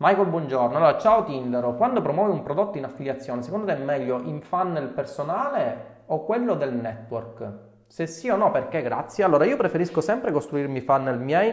Michael, 0.00 0.28
buongiorno. 0.28 0.76
Allora, 0.76 0.96
ciao 0.96 1.24
Tindaro, 1.24 1.74
quando 1.74 2.00
promuovi 2.00 2.30
un 2.30 2.44
prodotto 2.44 2.78
in 2.78 2.84
affiliazione, 2.84 3.42
secondo 3.42 3.66
te 3.66 3.76
è 3.76 3.82
meglio 3.82 4.20
in 4.20 4.40
funnel 4.42 4.86
personale 4.90 6.02
o 6.06 6.24
quello 6.24 6.54
del 6.54 6.72
network? 6.72 7.52
Se 7.88 8.06
sì 8.06 8.28
o 8.28 8.36
no, 8.36 8.52
perché 8.52 8.80
grazie? 8.80 9.24
Allora, 9.24 9.44
io 9.44 9.56
preferisco 9.56 10.00
sempre 10.00 10.30
costruirmi 10.30 10.82
funnel 10.82 11.18
miei, 11.18 11.52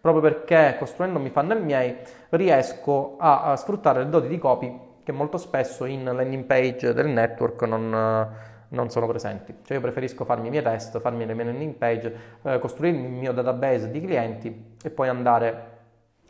proprio 0.00 0.22
perché 0.22 0.74
costruendomi 0.76 1.30
funnel 1.30 1.62
miei 1.62 1.96
riesco 2.30 3.14
a, 3.16 3.42
a 3.42 3.56
sfruttare 3.56 4.02
le 4.02 4.10
doti 4.10 4.26
di 4.26 4.38
copy 4.38 4.80
che 5.04 5.12
molto 5.12 5.38
spesso 5.38 5.84
in 5.84 6.02
landing 6.02 6.46
page 6.46 6.92
del 6.94 7.06
network 7.06 7.62
non, 7.62 8.28
non 8.70 8.90
sono 8.90 9.06
presenti. 9.06 9.54
Cioè 9.62 9.76
io 9.76 9.80
preferisco 9.80 10.24
farmi 10.24 10.48
i 10.48 10.50
miei 10.50 10.64
test, 10.64 10.98
farmi 10.98 11.26
le 11.26 11.34
mie 11.34 11.44
landing 11.44 11.74
page, 11.74 12.16
eh, 12.42 12.58
costruirmi 12.58 13.04
il 13.04 13.12
mio 13.12 13.32
database 13.32 13.92
di 13.92 14.00
clienti 14.00 14.74
e 14.82 14.90
poi 14.90 15.06
andare 15.06 15.73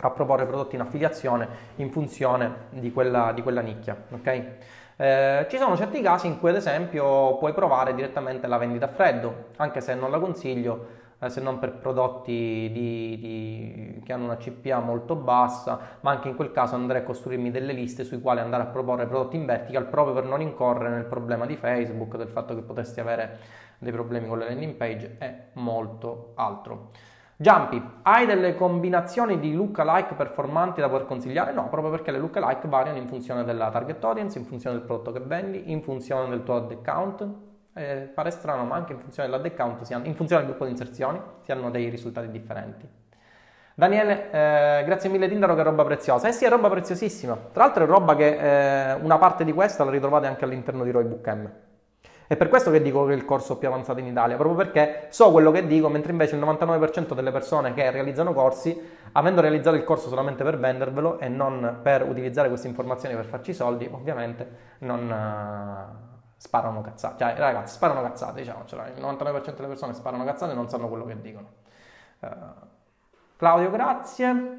a 0.07 0.11
proporre 0.11 0.47
prodotti 0.47 0.75
in 0.75 0.83
affiliazione 0.83 1.49
in 1.77 1.91
funzione 1.91 2.67
di 2.71 2.93
quella, 2.93 3.33
di 3.33 3.43
quella 3.43 3.61
nicchia. 3.61 3.97
Okay? 4.11 4.57
Eh, 4.97 5.47
ci 5.49 5.57
sono 5.57 5.77
certi 5.77 6.01
casi 6.03 6.27
in 6.27 6.39
cui 6.39 6.51
ad 6.51 6.57
esempio 6.57 7.37
puoi 7.39 7.53
provare 7.53 7.95
direttamente 7.95 8.47
la 8.47 8.59
vendita 8.59 8.87
a 8.87 8.89
freddo, 8.89 9.47
anche 9.57 9.81
se 9.81 9.95
non 9.95 10.11
la 10.11 10.19
consiglio, 10.19 11.03
eh, 11.19 11.31
se 11.31 11.41
non 11.41 11.59
per 11.59 11.73
prodotti 11.73 12.71
di, 12.73 13.19
di, 13.19 14.03
che 14.05 14.13
hanno 14.13 14.25
una 14.25 14.37
CPA 14.37 14.79
molto 14.79 15.17
bassa, 15.17 15.99
ma 16.01 16.11
anche 16.11 16.29
in 16.29 16.37
quel 16.37 16.53
caso 16.53 16.75
andrei 16.75 17.01
a 17.01 17.05
costruirmi 17.05 17.51
delle 17.51 17.73
liste 17.73 18.05
sui 18.05 18.21
quali 18.21 18.41
andare 18.41 18.65
a 18.65 18.67
proporre 18.67 19.07
prodotti 19.07 19.37
in 19.37 19.47
vertical 19.47 19.87
proprio 19.87 20.15
per 20.15 20.25
non 20.25 20.41
incorrere 20.41 20.95
nel 20.95 21.07
problema 21.07 21.47
di 21.47 21.57
Facebook, 21.57 22.17
del 22.17 22.29
fatto 22.29 22.55
che 22.55 22.61
potresti 22.61 23.01
avere 23.01 23.39
dei 23.79 23.93
problemi 23.93 24.29
con 24.29 24.39
le 24.39 24.47
landing 24.47 24.75
page 24.75 25.17
e 25.19 25.35
molto 25.55 26.33
altro. 26.35 26.91
Jumpy, 27.45 27.83
hai 28.05 28.25
delle 28.25 28.55
combinazioni 28.55 29.39
di 29.39 29.53
lookalike 29.53 30.15
performanti 30.15 30.81
da 30.81 30.89
poter 30.89 31.07
consigliare? 31.07 31.53
No, 31.53 31.69
proprio 31.69 31.91
perché 31.91 32.11
le 32.11 32.17
lookalike 32.17 32.69
variano 32.69 32.97
in 32.97 33.07
funzione 33.07 33.45
della 33.45 33.69
target 33.69 34.03
audience, 34.03 34.39
in 34.39 34.47
funzione 34.47 34.77
del 34.77 34.87
prodotto 34.87 35.13
che 35.13 35.21
vendi, 35.21 35.71
in 35.71 35.83
funzione 35.83 36.31
del 36.31 36.43
tuo 36.43 36.57
ad 36.57 36.71
account. 36.71 37.29
Eh, 37.75 38.11
pare 38.15 38.31
strano, 38.31 38.65
ma 38.65 38.77
anche 38.77 38.95
in 38.95 38.99
funzione 38.99 39.29
dell'ad 39.29 39.45
account, 39.45 39.93
hanno, 39.93 40.07
in 40.07 40.15
funzione 40.15 40.41
del 40.41 40.51
gruppo 40.53 40.65
di 40.65 40.71
inserzioni, 40.71 41.21
si 41.43 41.53
hanno 41.53 41.69
dei 41.69 41.91
risultati 41.91 42.31
differenti. 42.31 42.89
Daniele, 43.75 44.31
eh, 44.31 44.85
grazie 44.87 45.11
mille 45.11 45.29
Tindaro 45.29 45.55
che 45.55 45.61
è 45.61 45.65
roba 45.65 45.85
preziosa. 45.85 46.29
Eh 46.29 46.33
sì, 46.33 46.47
è 46.47 46.49
roba 46.49 46.71
preziosissima. 46.71 47.37
Tra 47.53 47.65
l'altro 47.65 47.85
è 47.85 47.87
roba 47.87 48.17
che 48.17 48.39
eh, 48.39 48.95
una 48.95 49.19
parte 49.19 49.45
di 49.45 49.53
questa 49.53 49.85
la 49.85 49.91
ritrovate 49.91 50.27
anche 50.27 50.47
all'interno 50.47 50.83
di 50.83 50.91
Roybook 50.91 51.29
M. 51.29 51.51
È 52.27 52.37
per 52.37 52.49
questo 52.49 52.71
che 52.71 52.81
dico 52.81 53.05
che 53.05 53.13
è 53.13 53.17
il 53.17 53.25
corso 53.27 53.59
più 53.59 53.69
avanzato 53.69 54.01
in 54.01 54.07
Italia, 54.07 54.37
proprio 54.37 54.57
perché 54.57 55.09
so 55.11 55.31
quello 55.31 55.51
che 55.51 55.67
dico, 55.67 55.89
mentre 55.91 56.13
invece 56.13 56.37
il 56.37 56.43
99% 56.43 57.13
delle 57.13 57.31
persone 57.31 57.75
che 57.75 57.91
realizzano 57.91 58.33
corsi, 58.33 58.81
avendo 59.13 59.43
realizzato 59.43 59.77
il 59.77 59.85
corso 59.85 60.09
solamente 60.09 60.43
per 60.43 60.59
vendervelo 60.59 61.19
e 61.19 61.29
non 61.29 61.81
per 61.83 62.09
utilizzare 62.09 62.49
queste 62.49 62.67
informazioni 62.67 63.15
per 63.15 63.27
farci 63.27 63.53
soldi, 63.53 63.87
ovviamente 63.91 64.77
non 64.79 65.11
uh, 65.11 66.13
sparano 66.39 66.81
cazzate. 66.81 67.23
Cioè, 67.23 67.37
ragazzi, 67.37 67.75
sparano 67.75 68.01
cazzate, 68.01 68.41
diciamo, 68.41 68.65
cioè, 68.65 68.91
il 68.97 69.03
99% 69.03 69.55
delle 69.57 69.69
persone 69.69 69.93
sparano 69.93 70.25
cazzate 70.25 70.53
e 70.53 70.55
non 70.55 70.69
sanno 70.71 70.89
quello 70.89 71.05
che 71.05 71.21
dicono. 71.21 71.49
Uh, 72.21 72.29
Claudio, 73.37 73.71
grazie. 73.71 74.59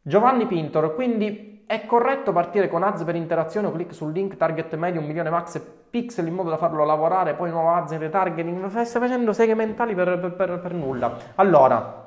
Giovanni 0.00 0.46
Pintor, 0.46 0.94
quindi 0.94 1.53
è 1.66 1.86
corretto 1.86 2.32
partire 2.32 2.68
con 2.68 2.82
ads 2.82 3.04
per 3.04 3.14
interazione 3.14 3.66
o 3.66 3.92
sul 3.92 4.12
link 4.12 4.36
target 4.36 4.74
medio 4.76 5.00
un 5.00 5.06
milione 5.06 5.30
max 5.30 5.60
pixel 5.90 6.26
in 6.26 6.34
modo 6.34 6.50
da 6.50 6.56
farlo 6.56 6.84
lavorare, 6.84 7.34
poi 7.34 7.50
nuovo 7.50 7.70
ads 7.70 7.92
in 7.92 7.98
retargeting? 7.98 8.66
Stai 8.66 9.00
facendo 9.00 9.32
seghe 9.32 9.54
mentali 9.54 9.94
per, 9.94 10.18
per, 10.18 10.32
per, 10.34 10.60
per 10.60 10.72
nulla. 10.72 11.16
Allora, 11.36 12.06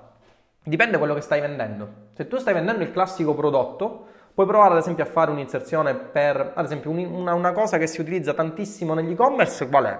dipende 0.64 0.98
quello 0.98 1.14
che 1.14 1.22
stai 1.22 1.42
vendendo. 1.42 1.88
Se 2.14 2.28
tu 2.28 2.38
stai 2.38 2.54
vendendo 2.54 2.84
il 2.84 2.92
classico 2.92 3.34
prodotto, 3.34 4.08
puoi 4.34 4.46
provare 4.46 4.74
ad 4.74 4.80
esempio 4.80 5.04
a 5.04 5.08
fare 5.08 5.32
un'inserzione 5.32 5.96
per, 5.96 6.52
ad 6.54 6.66
esempio, 6.66 6.92
una, 6.92 7.34
una 7.34 7.52
cosa 7.54 7.78
che 7.78 7.88
si 7.88 8.02
utilizza 8.02 8.34
tantissimo 8.34 8.94
negli 8.94 9.12
e-commerce, 9.12 9.68
qual 9.68 9.86
è? 9.86 10.00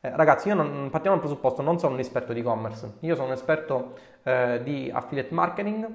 Eh, 0.00 0.16
ragazzi, 0.16 0.48
io 0.48 0.54
non, 0.54 0.88
partiamo 0.90 1.16
dal 1.16 1.26
presupposto, 1.26 1.60
non 1.60 1.78
sono 1.78 1.94
un 1.94 1.98
esperto 1.98 2.32
di 2.32 2.40
e-commerce, 2.40 2.94
io 3.00 3.14
sono 3.14 3.26
un 3.26 3.32
esperto 3.32 3.96
eh, 4.22 4.60
di 4.62 4.90
affiliate 4.92 5.34
marketing 5.34 5.88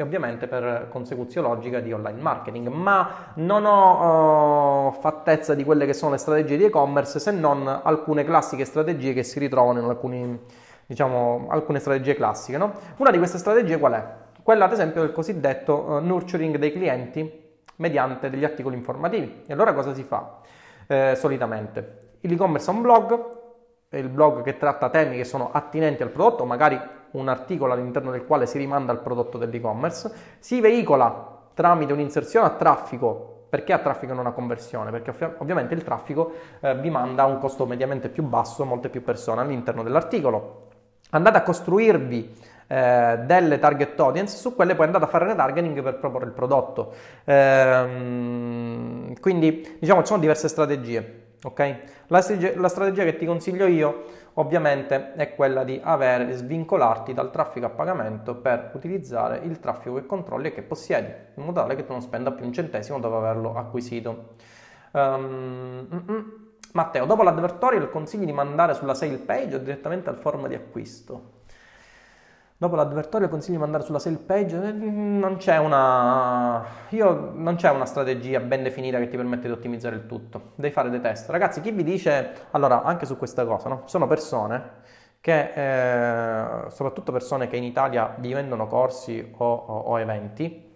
e 0.00 0.02
ovviamente 0.04 0.46
per 0.46 0.86
consecuzione 0.90 1.48
logica 1.48 1.80
di 1.80 1.92
online 1.92 2.20
marketing, 2.20 2.68
ma 2.68 3.32
non 3.34 3.64
ho 3.66 4.86
uh, 4.86 4.92
fattezza 4.92 5.54
di 5.54 5.64
quelle 5.64 5.86
che 5.86 5.92
sono 5.92 6.12
le 6.12 6.18
strategie 6.18 6.56
di 6.56 6.66
e-commerce 6.66 7.18
se 7.18 7.32
non 7.32 7.66
alcune 7.66 8.22
classiche 8.22 8.64
strategie 8.64 9.12
che 9.12 9.24
si 9.24 9.40
ritrovano 9.40 9.80
in 9.80 9.86
alcuni, 9.86 10.40
diciamo, 10.86 11.48
alcune 11.50 11.80
strategie 11.80 12.14
classiche. 12.14 12.58
No? 12.58 12.74
Una 12.98 13.10
di 13.10 13.18
queste 13.18 13.38
strategie 13.38 13.76
qual 13.76 13.94
è? 13.94 14.06
Quella 14.40 14.66
ad 14.66 14.72
esempio 14.72 15.00
del 15.00 15.10
cosiddetto 15.10 15.74
uh, 15.74 15.98
nurturing 15.98 16.58
dei 16.58 16.70
clienti 16.70 17.46
mediante 17.78 18.30
degli 18.30 18.44
articoli 18.44 18.76
informativi. 18.76 19.42
E 19.48 19.52
allora 19.52 19.72
cosa 19.72 19.92
si 19.94 20.04
fa 20.04 20.38
eh, 20.86 21.14
solitamente? 21.16 22.10
l'e-commerce 22.20 22.70
è 22.70 22.74
un 22.74 22.82
blog, 22.82 23.24
è 23.88 23.96
il 23.96 24.08
blog 24.08 24.42
che 24.42 24.58
tratta 24.58 24.90
temi 24.90 25.16
che 25.16 25.24
sono 25.24 25.50
attinenti 25.52 26.04
al 26.04 26.10
prodotto, 26.10 26.44
magari 26.44 26.80
un 27.12 27.28
articolo 27.28 27.72
all'interno 27.72 28.10
del 28.10 28.24
quale 28.24 28.46
si 28.46 28.58
rimanda 28.58 28.92
al 28.92 29.00
prodotto 29.00 29.38
dell'e-commerce, 29.38 30.12
si 30.38 30.60
veicola 30.60 31.36
tramite 31.54 31.92
un'inserzione 31.92 32.46
a 32.46 32.50
traffico. 32.50 33.34
Perché 33.48 33.72
a 33.72 33.78
traffico 33.78 34.12
non 34.12 34.26
a 34.26 34.32
conversione? 34.32 34.90
Perché 34.90 35.10
ov- 35.10 35.36
ovviamente 35.38 35.72
il 35.72 35.82
traffico 35.82 36.32
eh, 36.60 36.74
vi 36.76 36.90
manda 36.90 37.22
a 37.22 37.26
un 37.26 37.38
costo 37.38 37.64
mediamente 37.64 38.10
più 38.10 38.22
basso, 38.22 38.64
molte 38.64 38.90
più 38.90 39.02
persone 39.02 39.40
all'interno 39.40 39.82
dell'articolo. 39.82 40.66
Andate 41.10 41.38
a 41.38 41.42
costruirvi 41.42 42.36
eh, 42.66 43.20
delle 43.24 43.58
target 43.58 43.98
audience, 43.98 44.36
su 44.36 44.54
quelle 44.54 44.74
puoi 44.74 44.86
andare 44.86 45.04
a 45.04 45.08
fare 45.08 45.24
retargeting 45.24 45.82
per 45.82 45.96
proporre 45.96 46.26
il 46.26 46.32
prodotto. 46.32 46.92
Ehm, 47.24 49.18
quindi 49.18 49.76
diciamo 49.80 50.00
ci 50.00 50.08
sono 50.08 50.20
diverse 50.20 50.48
strategie. 50.48 51.27
Okay? 51.42 51.80
La, 52.08 52.24
la 52.56 52.68
strategia 52.68 53.04
che 53.04 53.16
ti 53.16 53.26
consiglio 53.26 53.66
io 53.66 54.04
ovviamente 54.34 55.14
è 55.14 55.34
quella 55.34 55.64
di 55.64 55.80
avere, 55.82 56.32
svincolarti 56.32 57.12
dal 57.12 57.30
traffico 57.30 57.66
a 57.66 57.70
pagamento 57.70 58.36
per 58.36 58.70
utilizzare 58.74 59.38
il 59.44 59.58
traffico 59.60 59.96
che 59.96 60.06
controlli 60.06 60.48
e 60.48 60.52
che 60.52 60.62
possiedi, 60.62 61.12
in 61.34 61.44
modo 61.44 61.60
tale 61.60 61.76
che 61.76 61.84
tu 61.84 61.92
non 61.92 62.02
spenda 62.02 62.32
più 62.32 62.44
un 62.44 62.52
centesimo 62.52 62.98
dopo 62.98 63.16
averlo 63.16 63.54
acquisito. 63.54 64.34
Um, 64.92 66.46
Matteo, 66.72 67.06
dopo 67.06 67.22
l'advertorial 67.22 67.90
consigli 67.90 68.24
di 68.24 68.32
mandare 68.32 68.74
sulla 68.74 68.94
sale 68.94 69.16
page 69.16 69.56
o 69.56 69.58
direttamente 69.58 70.10
al 70.10 70.16
form 70.16 70.46
di 70.48 70.54
acquisto? 70.54 71.37
Dopo 72.60 72.74
l'advertorio 72.74 73.28
consiglio 73.28 73.54
di 73.54 73.62
mandare 73.62 73.84
sulla 73.84 74.00
sale 74.00 74.16
page, 74.16 74.56
eh, 74.56 74.72
non 74.72 75.36
c'è 75.36 75.58
una... 75.58 76.64
Io, 76.88 77.30
non 77.32 77.54
c'è 77.54 77.70
una 77.70 77.84
strategia 77.84 78.40
ben 78.40 78.64
definita 78.64 78.98
che 78.98 79.06
ti 79.06 79.16
permette 79.16 79.46
di 79.46 79.52
ottimizzare 79.52 79.94
il 79.94 80.06
tutto, 80.06 80.54
devi 80.56 80.72
fare 80.72 80.90
dei 80.90 81.00
test. 81.00 81.30
Ragazzi, 81.30 81.60
chi 81.60 81.70
vi 81.70 81.84
dice... 81.84 82.48
Allora, 82.50 82.82
anche 82.82 83.06
su 83.06 83.16
questa 83.16 83.46
cosa, 83.46 83.68
no? 83.68 83.82
Ci 83.84 83.90
sono 83.90 84.08
persone 84.08 84.70
che, 85.20 85.52
eh, 85.54 86.70
soprattutto 86.70 87.12
persone 87.12 87.46
che 87.46 87.56
in 87.56 87.62
Italia 87.62 88.16
vi 88.18 88.32
vendono 88.32 88.66
corsi 88.66 89.32
o, 89.36 89.44
o, 89.54 89.78
o 89.78 90.00
eventi, 90.00 90.66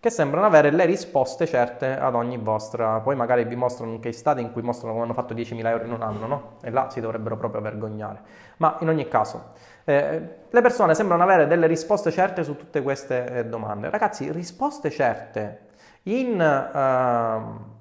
che 0.00 0.08
sembrano 0.08 0.46
avere 0.46 0.70
le 0.70 0.86
risposte 0.86 1.46
certe 1.46 1.98
ad 1.98 2.14
ogni 2.14 2.38
vostra. 2.38 3.00
Poi 3.00 3.14
magari 3.14 3.44
vi 3.44 3.56
mostrano 3.56 3.92
un 3.92 4.00
case 4.00 4.16
study 4.16 4.40
in 4.40 4.52
cui 4.52 4.62
mostrano 4.62 4.94
come 4.94 5.04
hanno 5.04 5.12
fatto 5.12 5.34
10.000 5.34 5.66
euro 5.66 5.84
in 5.84 5.92
un 5.92 6.00
anno, 6.00 6.26
no? 6.26 6.56
E 6.62 6.70
là 6.70 6.88
si 6.88 7.02
dovrebbero 7.02 7.36
proprio 7.36 7.60
vergognare. 7.60 8.22
Ma 8.56 8.78
in 8.80 8.88
ogni 8.88 9.06
caso, 9.08 9.52
eh, 9.90 10.36
le 10.48 10.60
persone 10.60 10.94
sembrano 10.94 11.22
avere 11.22 11.46
delle 11.46 11.66
risposte 11.66 12.10
certe 12.10 12.44
su 12.44 12.56
tutte 12.56 12.82
queste 12.82 13.24
eh, 13.26 13.44
domande. 13.46 13.90
Ragazzi, 13.90 14.30
risposte 14.32 14.90
certe 14.90 15.68
in 16.04 16.40
eh, 16.40 17.78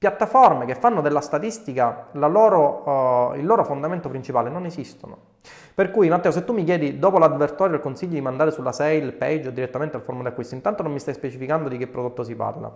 piattaforme 0.00 0.64
che 0.64 0.74
fanno 0.74 1.02
della 1.02 1.20
statistica 1.20 2.06
loro, 2.12 3.32
uh, 3.32 3.34
il 3.34 3.44
loro 3.44 3.64
fondamento 3.64 4.08
principale 4.08 4.48
non 4.48 4.64
esistono. 4.64 5.18
Per 5.74 5.90
cui 5.90 6.08
Matteo, 6.08 6.30
se 6.30 6.42
tu 6.42 6.54
mi 6.54 6.64
chiedi 6.64 6.98
dopo 6.98 7.18
l'advertorial 7.18 7.80
consigli 7.80 8.14
di 8.14 8.20
mandare 8.22 8.50
sulla 8.50 8.72
sale 8.72 9.12
page 9.12 9.48
o 9.48 9.50
direttamente 9.50 9.96
al 9.96 10.02
formulo 10.02 10.26
di 10.26 10.30
acquisto, 10.30 10.54
intanto 10.54 10.82
non 10.82 10.92
mi 10.92 11.00
stai 11.00 11.12
specificando 11.12 11.68
di 11.68 11.76
che 11.76 11.86
prodotto 11.86 12.22
si 12.22 12.34
parla. 12.34 12.72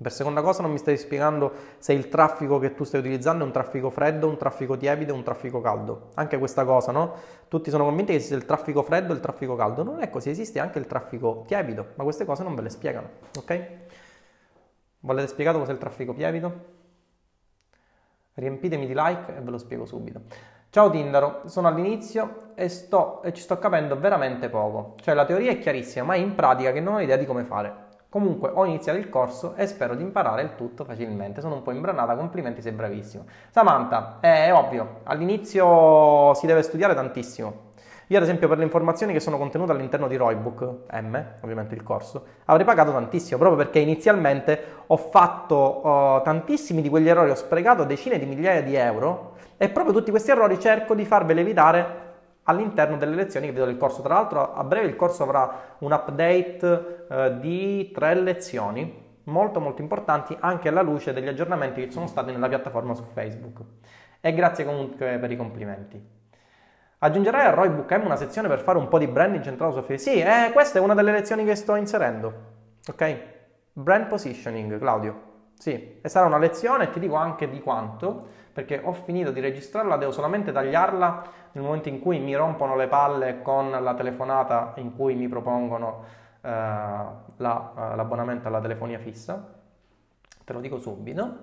Per 0.00 0.12
seconda 0.12 0.42
cosa 0.42 0.62
non 0.62 0.70
mi 0.70 0.78
stai 0.78 0.96
spiegando 0.96 1.52
se 1.78 1.92
il 1.92 2.08
traffico 2.08 2.60
che 2.60 2.74
tu 2.74 2.84
stai 2.84 3.00
utilizzando 3.00 3.42
è 3.42 3.46
un 3.46 3.52
traffico 3.52 3.90
freddo, 3.90 4.28
un 4.28 4.36
traffico 4.36 4.76
tiepido, 4.76 5.12
un 5.12 5.24
traffico 5.24 5.60
caldo. 5.60 6.10
Anche 6.14 6.38
questa 6.38 6.64
cosa, 6.64 6.92
no? 6.92 7.14
Tutti 7.48 7.68
sono 7.68 7.82
convinti 7.82 8.12
che 8.12 8.18
esiste 8.18 8.36
il 8.36 8.44
traffico 8.44 8.84
freddo 8.84 9.12
e 9.12 9.16
il 9.16 9.20
traffico 9.20 9.56
caldo. 9.56 9.82
Non 9.82 10.00
è 10.00 10.08
così, 10.08 10.30
esiste 10.30 10.60
anche 10.60 10.78
il 10.78 10.86
traffico 10.86 11.42
tiepido, 11.48 11.88
ma 11.96 12.04
queste 12.04 12.24
cose 12.24 12.44
non 12.44 12.54
ve 12.54 12.62
le 12.62 12.70
spiegano, 12.70 13.08
ok? 13.36 13.66
Volete 15.00 15.26
spiegato 15.26 15.58
cos'è 15.58 15.72
il 15.72 15.78
traffico 15.78 16.14
tiepido? 16.14 16.76
Riempitemi 18.34 18.86
di 18.86 18.94
like 18.94 19.36
e 19.36 19.40
ve 19.40 19.50
lo 19.50 19.58
spiego 19.58 19.84
subito. 19.84 20.20
Ciao 20.70 20.90
Tindaro, 20.90 21.42
sono 21.46 21.66
all'inizio 21.66 22.52
e, 22.54 22.68
sto, 22.68 23.20
e 23.22 23.32
ci 23.32 23.42
sto 23.42 23.58
capendo 23.58 23.98
veramente 23.98 24.48
poco. 24.48 24.94
Cioè 25.00 25.14
la 25.14 25.24
teoria 25.24 25.50
è 25.50 25.58
chiarissima, 25.58 26.04
ma 26.04 26.14
in 26.14 26.36
pratica 26.36 26.70
che 26.70 26.78
non 26.78 26.94
ho 26.94 27.00
idea 27.00 27.16
di 27.16 27.26
come 27.26 27.42
fare. 27.42 27.87
Comunque 28.10 28.50
ho 28.54 28.64
iniziato 28.64 28.98
il 28.98 29.10
corso 29.10 29.54
e 29.54 29.66
spero 29.66 29.94
di 29.94 30.02
imparare 30.02 30.40
il 30.40 30.54
tutto 30.54 30.84
facilmente. 30.84 31.42
Sono 31.42 31.56
un 31.56 31.62
po' 31.62 31.72
imbranata, 31.72 32.16
complimenti, 32.16 32.62
sei 32.62 32.72
bravissimo. 32.72 33.26
Samantha, 33.50 34.16
è 34.20 34.50
ovvio, 34.50 35.00
all'inizio 35.04 36.32
si 36.32 36.46
deve 36.46 36.62
studiare 36.62 36.94
tantissimo. 36.94 37.66
Io 38.06 38.16
ad 38.16 38.22
esempio 38.22 38.48
per 38.48 38.56
le 38.56 38.64
informazioni 38.64 39.12
che 39.12 39.20
sono 39.20 39.36
contenute 39.36 39.72
all'interno 39.72 40.08
di 40.08 40.16
Roybook 40.16 40.90
M, 40.92 41.22
ovviamente 41.42 41.74
il 41.74 41.82
corso, 41.82 42.24
avrei 42.46 42.64
pagato 42.64 42.90
tantissimo 42.90 43.36
proprio 43.36 43.62
perché 43.62 43.80
inizialmente 43.80 44.76
ho 44.86 44.96
fatto 44.96 45.86
uh, 45.86 46.22
tantissimi 46.22 46.80
di 46.80 46.88
quegli 46.88 47.10
errori, 47.10 47.28
ho 47.28 47.34
sprecato 47.34 47.84
decine 47.84 48.18
di 48.18 48.24
migliaia 48.24 48.62
di 48.62 48.74
euro 48.74 49.34
e 49.58 49.68
proprio 49.68 49.92
tutti 49.92 50.10
questi 50.10 50.30
errori 50.30 50.58
cerco 50.58 50.94
di 50.94 51.04
farveli 51.04 51.40
evitare 51.40 52.07
all'interno 52.48 52.96
delle 52.96 53.14
lezioni 53.14 53.46
che 53.46 53.52
vedo 53.52 53.66
del 53.66 53.76
corso. 53.76 54.02
Tra 54.02 54.14
l'altro 54.14 54.54
a 54.54 54.64
breve 54.64 54.88
il 54.88 54.96
corso 54.96 55.22
avrà 55.22 55.76
un 55.78 55.92
update 55.92 57.06
eh, 57.08 57.38
di 57.38 57.90
tre 57.92 58.14
lezioni 58.14 59.06
molto 59.24 59.60
molto 59.60 59.82
importanti 59.82 60.36
anche 60.40 60.68
alla 60.68 60.80
luce 60.80 61.12
degli 61.12 61.28
aggiornamenti 61.28 61.84
che 61.84 61.90
sono 61.90 62.06
stati 62.06 62.32
nella 62.32 62.48
piattaforma 62.48 62.94
su 62.94 63.04
Facebook. 63.12 63.60
E 64.20 64.32
grazie 64.34 64.64
comunque 64.64 65.18
per 65.18 65.30
i 65.30 65.36
complimenti. 65.36 66.16
Aggiungerai 67.00 67.46
a 67.46 67.50
Roybook 67.50 67.92
M 67.92 68.06
una 68.06 68.16
sezione 68.16 68.48
per 68.48 68.60
fare 68.60 68.78
un 68.78 68.88
po' 68.88 68.98
di 68.98 69.06
branding 69.06 69.44
centrato 69.44 69.72
su 69.72 69.82
Facebook? 69.82 70.00
Sì, 70.00 70.20
eh, 70.20 70.50
questa 70.52 70.78
è 70.78 70.82
una 70.82 70.94
delle 70.94 71.12
lezioni 71.12 71.44
che 71.44 71.54
sto 71.54 71.76
inserendo. 71.76 72.32
Ok? 72.88 73.18
Brand 73.72 74.06
positioning, 74.06 74.78
Claudio. 74.78 75.26
Sì, 75.54 75.98
e 76.00 76.08
sarà 76.08 76.26
una 76.26 76.38
lezione 76.38 76.90
ti 76.90 76.98
dico 76.98 77.14
anche 77.14 77.48
di 77.48 77.60
quanto, 77.60 78.26
perché 78.58 78.80
ho 78.82 78.92
finito 78.92 79.30
di 79.30 79.38
registrarla, 79.38 79.96
devo 79.96 80.10
solamente 80.10 80.50
tagliarla 80.50 81.22
nel 81.52 81.62
momento 81.62 81.88
in 81.88 82.00
cui 82.00 82.18
mi 82.18 82.34
rompono 82.34 82.74
le 82.74 82.88
palle 82.88 83.40
con 83.40 83.70
la 83.70 83.94
telefonata 83.94 84.72
in 84.78 84.96
cui 84.96 85.14
mi 85.14 85.28
propongono 85.28 86.02
eh, 86.40 86.50
la, 86.50 87.22
eh, 87.36 87.94
l'abbonamento 87.94 88.48
alla 88.48 88.60
telefonia 88.60 88.98
fissa. 88.98 89.48
Te 90.42 90.52
lo 90.52 90.60
dico 90.60 90.80
subito. 90.80 91.36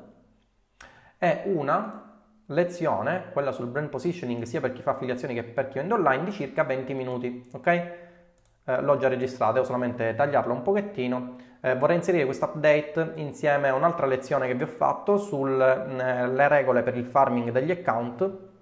È 1.18 1.44
una 1.46 2.20
lezione, 2.48 3.30
quella 3.32 3.54
sul 3.54 3.68
brand 3.68 3.88
positioning, 3.88 4.44
sia 4.44 4.60
per 4.60 4.74
chi 4.74 4.82
fa 4.82 4.92
affiliazioni 4.92 5.34
che 5.34 5.44
per 5.46 5.70
chi 5.70 5.78
vende 5.78 5.94
online, 5.94 6.26
di 6.26 6.32
circa 6.34 6.66
20 6.66 6.94
minuti, 6.94 7.50
ok? 7.54 7.92
Eh, 8.66 8.82
l'ho 8.82 8.98
già 8.98 9.08
registrata, 9.08 9.54
devo 9.54 9.66
solamente 9.66 10.16
tagliarla 10.16 10.52
un 10.52 10.62
pochettino. 10.62 11.36
Eh, 11.62 11.76
vorrei 11.76 11.98
inserire 11.98 12.26
questo 12.26 12.46
update 12.46 13.14
insieme 13.16 13.70
a 13.70 13.76
un'altra 13.76 14.06
lezione 14.06 14.48
che 14.48 14.56
vi 14.56 14.64
ho 14.64 14.68
fatto 14.68 15.18
sulle 15.18 15.86
eh, 15.98 16.48
regole 16.48 16.82
per 16.82 16.98
il 16.98 17.06
farming 17.06 17.52
degli 17.52 17.72
account 17.72 18.54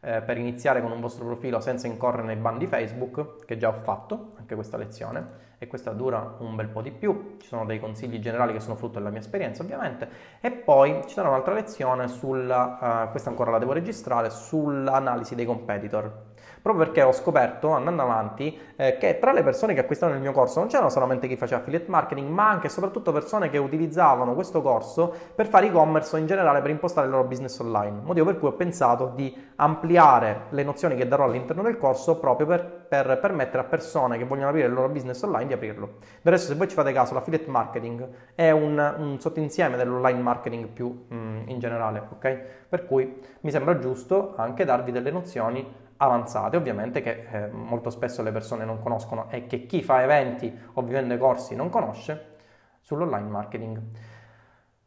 eh, 0.00 0.22
per 0.22 0.38
iniziare 0.38 0.80
con 0.80 0.92
un 0.92 1.00
vostro 1.00 1.24
profilo 1.24 1.60
senza 1.60 1.86
incorrere 1.86 2.26
nei 2.26 2.36
ban 2.36 2.58
di 2.58 2.66
Facebook, 2.66 3.44
che 3.44 3.56
già 3.56 3.68
ho 3.68 3.80
fatto, 3.82 4.32
anche 4.38 4.54
questa 4.54 4.76
lezione, 4.76 5.46
e 5.58 5.66
questa 5.66 5.90
dura 5.90 6.36
un 6.38 6.54
bel 6.54 6.68
po' 6.68 6.82
di 6.82 6.92
più, 6.92 7.36
ci 7.40 7.48
sono 7.48 7.64
dei 7.64 7.80
consigli 7.80 8.20
generali 8.20 8.52
che 8.52 8.60
sono 8.60 8.76
frutto 8.76 8.98
della 8.98 9.10
mia 9.10 9.18
esperienza 9.18 9.62
ovviamente, 9.62 10.08
e 10.40 10.52
poi 10.52 11.02
ci 11.06 11.14
sarà 11.14 11.28
un'altra 11.28 11.52
lezione 11.52 12.06
sulla, 12.06 13.06
uh, 13.06 13.10
questa 13.10 13.28
ancora 13.30 13.50
la 13.50 13.58
devo 13.58 13.72
registrare, 13.72 14.30
sull'analisi 14.30 15.34
dei 15.34 15.46
competitor 15.46 16.27
proprio 16.60 16.84
perché 16.84 17.02
ho 17.02 17.12
scoperto, 17.12 17.70
andando 17.70 18.02
avanti, 18.02 18.58
eh, 18.76 18.96
che 18.98 19.18
tra 19.18 19.32
le 19.32 19.42
persone 19.42 19.74
che 19.74 19.80
acquistavano 19.80 20.16
il 20.16 20.22
mio 20.22 20.32
corso 20.32 20.60
non 20.60 20.68
c'erano 20.68 20.90
solamente 20.90 21.26
chi 21.26 21.36
faceva 21.36 21.60
affiliate 21.60 21.86
marketing, 21.88 22.28
ma 22.28 22.48
anche 22.48 22.66
e 22.66 22.70
soprattutto 22.70 23.12
persone 23.12 23.50
che 23.50 23.58
utilizzavano 23.58 24.34
questo 24.34 24.62
corso 24.62 25.12
per 25.34 25.46
fare 25.46 25.66
e-commerce 25.66 26.14
o 26.14 26.18
in 26.18 26.26
generale 26.26 26.60
per 26.60 26.70
impostare 26.70 27.06
il 27.06 27.12
loro 27.12 27.24
business 27.26 27.58
online. 27.58 28.00
Motivo 28.02 28.26
per 28.26 28.38
cui 28.38 28.48
ho 28.48 28.52
pensato 28.52 29.12
di 29.14 29.34
ampliare 29.56 30.42
le 30.50 30.62
nozioni 30.62 30.94
che 30.94 31.08
darò 31.08 31.24
all'interno 31.24 31.62
del 31.62 31.78
corso 31.78 32.18
proprio 32.18 32.46
per, 32.46 32.86
per 32.88 33.18
permettere 33.20 33.58
a 33.60 33.64
persone 33.64 34.18
che 34.18 34.24
vogliono 34.24 34.48
aprire 34.48 34.66
il 34.68 34.72
loro 34.72 34.88
business 34.88 35.22
online 35.22 35.46
di 35.46 35.52
aprirlo. 35.54 35.94
Del 36.22 36.32
resto, 36.32 36.52
se 36.52 36.54
voi 36.54 36.68
ci 36.68 36.74
fate 36.74 36.92
caso, 36.92 37.14
l'affiliate 37.14 37.50
marketing 37.50 38.08
è 38.34 38.50
un, 38.50 38.94
un 38.98 39.20
sottoinsieme 39.20 39.76
dell'online 39.76 40.20
marketing 40.20 40.66
più 40.68 41.06
mm, 41.12 41.48
in 41.48 41.58
generale, 41.58 42.02
ok? 42.12 42.38
Per 42.68 42.86
cui 42.86 43.20
mi 43.40 43.50
sembra 43.50 43.78
giusto 43.78 44.34
anche 44.36 44.64
darvi 44.64 44.92
delle 44.92 45.10
nozioni 45.10 45.86
avanzate, 45.98 46.56
ovviamente 46.56 47.00
che 47.00 47.26
eh, 47.30 47.48
molto 47.48 47.90
spesso 47.90 48.22
le 48.22 48.32
persone 48.32 48.64
non 48.64 48.80
conoscono 48.80 49.26
e 49.30 49.46
che 49.46 49.66
chi 49.66 49.82
fa 49.82 50.02
eventi 50.02 50.52
o 50.74 50.82
vende 50.82 51.18
corsi 51.18 51.54
non 51.54 51.68
conosce 51.68 52.36
sull'online 52.80 53.28
marketing. 53.28 53.80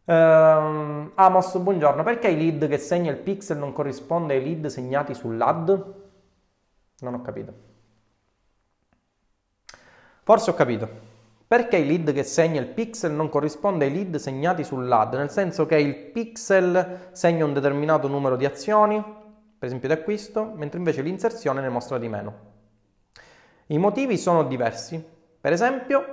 Uh, 0.03 1.11
Amos, 1.13 1.57
buongiorno, 1.57 2.03
perché 2.03 2.29
i 2.29 2.35
lead 2.35 2.67
che 2.67 2.77
segna 2.77 3.11
il 3.11 3.17
pixel 3.17 3.57
non 3.57 3.71
corrisponde 3.71 4.33
ai 4.33 4.43
lead 4.43 4.65
segnati 4.67 5.13
sull'ad? 5.13 5.93
Non 6.99 7.13
ho 7.13 7.21
capito. 7.21 7.53
Forse 10.23 10.49
ho 10.49 10.53
capito. 10.53 11.09
Perché 11.47 11.77
il 11.77 11.87
lead 11.87 12.13
che 12.13 12.23
segna 12.23 12.61
il 12.61 12.67
pixel 12.67 13.11
non 13.11 13.29
corrisponde 13.29 13.85
ai 13.85 13.91
lead 13.91 14.15
segnati 14.15 14.63
sull'ad? 14.63 15.13
Nel 15.15 15.29
senso 15.29 15.65
che 15.65 15.75
il 15.75 15.95
pixel 15.95 17.09
segna 17.11 17.45
un 17.45 17.53
determinato 17.53 18.07
numero 18.07 18.37
di 18.37 18.45
azioni, 18.45 19.03
per 19.61 19.69
esempio 19.69 19.93
di 19.93 20.01
acquisto, 20.01 20.53
mentre 20.55 20.79
invece 20.79 21.03
l'inserzione 21.03 21.61
ne 21.61 21.69
mostra 21.69 21.99
di 21.99 22.09
meno. 22.09 22.33
I 23.67 23.77
motivi 23.77 24.17
sono 24.17 24.41
diversi. 24.45 24.99
Per 25.39 25.53
esempio, 25.53 26.03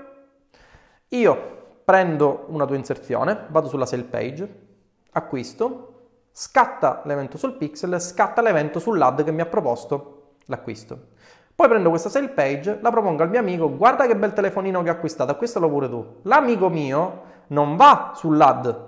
io 1.09 1.80
prendo 1.82 2.44
una 2.49 2.66
tua 2.66 2.76
inserzione, 2.76 3.46
vado 3.49 3.68
sulla 3.68 3.86
sale 3.86 4.03
page, 4.03 4.66
acquisto, 5.12 6.09
scatta 6.30 7.01
l'evento 7.07 7.38
sul 7.38 7.55
pixel, 7.55 7.99
scatta 7.99 8.42
l'evento 8.42 8.80
sull'ad 8.80 9.24
che 9.24 9.32
mi 9.32 9.40
ha 9.40 9.46
proposto 9.46 10.34
l'acquisto. 10.44 11.07
Poi 11.55 11.68
prendo 11.68 11.88
questa 11.88 12.11
sale 12.11 12.28
page, 12.28 12.80
la 12.82 12.90
propongo 12.90 13.22
al 13.22 13.30
mio 13.30 13.40
amico, 13.40 13.74
guarda 13.74 14.07
che 14.07 14.14
bel 14.14 14.34
telefonino 14.34 14.82
che 14.82 14.90
ho 14.90 14.92
acquistato, 14.92 15.30
acquistalo 15.30 15.70
pure 15.70 15.88
tu. 15.88 16.16
L'amico 16.24 16.68
mio 16.68 17.22
non 17.46 17.76
va 17.76 18.12
sull'ad, 18.14 18.88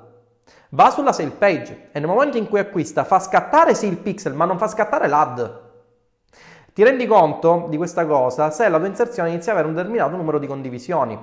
va 0.70 0.90
sulla 0.90 1.12
sale 1.12 1.30
page 1.30 1.88
e 1.92 1.98
nel 1.98 2.08
momento 2.08 2.36
in 2.36 2.48
cui 2.48 2.58
acquista 2.58 3.04
fa 3.04 3.18
scattare 3.18 3.74
sì 3.74 3.86
il 3.86 3.96
pixel 3.96 4.34
ma 4.34 4.44
non 4.44 4.58
fa 4.58 4.68
scattare 4.68 5.08
l'ad. 5.08 5.68
Ti 6.72 6.84
rendi 6.84 7.06
conto 7.06 7.66
di 7.68 7.76
questa 7.76 8.06
cosa 8.06 8.50
se 8.50 8.68
la 8.68 8.78
tua 8.78 8.86
inserzione 8.86 9.30
inizia 9.30 9.52
ad 9.52 9.58
avere 9.58 9.72
un 9.72 9.78
determinato 9.78 10.16
numero 10.16 10.38
di 10.38 10.46
condivisioni. 10.46 11.18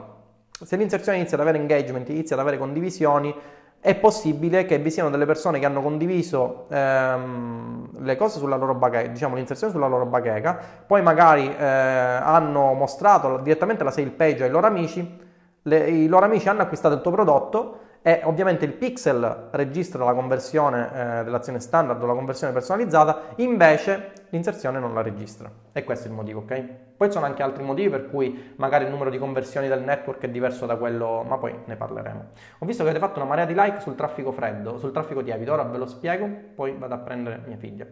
Se 0.52 0.76
l'inserzione 0.76 1.20
inizia 1.20 1.38
ad 1.38 1.44
avere 1.44 1.60
engagement, 1.60 2.10
inizia 2.10 2.36
ad 2.36 2.42
avere 2.42 2.58
condivisioni, 2.58 3.34
è 3.80 3.96
possibile 3.96 4.66
che 4.66 4.80
vi 4.80 4.90
siano 4.90 5.10
delle 5.10 5.26
persone 5.26 5.60
che 5.60 5.66
hanno 5.66 5.82
condiviso 5.82 6.66
ehm, 6.70 8.04
le 8.04 8.16
cose 8.18 8.40
sulla 8.40 8.56
loro 8.56 8.74
bacheca, 8.74 9.08
diciamo 9.08 9.36
l'inserzione 9.36 9.72
sulla 9.72 9.88
loro 9.88 10.06
bacheca, 10.06 10.60
poi 10.86 11.02
magari 11.02 11.48
eh, 11.48 11.64
hanno 11.64 12.74
mostrato 12.74 13.38
direttamente 13.38 13.84
la 13.84 13.92
sale 13.92 14.08
page 14.08 14.44
ai 14.44 14.50
loro 14.50 14.68
amici, 14.68 15.20
le, 15.62 15.90
i 15.90 16.08
loro 16.08 16.26
amici 16.26 16.50
hanno 16.50 16.64
acquistato 16.64 16.96
il 16.96 17.02
tuo 17.02 17.12
prodotto 17.12 17.80
e 18.08 18.22
ovviamente 18.24 18.64
il 18.64 18.72
pixel 18.72 19.50
registra 19.52 20.06
la 20.06 20.14
conversione 20.14 20.90
eh, 21.20 21.24
dell'azione 21.26 21.60
standard 21.60 22.02
o 22.02 22.06
la 22.06 22.14
conversione 22.14 22.54
personalizzata, 22.54 23.34
invece 23.36 24.14
l'inserzione 24.30 24.80
non 24.80 24.94
la 24.94 25.02
registra. 25.02 25.52
E 25.74 25.84
questo 25.84 26.08
è 26.08 26.10
il 26.10 26.16
motivo, 26.16 26.40
ok? 26.40 26.64
Poi 26.96 27.08
ci 27.08 27.14
sono 27.16 27.26
anche 27.26 27.44
altri 27.44 27.66
motivi 27.66 27.90
per 27.90 28.10
cui 28.10 28.54
magari 28.56 28.86
il 28.86 28.92
numero 28.92 29.10
di 29.10 29.18
conversioni 29.18 29.68
del 29.68 29.82
network 29.82 30.22
è 30.22 30.30
diverso 30.30 30.66
da 30.66 30.78
quello, 30.78 31.26
ma 31.28 31.38
poi 31.38 31.54
ne 31.66 31.76
parleremo. 31.76 32.26
Ho 32.60 32.66
visto 32.66 32.84
che 32.84 32.92
avete 32.92 33.04
fatto 33.06 33.20
una 33.20 33.28
marea 33.28 33.44
di 33.44 33.54
like 33.54 33.82
sul 33.82 33.96
traffico 33.96 34.32
freddo, 34.32 34.78
sul 34.78 34.94
traffico 34.94 35.22
tiepido, 35.22 35.52
ora 35.52 35.64
ve 35.64 35.78
lo 35.78 35.86
spiego, 35.86 36.30
poi 36.56 36.78
vado 36.78 36.94
a 36.94 37.00
prendere 37.00 37.42
mia 37.46 37.58
figlia. 37.58 37.86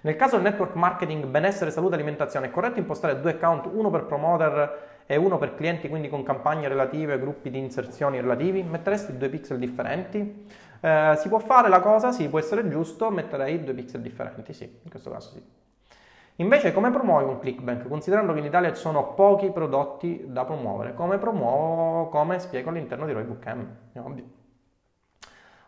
Nel 0.00 0.16
caso 0.16 0.34
del 0.34 0.46
network 0.46 0.74
marketing 0.74 1.26
benessere, 1.26 1.70
salute 1.70 1.94
alimentazione 1.94 2.46
è 2.46 2.50
corretto 2.50 2.80
impostare 2.80 3.20
due 3.20 3.30
account, 3.30 3.68
uno 3.72 3.88
per 3.88 4.06
promoter 4.06 4.88
e 5.10 5.16
uno 5.16 5.38
per 5.38 5.56
clienti, 5.56 5.88
quindi 5.88 6.08
con 6.08 6.22
campagne 6.22 6.68
relative, 6.68 7.18
gruppi 7.18 7.50
di 7.50 7.58
inserzioni 7.58 8.20
relativi, 8.20 8.62
metteresti 8.62 9.16
due 9.16 9.28
pixel 9.28 9.58
differenti? 9.58 10.46
Eh, 10.80 11.14
si 11.16 11.28
può 11.28 11.40
fare 11.40 11.68
la 11.68 11.80
cosa? 11.80 12.12
Sì, 12.12 12.28
può 12.28 12.38
essere 12.38 12.68
giusto, 12.68 13.10
metterei 13.10 13.64
due 13.64 13.74
pixel 13.74 14.02
differenti, 14.02 14.52
sì, 14.52 14.62
in 14.84 14.88
questo 14.88 15.10
caso 15.10 15.30
sì. 15.30 15.42
Invece 16.36 16.72
come 16.72 16.92
promuovi 16.92 17.24
un 17.24 17.40
clickbank? 17.40 17.88
Considerando 17.88 18.32
che 18.34 18.38
in 18.38 18.44
Italia 18.44 18.72
ci 18.72 18.80
sono 18.80 19.14
pochi 19.14 19.50
prodotti 19.50 20.26
da 20.28 20.44
promuovere, 20.44 20.94
come 20.94 21.18
promuovo, 21.18 22.08
come 22.08 22.38
spiego 22.38 22.70
all'interno 22.70 23.04
di 23.04 23.12
Roybook 23.12 23.46
M, 23.46 23.66
è 23.92 23.98
ovvio. 23.98 24.24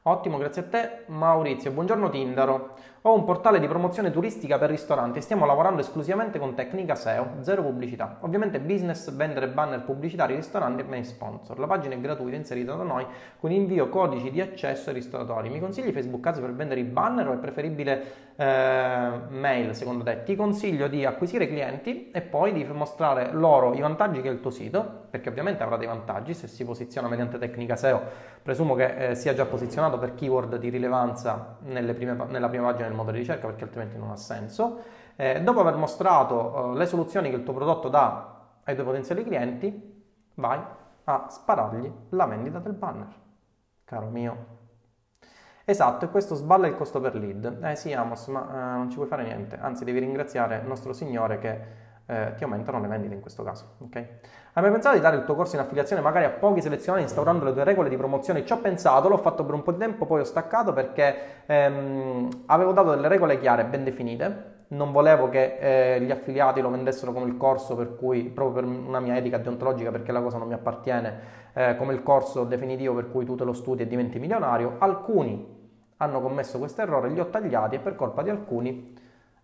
Ottimo, 0.05 0.39
grazie 0.39 0.63
a 0.63 0.65
te 0.67 1.05
Maurizio. 1.07 1.73
Buongiorno 1.73 2.11
Tindaro. 2.11 2.75
Ho 3.05 3.15
un 3.15 3.25
portale 3.25 3.59
di 3.59 3.67
promozione 3.67 4.13
turistica 4.13 4.59
per 4.59 4.71
ristoranti 4.71 5.19
e 5.19 5.23
stiamo 5.23 5.45
lavorando 5.45 5.81
esclusivamente 5.81 6.39
con 6.39 6.55
tecnica 6.55 6.95
SEO, 6.95 7.31
zero 7.41 7.63
pubblicità. 7.63 8.19
Ovviamente 8.21 8.61
business, 8.61 9.11
vendere 9.11 9.49
banner 9.49 9.83
pubblicitari, 9.83 10.37
ristoranti 10.37 10.83
e 10.83 10.85
main 10.85 11.05
sponsor. 11.05 11.59
La 11.59 11.67
pagina 11.67 11.97
è 11.97 12.01
gratuita 12.01 12.37
inserita 12.37 12.77
da 12.77 12.85
noi 12.85 13.05
con 13.41 13.51
invio 13.51 13.89
codici 13.89 14.31
di 14.31 14.41
accesso 14.41 14.91
ai 14.91 14.95
ristoratori. 14.95 15.49
Mi 15.49 15.59
consigli 15.59 15.91
Facebook 15.91 16.25
Ads 16.25 16.39
per 16.39 16.55
vendere 16.55 16.79
i 16.79 16.85
banner 16.85 17.27
o 17.27 17.33
è 17.33 17.39
preferibile 17.39 18.05
eh, 18.37 19.11
mail 19.31 19.75
secondo 19.75 20.05
te? 20.05 20.23
Ti 20.23 20.37
consiglio 20.37 20.87
di 20.87 21.05
acquisire 21.05 21.49
clienti 21.49 22.13
e 22.13 22.21
poi 22.21 22.53
di 22.53 22.65
mostrare 22.67 23.33
loro 23.33 23.75
i 23.75 23.81
vantaggi 23.81 24.21
che 24.21 24.29
è 24.29 24.31
il 24.31 24.41
tuo 24.41 24.51
sito, 24.51 25.07
perché 25.11 25.29
ovviamente 25.29 25.65
avrà 25.65 25.77
dei 25.77 25.89
vantaggi 25.89 26.35
se 26.35 26.47
si 26.47 26.65
posiziona 26.65 27.09
mediante 27.09 27.37
tecnica 27.37 27.75
SEO. 27.75 28.31
Presumo 28.43 28.77
che 28.77 29.11
eh, 29.11 29.15
sia 29.17 29.35
già 29.35 29.45
posizionato 29.45 29.99
per 29.99 30.15
keyword 30.15 30.57
di 30.57 30.69
rilevanza 30.69 31.57
prime, 31.63 32.17
nella 32.29 32.49
prima 32.49 32.71
pagina 32.71 32.91
del 32.93 33.01
motore 33.01 33.17
di 33.17 33.23
ricerca 33.23 33.47
perché 33.47 33.65
altrimenti 33.65 33.97
non 33.97 34.11
ha 34.11 34.17
senso. 34.17 34.83
Eh, 35.17 35.43
dopo 35.43 35.61
aver 35.61 35.77
mostrato 35.77 36.73
eh, 36.73 36.77
le 36.79 36.87
soluzioni 36.87 37.31
che 37.31 37.37
il 37.37 37.43
tuo 37.43 37.53
prodotto 37.55 37.89
dà 37.89 38.41
ai 38.65 38.75
tuoi 38.75 38.87
potenziali 38.87 39.25
clienti, 39.25 40.05
vai 40.35 40.61
a 41.05 41.27
sparargli 41.29 41.93
la 42.11 42.27
vendita 42.27 42.59
del 42.59 42.73
banner. 42.73 43.09
Caro 43.85 44.07
mio. 44.07 44.61
Esatto, 45.65 46.05
e 46.05 46.11
questo 46.11 46.35
sballa 46.35 46.67
il 46.67 46.77
costo 46.77 47.01
per 47.01 47.15
lead. 47.15 47.63
Eh 47.63 47.77
sì, 47.77 47.93
Amos, 47.93 48.27
ma 48.29 48.49
eh, 48.49 48.77
non 48.77 48.91
ci 48.91 48.97
puoi 48.97 49.09
fare 49.09 49.23
niente. 49.25 49.59
Anzi, 49.61 49.85
devi 49.85 49.99
ringraziare 50.01 50.59
il 50.59 50.67
nostro 50.67 50.93
Signore 50.93 51.39
che 51.39 51.61
eh, 52.07 52.35
ti 52.37 52.45
aumentano 52.45 52.81
le 52.81 52.89
vendite 52.89 53.15
in 53.15 53.21
questo 53.21 53.43
caso. 53.43 53.77
Okay? 53.85 54.07
Hai 54.55 54.63
mai 54.63 54.73
pensato 54.73 54.97
di 54.97 55.01
dare 55.01 55.17
il 55.17 55.25
tuo 55.25 55.35
corso 55.35 55.57
in 55.57 55.63
affiliazione 55.63 56.03
magari 56.03 56.27
a 56.27 56.31
pochi 56.31 56.61
selezionati 56.61 57.03
instaurando 57.05 57.45
le 57.45 57.53
tue 57.53 57.65
regole 57.65 57.89
di 57.89 57.97
promozione? 57.97 58.45
Ci 58.45 58.53
ho 58.53 58.59
pensato, 58.59 59.09
l'ho 59.09 59.17
fatto 59.17 59.45
per 59.45 59.55
un 59.55 59.63
po' 59.63 59.73
di 59.73 59.79
tempo, 59.79 60.05
poi 60.05 60.21
ho 60.21 60.25
staccato 60.25 60.73
perché 60.73 61.45
ehm, 61.47 62.29
avevo 62.47 62.73
dato 62.73 62.91
delle 62.91 63.09
regole 63.09 63.39
chiare, 63.39 63.65
ben 63.65 63.85
definite. 63.85 64.51
Non 64.69 64.91
volevo 64.91 65.29
che 65.29 65.59
eh, 65.59 66.01
gli 66.01 66.11
affiliati 66.11 66.61
lo 66.61 66.71
vendessero 66.71 67.13
come 67.13 67.27
il 67.27 67.37
corso, 67.37 67.77
per 67.77 67.97
cui, 67.97 68.25
proprio 68.25 68.63
per 68.63 68.65
una 68.65 69.01
mia 69.01 69.17
etica 69.17 69.37
deontologica, 69.37 69.91
perché 69.91 70.13
la 70.13 70.23
cosa 70.23 70.39
non 70.39 70.49
mi 70.49 70.55
appartiene, 70.55 71.19
eh, 71.53 71.77
come 71.77 71.93
il 71.93 72.03
corso 72.03 72.45
definitivo 72.45 72.95
per 72.95 73.11
cui 73.11 73.27
tu 73.27 73.35
te 73.35 73.45
lo 73.45 73.53
studi 73.53 73.83
e 73.83 73.87
diventi 73.87 74.19
milionario. 74.19 74.77
Alcuni 74.79 75.61
hanno 75.99 76.21
commesso 76.21 76.59
questo 76.59 76.83
errore, 76.83 77.11
li 77.11 77.21
ho 77.21 77.27
tagliati 77.27 77.77
e 77.77 77.79
per 77.79 77.95
colpa 77.95 78.23
di 78.23 78.31
alcuni 78.31 78.95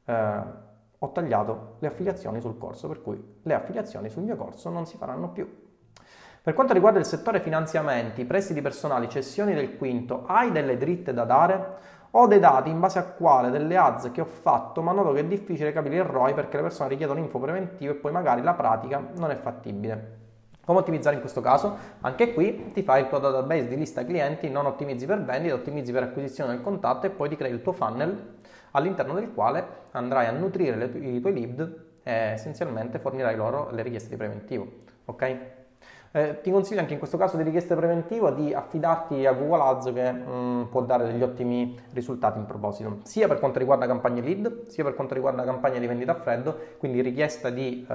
eh, 0.05 0.67
ho 1.01 1.13
tagliato 1.13 1.77
le 1.79 1.87
affiliazioni 1.87 2.41
sul 2.41 2.59
corso, 2.59 2.89
per 2.89 3.03
cui 3.03 3.37
le 3.43 3.55
affiliazioni 3.55 4.09
sul 4.09 4.25
mio 4.25 4.37
corso 4.37 4.69
non 4.71 4.87
si 4.87 4.97
faranno 4.97 5.29
più. 5.31 5.67
Per 6.43 6.55
quanto 6.55 6.73
riguarda 6.73 6.99
il 6.99 7.05
settore 7.05 7.41
finanziamenti, 7.41 8.25
prestiti 8.25 8.63
personali, 8.63 9.09
cessioni 9.09 9.55
del 9.55 9.77
quinto, 9.77 10.25
hai 10.27 10.51
delle 10.51 10.77
dritte 10.77 11.13
da 11.13 11.25
dare? 11.25 11.97
Ho 12.13 12.27
dei 12.27 12.39
dati 12.39 12.71
in 12.71 12.81
base 12.81 12.99
a 12.99 13.05
quale 13.05 13.51
delle 13.51 13.77
ads 13.77 14.11
che 14.13 14.23
ho 14.23 14.25
fatto, 14.25 14.81
ma 14.81 14.93
noto 14.93 15.13
che 15.13 15.21
è 15.21 15.25
difficile 15.25 15.73
capire 15.73 15.97
il 15.97 16.05
ROI 16.05 16.33
perché 16.33 16.57
le 16.57 16.63
persone 16.63 16.89
richiedono 16.89 17.21
info 17.21 17.39
preventivo 17.39 17.93
e 17.93 17.97
poi 17.97 18.13
magari 18.13 18.43
la 18.43 18.55
pratica 18.55 19.07
non 19.17 19.31
è 19.31 19.37
fattibile. 19.37 20.17
Come 20.65 20.81
ottimizzare 20.81 21.15
in 21.15 21.21
questo 21.21 21.41
caso? 21.41 21.77
Anche 22.01 22.33
qui 22.33 22.73
ti 22.73 22.83
fai 22.83 23.03
il 23.03 23.09
tuo 23.09 23.19
database 23.19 23.69
di 23.69 23.77
lista 23.77 24.05
clienti, 24.05 24.49
non 24.49 24.67
ottimizzi 24.67 25.07
per 25.07 25.23
vendita, 25.23 25.55
ottimizzi 25.55 25.93
per 25.93 26.03
acquisizione 26.03 26.53
del 26.53 26.63
contatto 26.63 27.07
e 27.07 27.11
poi 27.11 27.29
ti 27.29 27.37
crei 27.37 27.53
il 27.53 27.63
tuo 27.63 27.73
funnel 27.73 28.38
all'interno 28.73 29.15
del 29.15 29.33
quale 29.33 29.67
andrai 29.93 30.27
a 30.27 30.31
nutrire 30.33 30.77
le, 30.77 30.85
i 30.99 31.21
tuoi 31.21 31.33
lead 31.33 31.83
e 32.03 32.13
essenzialmente 32.13 32.99
fornirai 32.99 33.37
loro 33.37 33.71
le 33.71 33.83
richieste 33.83 34.11
di 34.11 34.17
preventivo. 34.17 34.67
Ok? 35.07 35.39
Eh, 36.11 36.41
ti 36.41 36.51
consiglio 36.51 36.81
anche 36.81 36.95
in 36.95 36.99
questo 36.99 37.19
caso 37.19 37.37
di 37.37 37.43
richieste 37.43 37.75
preventive 37.77 38.35
di 38.35 38.55
affidarti 38.55 39.27
a 39.27 39.33
Google 39.33 39.63
Ads 39.63 39.93
che 39.93 40.11
mh, 40.11 40.31
mm, 40.31 40.63
può 40.65 40.83
dare 40.83 41.05
degli 41.05 41.23
ottimi 41.23 41.79
risultati 41.93 42.39
in 42.39 42.47
proposito, 42.47 43.01
sia 43.03 43.29
per 43.29 43.39
quanto 43.39 43.59
riguarda 43.59 43.87
campagne 43.87 44.23
lead, 44.23 44.69
sia 44.69 44.85
per 44.85 44.95
quanto 44.95 45.13
riguarda 45.13 45.45
campagne 45.45 45.79
di 45.79 45.87
vendita 45.87 46.13
a 46.13 46.15
freddo, 46.15 46.57
quindi 46.79 47.03
richiesta 47.03 47.51
di, 47.51 47.87
uh, 47.87 47.95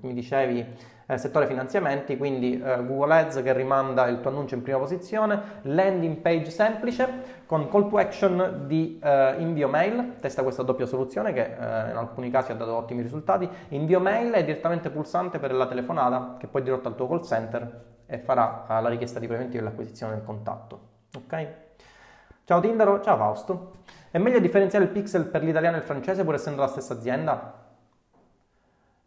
mi 0.00 0.14
dicevi, 0.14 0.92
eh, 1.06 1.18
settore 1.18 1.46
finanziamenti, 1.46 2.16
quindi 2.16 2.60
eh, 2.60 2.84
Google 2.84 3.14
Ads 3.14 3.42
che 3.42 3.52
rimanda 3.52 4.06
il 4.06 4.20
tuo 4.20 4.30
annuncio 4.30 4.54
in 4.54 4.62
prima 4.62 4.78
posizione, 4.78 5.40
landing 5.62 6.16
page 6.16 6.50
semplice 6.50 7.42
con 7.46 7.68
call 7.68 7.88
to 7.88 7.98
action 7.98 8.64
di 8.66 8.98
eh, 9.02 9.34
invio 9.38 9.68
mail, 9.68 10.16
testa 10.20 10.42
questa 10.42 10.62
doppia 10.62 10.86
soluzione 10.86 11.32
che 11.32 11.42
eh, 11.42 11.90
in 11.90 11.96
alcuni 11.96 12.30
casi 12.30 12.52
ha 12.52 12.54
dato 12.54 12.74
ottimi 12.74 13.02
risultati, 13.02 13.48
invio 13.68 14.00
mail 14.00 14.32
è 14.32 14.44
direttamente 14.44 14.90
pulsante 14.90 15.38
per 15.38 15.52
la 15.52 15.66
telefonata 15.66 16.36
che 16.38 16.46
poi 16.46 16.62
dirotto 16.62 16.88
al 16.88 16.94
tuo 16.94 17.08
call 17.08 17.22
center 17.22 17.82
e 18.06 18.18
farà 18.18 18.66
eh, 18.68 18.80
la 18.80 18.88
richiesta 18.88 19.18
di 19.18 19.26
preventivo 19.26 19.62
e 19.62 19.64
l'acquisizione 19.64 20.14
del 20.14 20.24
contatto. 20.24 20.92
Ok? 21.16 21.48
Ciao 22.44 22.60
Tindaro, 22.60 23.00
ciao 23.00 23.16
Fausto. 23.16 23.72
È 24.10 24.18
meglio 24.18 24.38
differenziare 24.38 24.84
il 24.84 24.90
pixel 24.90 25.24
per 25.24 25.42
l'italiano 25.42 25.76
e 25.76 25.80
il 25.80 25.84
francese 25.84 26.24
pur 26.24 26.34
essendo 26.34 26.60
la 26.60 26.68
stessa 26.68 26.94
azienda? 26.94 27.63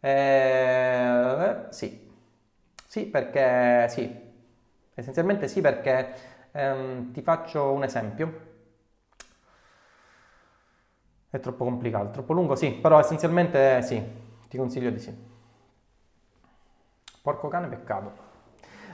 Eh, 0.00 1.66
sì. 1.70 2.06
Sì, 2.86 3.06
perché 3.06 3.88
sì. 3.88 4.26
Essenzialmente 4.94 5.48
sì 5.48 5.60
perché 5.60 6.14
ehm, 6.52 7.12
ti 7.12 7.22
faccio 7.22 7.72
un 7.72 7.82
esempio. 7.84 8.46
È 11.30 11.40
troppo 11.40 11.64
complicato, 11.64 12.10
troppo 12.10 12.32
lungo, 12.34 12.54
sì, 12.54 12.70
però 12.72 12.98
essenzialmente 13.00 13.80
sì, 13.82 14.02
ti 14.48 14.56
consiglio 14.58 14.90
di 14.90 14.98
sì. 14.98 15.14
Porco 17.22 17.48
cane, 17.48 17.66
peccato. 17.68 18.26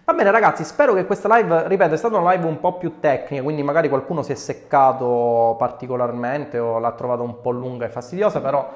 Va 0.05 0.13
bene 0.13 0.31
ragazzi, 0.31 0.65
spero 0.65 0.93
che 0.95 1.07
questa 1.07 1.35
live, 1.37 1.67
ripeto, 1.69 1.95
è 1.95 1.97
stata 1.97 2.19
una 2.19 2.33
live 2.33 2.47
un 2.47 2.61
po' 2.61 2.77
più 2.77 3.01
tecnica, 3.01 3.43
quindi 3.43 3.63
magari 3.63 3.89
qualcuno 3.89 4.23
si 4.23 4.33
è 4.33 4.35
seccato 4.35 5.55
particolarmente 5.59 6.59
o 6.59 6.79
l'ha 6.79 6.93
trovata 6.93 7.23
un 7.23 7.41
po' 7.41 7.51
lunga 7.51 7.87
e 7.87 7.89
fastidiosa, 7.89 8.41
però 8.41 8.71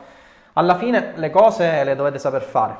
alla 0.58 0.76
fine 0.76 1.12
le 1.14 1.30
cose 1.30 1.84
le 1.84 1.94
dovete 1.94 2.18
saper 2.18 2.42
fare. 2.42 2.76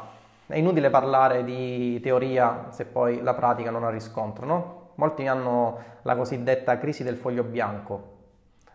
È 0.46 0.56
inutile 0.56 0.90
parlare 0.90 1.44
di 1.44 2.00
teoria 2.00 2.66
se 2.70 2.86
poi 2.86 3.22
la 3.22 3.34
pratica 3.34 3.70
non 3.70 3.84
ha 3.84 3.88
riscontro, 3.88 4.44
no? 4.44 4.90
Molti 4.96 5.28
hanno 5.28 5.78
la 6.02 6.16
cosiddetta 6.16 6.76
crisi 6.76 7.04
del 7.04 7.16
foglio 7.16 7.44
bianco. 7.44 8.16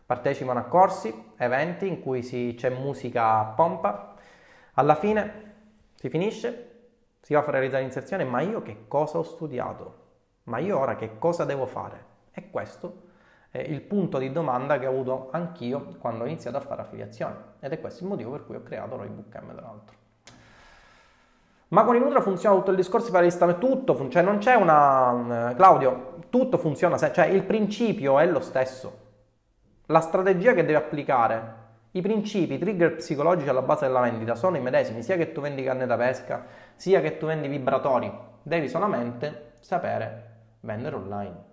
Partecipano 0.06 0.60
a 0.60 0.64
corsi, 0.64 1.32
eventi 1.36 1.86
in 1.86 2.02
cui 2.02 2.24
si, 2.24 2.56
c'è 2.58 2.70
musica 2.70 3.40
a 3.40 3.44
pompa. 3.44 4.14
Alla 4.76 4.96
fine 4.96 5.56
si 5.96 6.08
finisce, 6.08 6.70
si 7.20 7.34
va 7.34 7.44
a 7.46 7.52
realizzare 7.52 7.84
l'inserzione, 7.84 8.24
ma 8.24 8.40
io 8.40 8.62
che 8.62 8.86
cosa 8.88 9.18
ho 9.18 9.24
studiato? 9.24 9.96
Ma 10.44 10.60
io 10.60 10.80
ora 10.80 10.96
che 10.96 11.18
cosa 11.20 11.44
devo 11.44 11.66
fare? 11.66 12.06
E 12.32 12.50
questo 12.50 13.12
è 13.54 13.60
il 13.60 13.82
punto 13.82 14.18
di 14.18 14.32
domanda 14.32 14.80
che 14.80 14.88
ho 14.88 14.90
avuto 14.90 15.28
anch'io 15.32 15.94
quando 16.00 16.24
ho 16.24 16.26
iniziato 16.26 16.58
a 16.58 16.60
fare 16.60 16.82
affiliazione 16.82 17.36
ed 17.60 17.72
è 17.72 17.80
questo 17.80 18.02
il 18.02 18.10
motivo 18.10 18.32
per 18.32 18.48
cui 18.48 18.56
ho 18.56 18.64
creato 18.64 18.98
Roybook 18.98 19.28
M 19.28 19.54
tra 19.54 19.62
l'altro. 19.62 19.96
Ma 21.68 21.84
con 21.84 21.96
il 21.96 22.02
Nutra 22.02 22.22
funziona 22.22 22.56
tutto 22.56 22.72
il 22.72 22.78
discorso 22.78 23.06
di 23.06 23.12
fare 23.12 23.26
listame, 23.26 23.60
tutto, 23.60 24.10
cioè 24.10 24.24
non 24.24 24.40
c'è 24.40 24.56
una... 24.56 25.52
Eh, 25.52 25.56
Claudio, 25.56 26.16
tutto 26.30 26.58
funziona, 26.58 26.98
cioè 26.98 27.28
il 27.28 27.44
principio 27.44 28.18
è 28.18 28.26
lo 28.26 28.40
stesso. 28.40 29.02
La 29.86 30.00
strategia 30.00 30.54
che 30.54 30.66
devi 30.66 30.74
applicare 30.74 31.62
I 31.92 32.02
principi, 32.02 32.56
i 32.56 32.58
trigger 32.58 32.96
psicologici 32.96 33.50
alla 33.50 33.62
base 33.62 33.86
della 33.86 34.00
vendita 34.00 34.34
sono 34.34 34.58
i 34.58 34.62
medesimi, 34.62 35.04
sia 35.04 35.16
che 35.16 35.32
tu 35.32 35.42
vendi 35.42 35.62
canne 35.62 35.86
da 35.86 35.96
pesca, 35.96 36.44
sia 36.76 37.02
che 37.02 37.18
tu 37.18 37.28
vendi 37.28 37.48
vibratori. 37.48 38.12
Devi 38.42 38.68
solamente 38.68 39.52
sapere 39.60 40.32
vendere 40.62 40.96
online. 40.96 41.52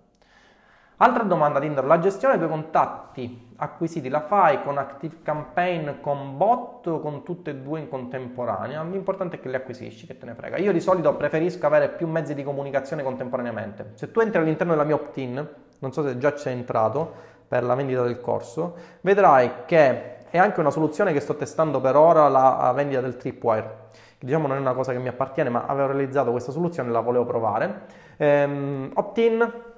Altra 1.03 1.23
domanda 1.23 1.59
Tinder, 1.59 1.83
la 1.83 1.97
gestione 1.97 2.37
dei 2.37 2.47
contatti 2.47 3.53
acquisiti 3.55 4.07
la 4.07 4.21
fai 4.21 4.61
con 4.61 4.77
Active 4.77 5.15
Campaign, 5.23 5.89
con 5.99 6.37
bot 6.37 6.85
o 6.85 6.99
con 6.99 7.23
tutte 7.23 7.49
e 7.49 7.55
due 7.55 7.79
in 7.79 7.89
contemporanea? 7.89 8.83
L'importante 8.83 9.37
è 9.37 9.39
che 9.39 9.49
le 9.49 9.57
acquisisci, 9.57 10.05
che 10.05 10.19
te 10.19 10.27
ne 10.27 10.35
frega. 10.35 10.57
Io 10.57 10.71
di 10.71 10.79
solito 10.79 11.15
preferisco 11.15 11.65
avere 11.65 11.89
più 11.89 12.07
mezzi 12.07 12.35
di 12.35 12.43
comunicazione 12.43 13.01
contemporaneamente. 13.01 13.93
Se 13.95 14.11
tu 14.11 14.19
entri 14.19 14.41
all'interno 14.41 14.73
della 14.73 14.85
mia 14.85 14.93
opt-in, 14.93 15.47
non 15.79 15.91
so 15.91 16.03
se 16.03 16.19
già 16.19 16.33
ci 16.33 16.37
sei 16.43 16.53
entrato 16.53 17.11
per 17.47 17.63
la 17.63 17.73
vendita 17.73 18.03
del 18.03 18.21
corso, 18.21 18.75
vedrai 19.01 19.51
che 19.65 20.27
è 20.29 20.37
anche 20.37 20.59
una 20.59 20.69
soluzione 20.69 21.13
che 21.13 21.19
sto 21.19 21.35
testando 21.35 21.81
per 21.81 21.95
ora, 21.95 22.27
la 22.27 22.71
vendita 22.75 23.01
del 23.01 23.17
tripwire. 23.17 23.89
Diciamo 24.19 24.45
non 24.45 24.57
è 24.57 24.59
una 24.59 24.73
cosa 24.73 24.91
che 24.91 24.99
mi 24.99 25.07
appartiene, 25.07 25.49
ma 25.49 25.65
avevo 25.65 25.87
realizzato 25.87 26.29
questa 26.29 26.51
soluzione 26.51 26.89
e 26.89 26.91
la 26.91 26.99
volevo 26.99 27.25
provare. 27.25 27.85
Ehm, 28.17 28.91
opt-in 28.93 29.69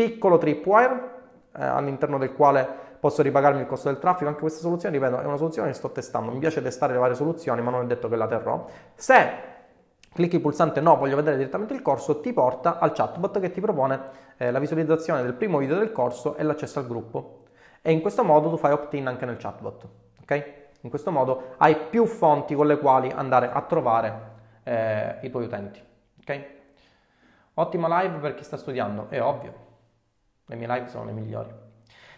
piccolo 0.00 0.38
tripwire 0.38 1.10
eh, 1.54 1.62
all'interno 1.62 2.16
del 2.16 2.32
quale 2.32 2.66
posso 2.98 3.20
ripagarmi 3.20 3.60
il 3.60 3.66
costo 3.66 3.88
del 3.88 3.98
traffico. 3.98 4.28
Anche 4.28 4.40
questa 4.40 4.60
soluzione, 4.60 4.96
ripeto, 4.96 5.20
è 5.20 5.26
una 5.26 5.36
soluzione 5.36 5.68
che 5.68 5.74
sto 5.74 5.90
testando. 5.90 6.32
Mi 6.32 6.38
piace 6.38 6.62
testare 6.62 6.94
le 6.94 6.98
varie 6.98 7.14
soluzioni, 7.14 7.60
ma 7.60 7.70
non 7.70 7.82
è 7.82 7.86
detto 7.86 8.08
che 8.08 8.16
la 8.16 8.26
terrò. 8.26 8.64
Se 8.94 9.30
clicchi 10.10 10.36
il 10.36 10.40
pulsante 10.40 10.80
no, 10.80 10.96
voglio 10.96 11.16
vedere 11.16 11.36
direttamente 11.36 11.74
il 11.74 11.82
corso, 11.82 12.20
ti 12.20 12.32
porta 12.32 12.78
al 12.78 12.92
chatbot 12.92 13.40
che 13.40 13.50
ti 13.50 13.60
propone 13.60 14.00
eh, 14.38 14.50
la 14.50 14.58
visualizzazione 14.58 15.22
del 15.22 15.34
primo 15.34 15.58
video 15.58 15.76
del 15.76 15.92
corso 15.92 16.34
e 16.36 16.44
l'accesso 16.44 16.78
al 16.78 16.86
gruppo. 16.86 17.42
E 17.82 17.92
in 17.92 18.00
questo 18.00 18.24
modo 18.24 18.48
tu 18.48 18.56
fai 18.56 18.72
opt-in 18.72 19.06
anche 19.06 19.26
nel 19.26 19.36
chatbot. 19.36 19.88
Ok? 20.22 20.52
In 20.80 20.88
questo 20.88 21.10
modo 21.10 21.54
hai 21.58 21.76
più 21.76 22.06
fonti 22.06 22.54
con 22.54 22.66
le 22.66 22.78
quali 22.78 23.10
andare 23.10 23.50
a 23.52 23.60
trovare 23.60 24.20
eh, 24.62 25.18
i 25.20 25.30
tuoi 25.30 25.44
utenti. 25.44 25.82
Ok? 26.22 26.44
Ottima 27.52 28.00
live 28.00 28.16
per 28.16 28.34
chi 28.34 28.44
sta 28.44 28.56
studiando, 28.56 29.08
è 29.10 29.20
ovvio. 29.20 29.68
Le 30.50 30.56
mie 30.56 30.66
live 30.66 30.88
sono 30.88 31.04
le 31.04 31.12
migliori. 31.12 31.48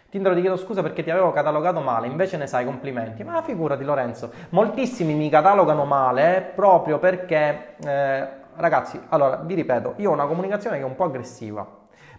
Tindro 0.09 0.33
ti 0.33 0.41
chiedo 0.41 0.57
scusa 0.57 0.81
perché 0.81 1.03
ti 1.03 1.11
avevo 1.11 1.31
catalogato 1.31 1.81
male, 1.81 2.07
invece 2.07 2.35
ne 2.37 2.47
sai 2.47 2.65
complimenti. 2.65 3.23
Ma 3.23 3.43
figurati 3.43 3.83
Lorenzo, 3.83 4.31
moltissimi 4.49 5.13
mi 5.13 5.29
catalogano 5.29 5.85
male 5.85 6.51
proprio 6.55 6.97
perché, 6.97 7.75
eh, 7.83 8.27
ragazzi, 8.55 8.99
allora 9.09 9.35
vi 9.35 9.53
ripeto, 9.53 9.93
io 9.97 10.09
ho 10.09 10.13
una 10.13 10.25
comunicazione 10.25 10.77
che 10.77 10.83
è 10.83 10.85
un 10.85 10.95
po' 10.95 11.03
aggressiva, 11.03 11.67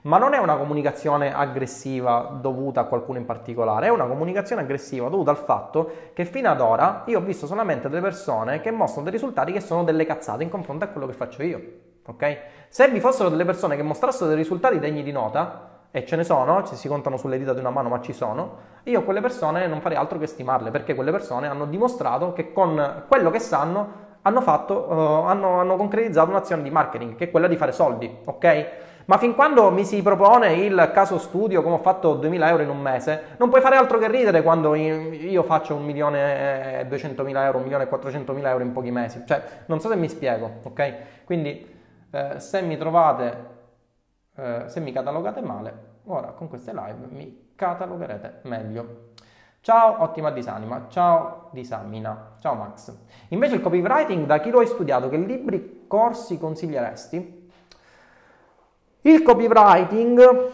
ma 0.02 0.18
non 0.18 0.34
è 0.34 0.38
una 0.38 0.54
comunicazione 0.56 1.34
aggressiva 1.34 2.38
dovuta 2.40 2.82
a 2.82 2.84
qualcuno 2.84 3.18
in 3.18 3.24
particolare, 3.24 3.86
è 3.86 3.90
una 3.90 4.06
comunicazione 4.06 4.62
aggressiva 4.62 5.08
dovuta 5.08 5.32
al 5.32 5.38
fatto 5.38 6.10
che 6.12 6.24
fino 6.24 6.48
ad 6.48 6.60
ora 6.60 7.02
io 7.06 7.18
ho 7.18 7.22
visto 7.22 7.46
solamente 7.46 7.88
delle 7.88 8.02
persone 8.02 8.60
che 8.60 8.70
mostrano 8.70 9.02
dei 9.02 9.18
risultati 9.18 9.50
che 9.50 9.60
sono 9.60 9.82
delle 9.82 10.06
cazzate 10.06 10.44
in 10.44 10.48
confronto 10.48 10.84
a 10.84 10.88
quello 10.88 11.08
che 11.08 11.12
faccio 11.12 11.42
io. 11.42 11.60
Ok? 12.06 12.38
Se 12.68 12.88
vi 12.88 13.00
fossero 13.00 13.30
delle 13.30 13.44
persone 13.44 13.74
che 13.74 13.82
mostrassero 13.82 14.28
dei 14.28 14.36
risultati 14.36 14.78
degni 14.78 15.02
di 15.02 15.10
nota, 15.10 15.73
e 15.96 16.04
ce 16.04 16.16
ne 16.16 16.24
sono, 16.24 16.64
ci 16.64 16.74
si 16.74 16.88
contano 16.88 17.16
sulle 17.16 17.38
dita 17.38 17.54
di 17.54 17.60
una 17.60 17.70
mano, 17.70 17.88
ma 17.88 18.00
ci 18.00 18.12
sono, 18.12 18.56
io 18.82 19.04
quelle 19.04 19.20
persone 19.20 19.68
non 19.68 19.80
farei 19.80 19.96
altro 19.96 20.18
che 20.18 20.26
stimarle, 20.26 20.72
perché 20.72 20.92
quelle 20.92 21.12
persone 21.12 21.46
hanno 21.46 21.66
dimostrato 21.66 22.32
che 22.32 22.52
con 22.52 23.04
quello 23.06 23.30
che 23.30 23.38
sanno 23.38 24.02
hanno, 24.22 24.40
fatto, 24.40 24.88
uh, 24.90 24.92
hanno, 25.28 25.60
hanno 25.60 25.76
concretizzato 25.76 26.30
un'azione 26.30 26.64
di 26.64 26.70
marketing, 26.70 27.14
che 27.14 27.26
è 27.26 27.30
quella 27.30 27.46
di 27.46 27.54
fare 27.56 27.70
soldi, 27.70 28.12
ok? 28.24 28.66
Ma 29.04 29.18
fin 29.18 29.36
quando 29.36 29.70
mi 29.70 29.84
si 29.84 30.02
propone 30.02 30.54
il 30.54 30.90
caso 30.92 31.16
studio, 31.18 31.62
come 31.62 31.76
ho 31.76 31.80
fatto 31.80 32.14
2000 32.14 32.48
euro 32.48 32.62
in 32.64 32.70
un 32.70 32.80
mese, 32.80 33.36
non 33.36 33.48
puoi 33.48 33.60
fare 33.60 33.76
altro 33.76 33.96
che 33.98 34.08
ridere 34.08 34.42
quando 34.42 34.74
io 34.74 35.44
faccio 35.44 35.76
un 35.76 35.84
milione 35.84 36.80
e 36.80 36.86
200 36.86 37.22
mila 37.22 37.44
euro, 37.44 37.58
un 37.58 37.62
milione 37.62 37.84
e 37.84 37.86
400 37.86 38.32
mila 38.32 38.50
euro 38.50 38.64
in 38.64 38.72
pochi 38.72 38.90
mesi. 38.90 39.22
Cioè, 39.24 39.40
non 39.66 39.78
so 39.78 39.88
se 39.88 39.94
mi 39.94 40.08
spiego, 40.08 40.54
ok? 40.64 40.94
Quindi, 41.24 41.72
eh, 42.10 42.40
se 42.40 42.62
mi 42.62 42.76
trovate 42.76 43.53
eh, 44.36 44.64
se 44.66 44.80
mi 44.80 44.92
catalogate 44.92 45.40
male, 45.40 45.92
ora 46.04 46.28
con 46.28 46.48
queste 46.48 46.72
live 46.72 47.06
mi 47.10 47.52
catalogherete 47.54 48.40
meglio. 48.42 49.12
Ciao 49.60 50.02
ottima 50.02 50.30
disanima, 50.30 50.86
ciao 50.88 51.48
disamina, 51.52 52.32
ciao 52.40 52.54
Max. 52.54 52.94
Invece 53.28 53.54
il 53.54 53.60
copywriting 53.62 54.26
da 54.26 54.40
chi 54.40 54.50
lo 54.50 54.58
hai 54.58 54.66
studiato, 54.66 55.08
che 55.08 55.16
libri, 55.16 55.84
corsi 55.86 56.36
consiglieresti? 56.36 57.48
Il 59.02 59.22
copywriting, 59.22 60.50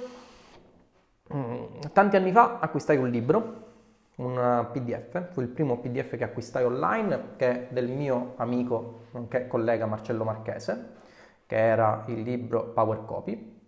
mm, 1.34 1.64
tanti 1.92 2.16
anni 2.16 2.30
fa 2.32 2.58
acquistai 2.60 2.98
un 2.98 3.08
libro, 3.08 3.68
un 4.16 4.68
PDF, 4.72 5.32
fu 5.32 5.40
il 5.40 5.48
primo 5.48 5.78
PDF 5.78 6.16
che 6.16 6.24
acquistai 6.24 6.64
online, 6.64 7.30
che 7.36 7.48
è 7.48 7.66
del 7.72 7.88
mio 7.88 8.34
amico, 8.36 9.06
nonché 9.12 9.48
collega 9.48 9.86
Marcello 9.86 10.24
Marchese, 10.24 10.92
che 11.46 11.56
era 11.56 12.04
il 12.06 12.20
libro 12.20 12.66
Power 12.66 13.04
Copy 13.06 13.58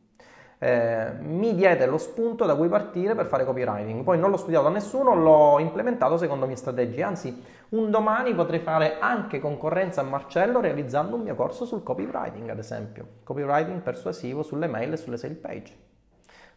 eh, 0.62 1.10
mi 1.18 1.56
diede 1.56 1.86
lo 1.86 1.98
spunto 1.98 2.46
da 2.46 2.54
cui 2.54 2.68
partire 2.68 3.16
per 3.16 3.26
fare 3.26 3.44
copywriting. 3.44 4.04
Poi 4.04 4.16
non 4.16 4.30
l'ho 4.30 4.36
studiato 4.36 4.66
da 4.66 4.70
nessuno, 4.70 5.16
l'ho 5.16 5.58
implementato 5.58 6.16
secondo 6.16 6.46
mie 6.46 6.54
strategie. 6.54 7.02
Anzi, 7.02 7.44
un 7.70 7.90
domani 7.90 8.32
potrei 8.32 8.60
fare 8.60 9.00
anche 9.00 9.40
concorrenza 9.40 10.02
a 10.02 10.04
Marcello 10.04 10.60
realizzando 10.60 11.16
un 11.16 11.22
mio 11.22 11.34
corso 11.34 11.64
sul 11.64 11.82
copywriting, 11.82 12.48
ad 12.48 12.58
esempio. 12.60 13.06
Copywriting 13.24 13.80
persuasivo 13.80 14.44
sulle 14.44 14.68
mail 14.68 14.92
e 14.92 14.96
sulle 14.98 15.16
sale 15.16 15.34
page. 15.34 15.76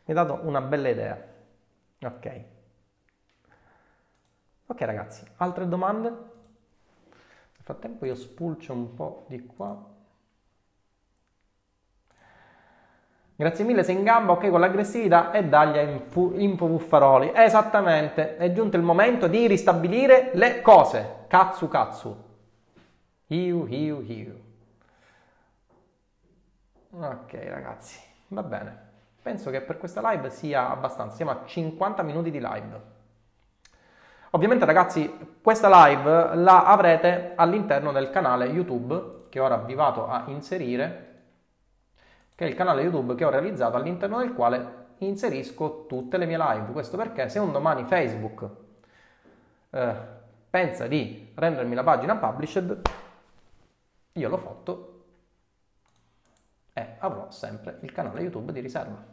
Mi 0.06 0.14
ha 0.14 0.24
dato 0.24 0.40
una 0.44 0.62
bella 0.62 0.90
idea. 0.90 1.20
Ok. 2.04 2.44
Ok 4.68 4.82
ragazzi, 4.82 5.26
altre 5.38 5.68
domande? 5.68 6.10
Nel 6.10 7.64
frattempo 7.64 8.06
io 8.06 8.14
spulcio 8.14 8.72
un 8.72 8.94
po' 8.94 9.26
di 9.30 9.44
qua. 9.48 9.94
Grazie 13.38 13.66
mille, 13.66 13.84
sei 13.84 13.96
in 13.96 14.04
gamba, 14.04 14.32
ok 14.32 14.50
con 14.50 14.62
l'aggressività 14.62 15.32
e 15.32 15.44
dagli 15.44 15.78
info 16.38 16.68
buffaroli. 16.68 17.34
Esattamente, 17.36 18.38
è 18.38 18.54
giunto 18.54 18.78
il 18.78 18.82
momento 18.82 19.28
di 19.28 19.46
ristabilire 19.46 20.32
le 20.36 20.62
cose. 20.62 21.26
Katsu 21.28 21.68
katsu. 21.68 22.24
Hiu 23.28 23.66
hiu 23.66 24.00
hiu. 24.00 24.44
Ok 26.92 27.34
ragazzi, 27.50 28.00
va 28.30 28.42
bene. 28.42 28.84
Penso 29.22 29.50
che 29.50 29.60
per 29.60 29.80
questa 29.80 30.08
live 30.12 30.30
sia 30.30 30.70
abbastanza, 30.70 31.16
siamo 31.18 31.32
a 31.32 31.42
50 31.44 32.04
minuti 32.04 32.32
di 32.32 32.40
live. 32.40 32.94
Ovviamente 34.30 34.64
ragazzi, 34.64 35.38
questa 35.42 35.88
live 35.88 36.36
la 36.36 36.64
avrete 36.66 37.34
all'interno 37.36 37.92
del 37.92 38.12
canale 38.12 38.46
YouTube 38.46 39.26
che 39.28 39.42
ora 39.42 39.58
vi 39.58 39.74
vado 39.74 40.08
a 40.08 40.24
inserire 40.28 41.15
che 42.36 42.46
è 42.46 42.48
il 42.50 42.56
canale 42.56 42.82
YouTube 42.82 43.16
che 43.16 43.24
ho 43.24 43.30
realizzato 43.30 43.78
all'interno 43.78 44.20
del 44.20 44.34
quale 44.34 44.84
inserisco 45.00 45.86
tutte 45.88 46.18
le 46.18 46.26
mie 46.26 46.38
live. 46.38 46.72
Questo 46.72 46.98
perché 46.98 47.30
se 47.30 47.40
un 47.40 47.52
domani 47.52 47.86
Facebook 47.86 48.50
eh, 49.70 49.96
pensa 50.50 50.88
di 50.88 51.32
rendermi 51.34 51.76
la 51.76 51.84
pagina 51.84 52.18
published, 52.18 52.82
io 54.14 54.30
l'ho 54.30 54.38
fatto 54.38 55.04
e 56.74 56.96
avrò 57.00 57.32
sempre 57.32 57.80
il 57.82 57.92
canale 57.94 58.22
YouTube 58.22 58.52
di 58.52 58.60
riserva. 58.60 59.04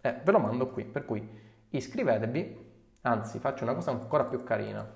E 0.00 0.20
ve 0.22 0.30
lo 0.30 0.38
mando 0.38 0.68
qui, 0.68 0.84
per 0.84 1.04
cui 1.04 1.28
iscrivetevi, 1.70 2.66
anzi 3.02 3.40
faccio 3.40 3.64
una 3.64 3.74
cosa 3.74 3.90
ancora 3.90 4.24
più 4.24 4.44
carina. 4.44 4.88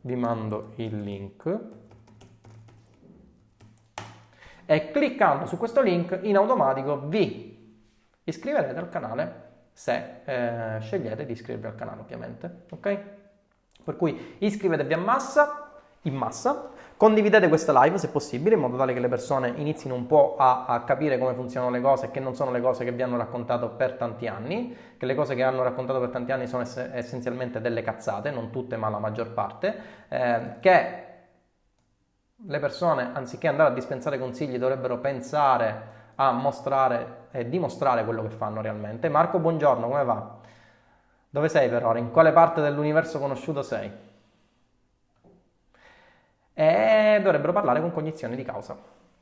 Vi 0.00 0.16
mando 0.16 0.72
il 0.76 1.00
link 1.00 1.60
e 4.66 4.90
cliccando 4.90 5.46
su 5.46 5.56
questo 5.58 5.80
link 5.80 6.18
in 6.22 6.36
automatico 6.36 7.00
vi 7.06 7.80
iscriverete 8.24 8.78
al 8.78 8.88
canale 8.88 9.50
se 9.72 10.20
eh, 10.24 10.80
scegliete 10.80 11.24
di 11.24 11.32
iscrivervi 11.32 11.66
al 11.66 11.74
canale 11.74 12.00
ovviamente 12.00 12.64
ok? 12.70 12.98
Per 13.84 13.96
cui 13.96 14.36
iscrivetevi 14.38 14.92
a 14.92 14.98
massa 14.98 15.72
in 16.02 16.14
massa 16.14 16.70
condividete 16.96 17.48
questa 17.48 17.72
live 17.82 17.98
se 17.98 18.08
possibile 18.08 18.54
in 18.54 18.60
modo 18.60 18.76
tale 18.76 18.92
che 18.92 19.00
le 19.00 19.08
persone 19.08 19.52
inizino 19.56 19.94
un 19.94 20.06
po' 20.06 20.36
a, 20.36 20.66
a 20.66 20.82
capire 20.82 21.18
come 21.18 21.34
funzionano 21.34 21.72
le 21.72 21.80
cose 21.80 22.10
che 22.10 22.20
non 22.20 22.34
sono 22.34 22.50
le 22.50 22.60
cose 22.60 22.84
che 22.84 22.92
vi 22.92 23.02
hanno 23.02 23.16
raccontato 23.16 23.70
per 23.70 23.94
tanti 23.94 24.26
anni 24.26 24.76
che 24.96 25.06
le 25.06 25.14
cose 25.14 25.34
che 25.34 25.42
hanno 25.42 25.62
raccontato 25.62 25.98
per 25.98 26.10
tanti 26.10 26.32
anni 26.32 26.46
sono 26.46 26.62
ess- 26.62 26.90
essenzialmente 26.92 27.60
delle 27.60 27.82
cazzate 27.82 28.30
non 28.30 28.50
tutte 28.50 28.76
ma 28.76 28.88
la 28.88 28.98
maggior 28.98 29.32
parte 29.32 29.76
eh, 30.08 30.40
che 30.60 31.11
le 32.44 32.58
persone, 32.58 33.10
anziché 33.12 33.48
andare 33.48 33.70
a 33.70 33.74
dispensare 33.74 34.18
consigli, 34.18 34.58
dovrebbero 34.58 34.98
pensare 34.98 36.00
a 36.16 36.32
mostrare 36.32 37.28
e 37.30 37.48
dimostrare 37.48 38.04
quello 38.04 38.22
che 38.22 38.30
fanno 38.30 38.60
realmente. 38.60 39.08
Marco, 39.08 39.38
buongiorno, 39.38 39.88
come 39.88 40.04
va? 40.04 40.38
Dove 41.30 41.48
sei 41.48 41.68
per 41.68 41.84
ora? 41.84 41.98
In 41.98 42.10
quale 42.10 42.32
parte 42.32 42.60
dell'universo 42.60 43.18
conosciuto 43.18 43.62
sei? 43.62 43.90
E 46.54 47.20
dovrebbero 47.22 47.52
parlare 47.52 47.80
con 47.80 47.92
cognizione 47.92 48.36
di 48.36 48.42
causa. 48.42 48.76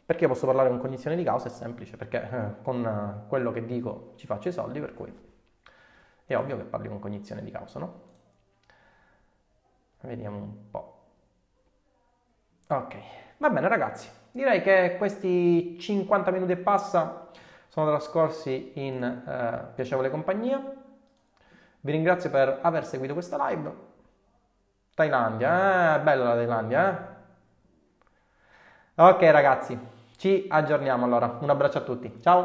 Perché 0.05 0.27
posso 0.27 0.47
parlare 0.47 0.69
con 0.69 0.79
cognizione 0.81 1.15
di 1.15 1.23
causa? 1.23 1.47
È 1.47 1.51
semplice, 1.51 1.97
perché 1.97 2.29
eh, 2.29 2.63
con 2.63 2.85
eh, 2.85 3.29
quello 3.29 3.53
che 3.53 3.65
dico 3.65 4.15
ci 4.17 4.27
faccio 4.27 4.49
i 4.49 4.53
soldi, 4.53 4.81
per 4.81 4.95
cui 4.95 5.13
è 6.27 6.37
ovvio 6.37 6.57
che 6.57 6.65
parli 6.65 6.89
con 6.89 6.99
cognizione 6.99 7.43
di 7.45 7.51
causa, 7.53 7.79
no? 7.79 8.01
Vediamo 10.01 10.37
un 10.39 10.71
po'. 10.71 11.00
Ok, 12.73 12.95
va 13.39 13.51
bene 13.51 13.67
ragazzi, 13.67 14.09
direi 14.31 14.63
che 14.63 14.95
questi 14.97 15.77
50 15.77 16.31
minuti 16.31 16.53
e 16.53 16.57
passa 16.57 17.27
sono 17.67 17.89
trascorsi 17.89 18.71
in 18.75 19.03
eh, 19.03 19.73
piacevole 19.75 20.09
compagnia. 20.09 20.63
Vi 21.81 21.91
ringrazio 21.91 22.31
per 22.31 22.61
aver 22.63 22.87
seguito 22.87 23.13
questa 23.13 23.49
live. 23.49 23.75
Thailandia, 24.95 25.97
eh? 25.97 26.01
bella 26.01 26.23
la 26.23 26.35
Thailandia, 26.35 27.19
eh? 28.95 29.03
Ok 29.03 29.23
ragazzi, 29.23 29.77
ci 30.17 30.47
aggiorniamo 30.49 31.05
allora. 31.05 31.39
Un 31.41 31.51
abbraccio 31.51 31.79
a 31.79 31.81
tutti. 31.81 32.19
Ciao! 32.23 32.39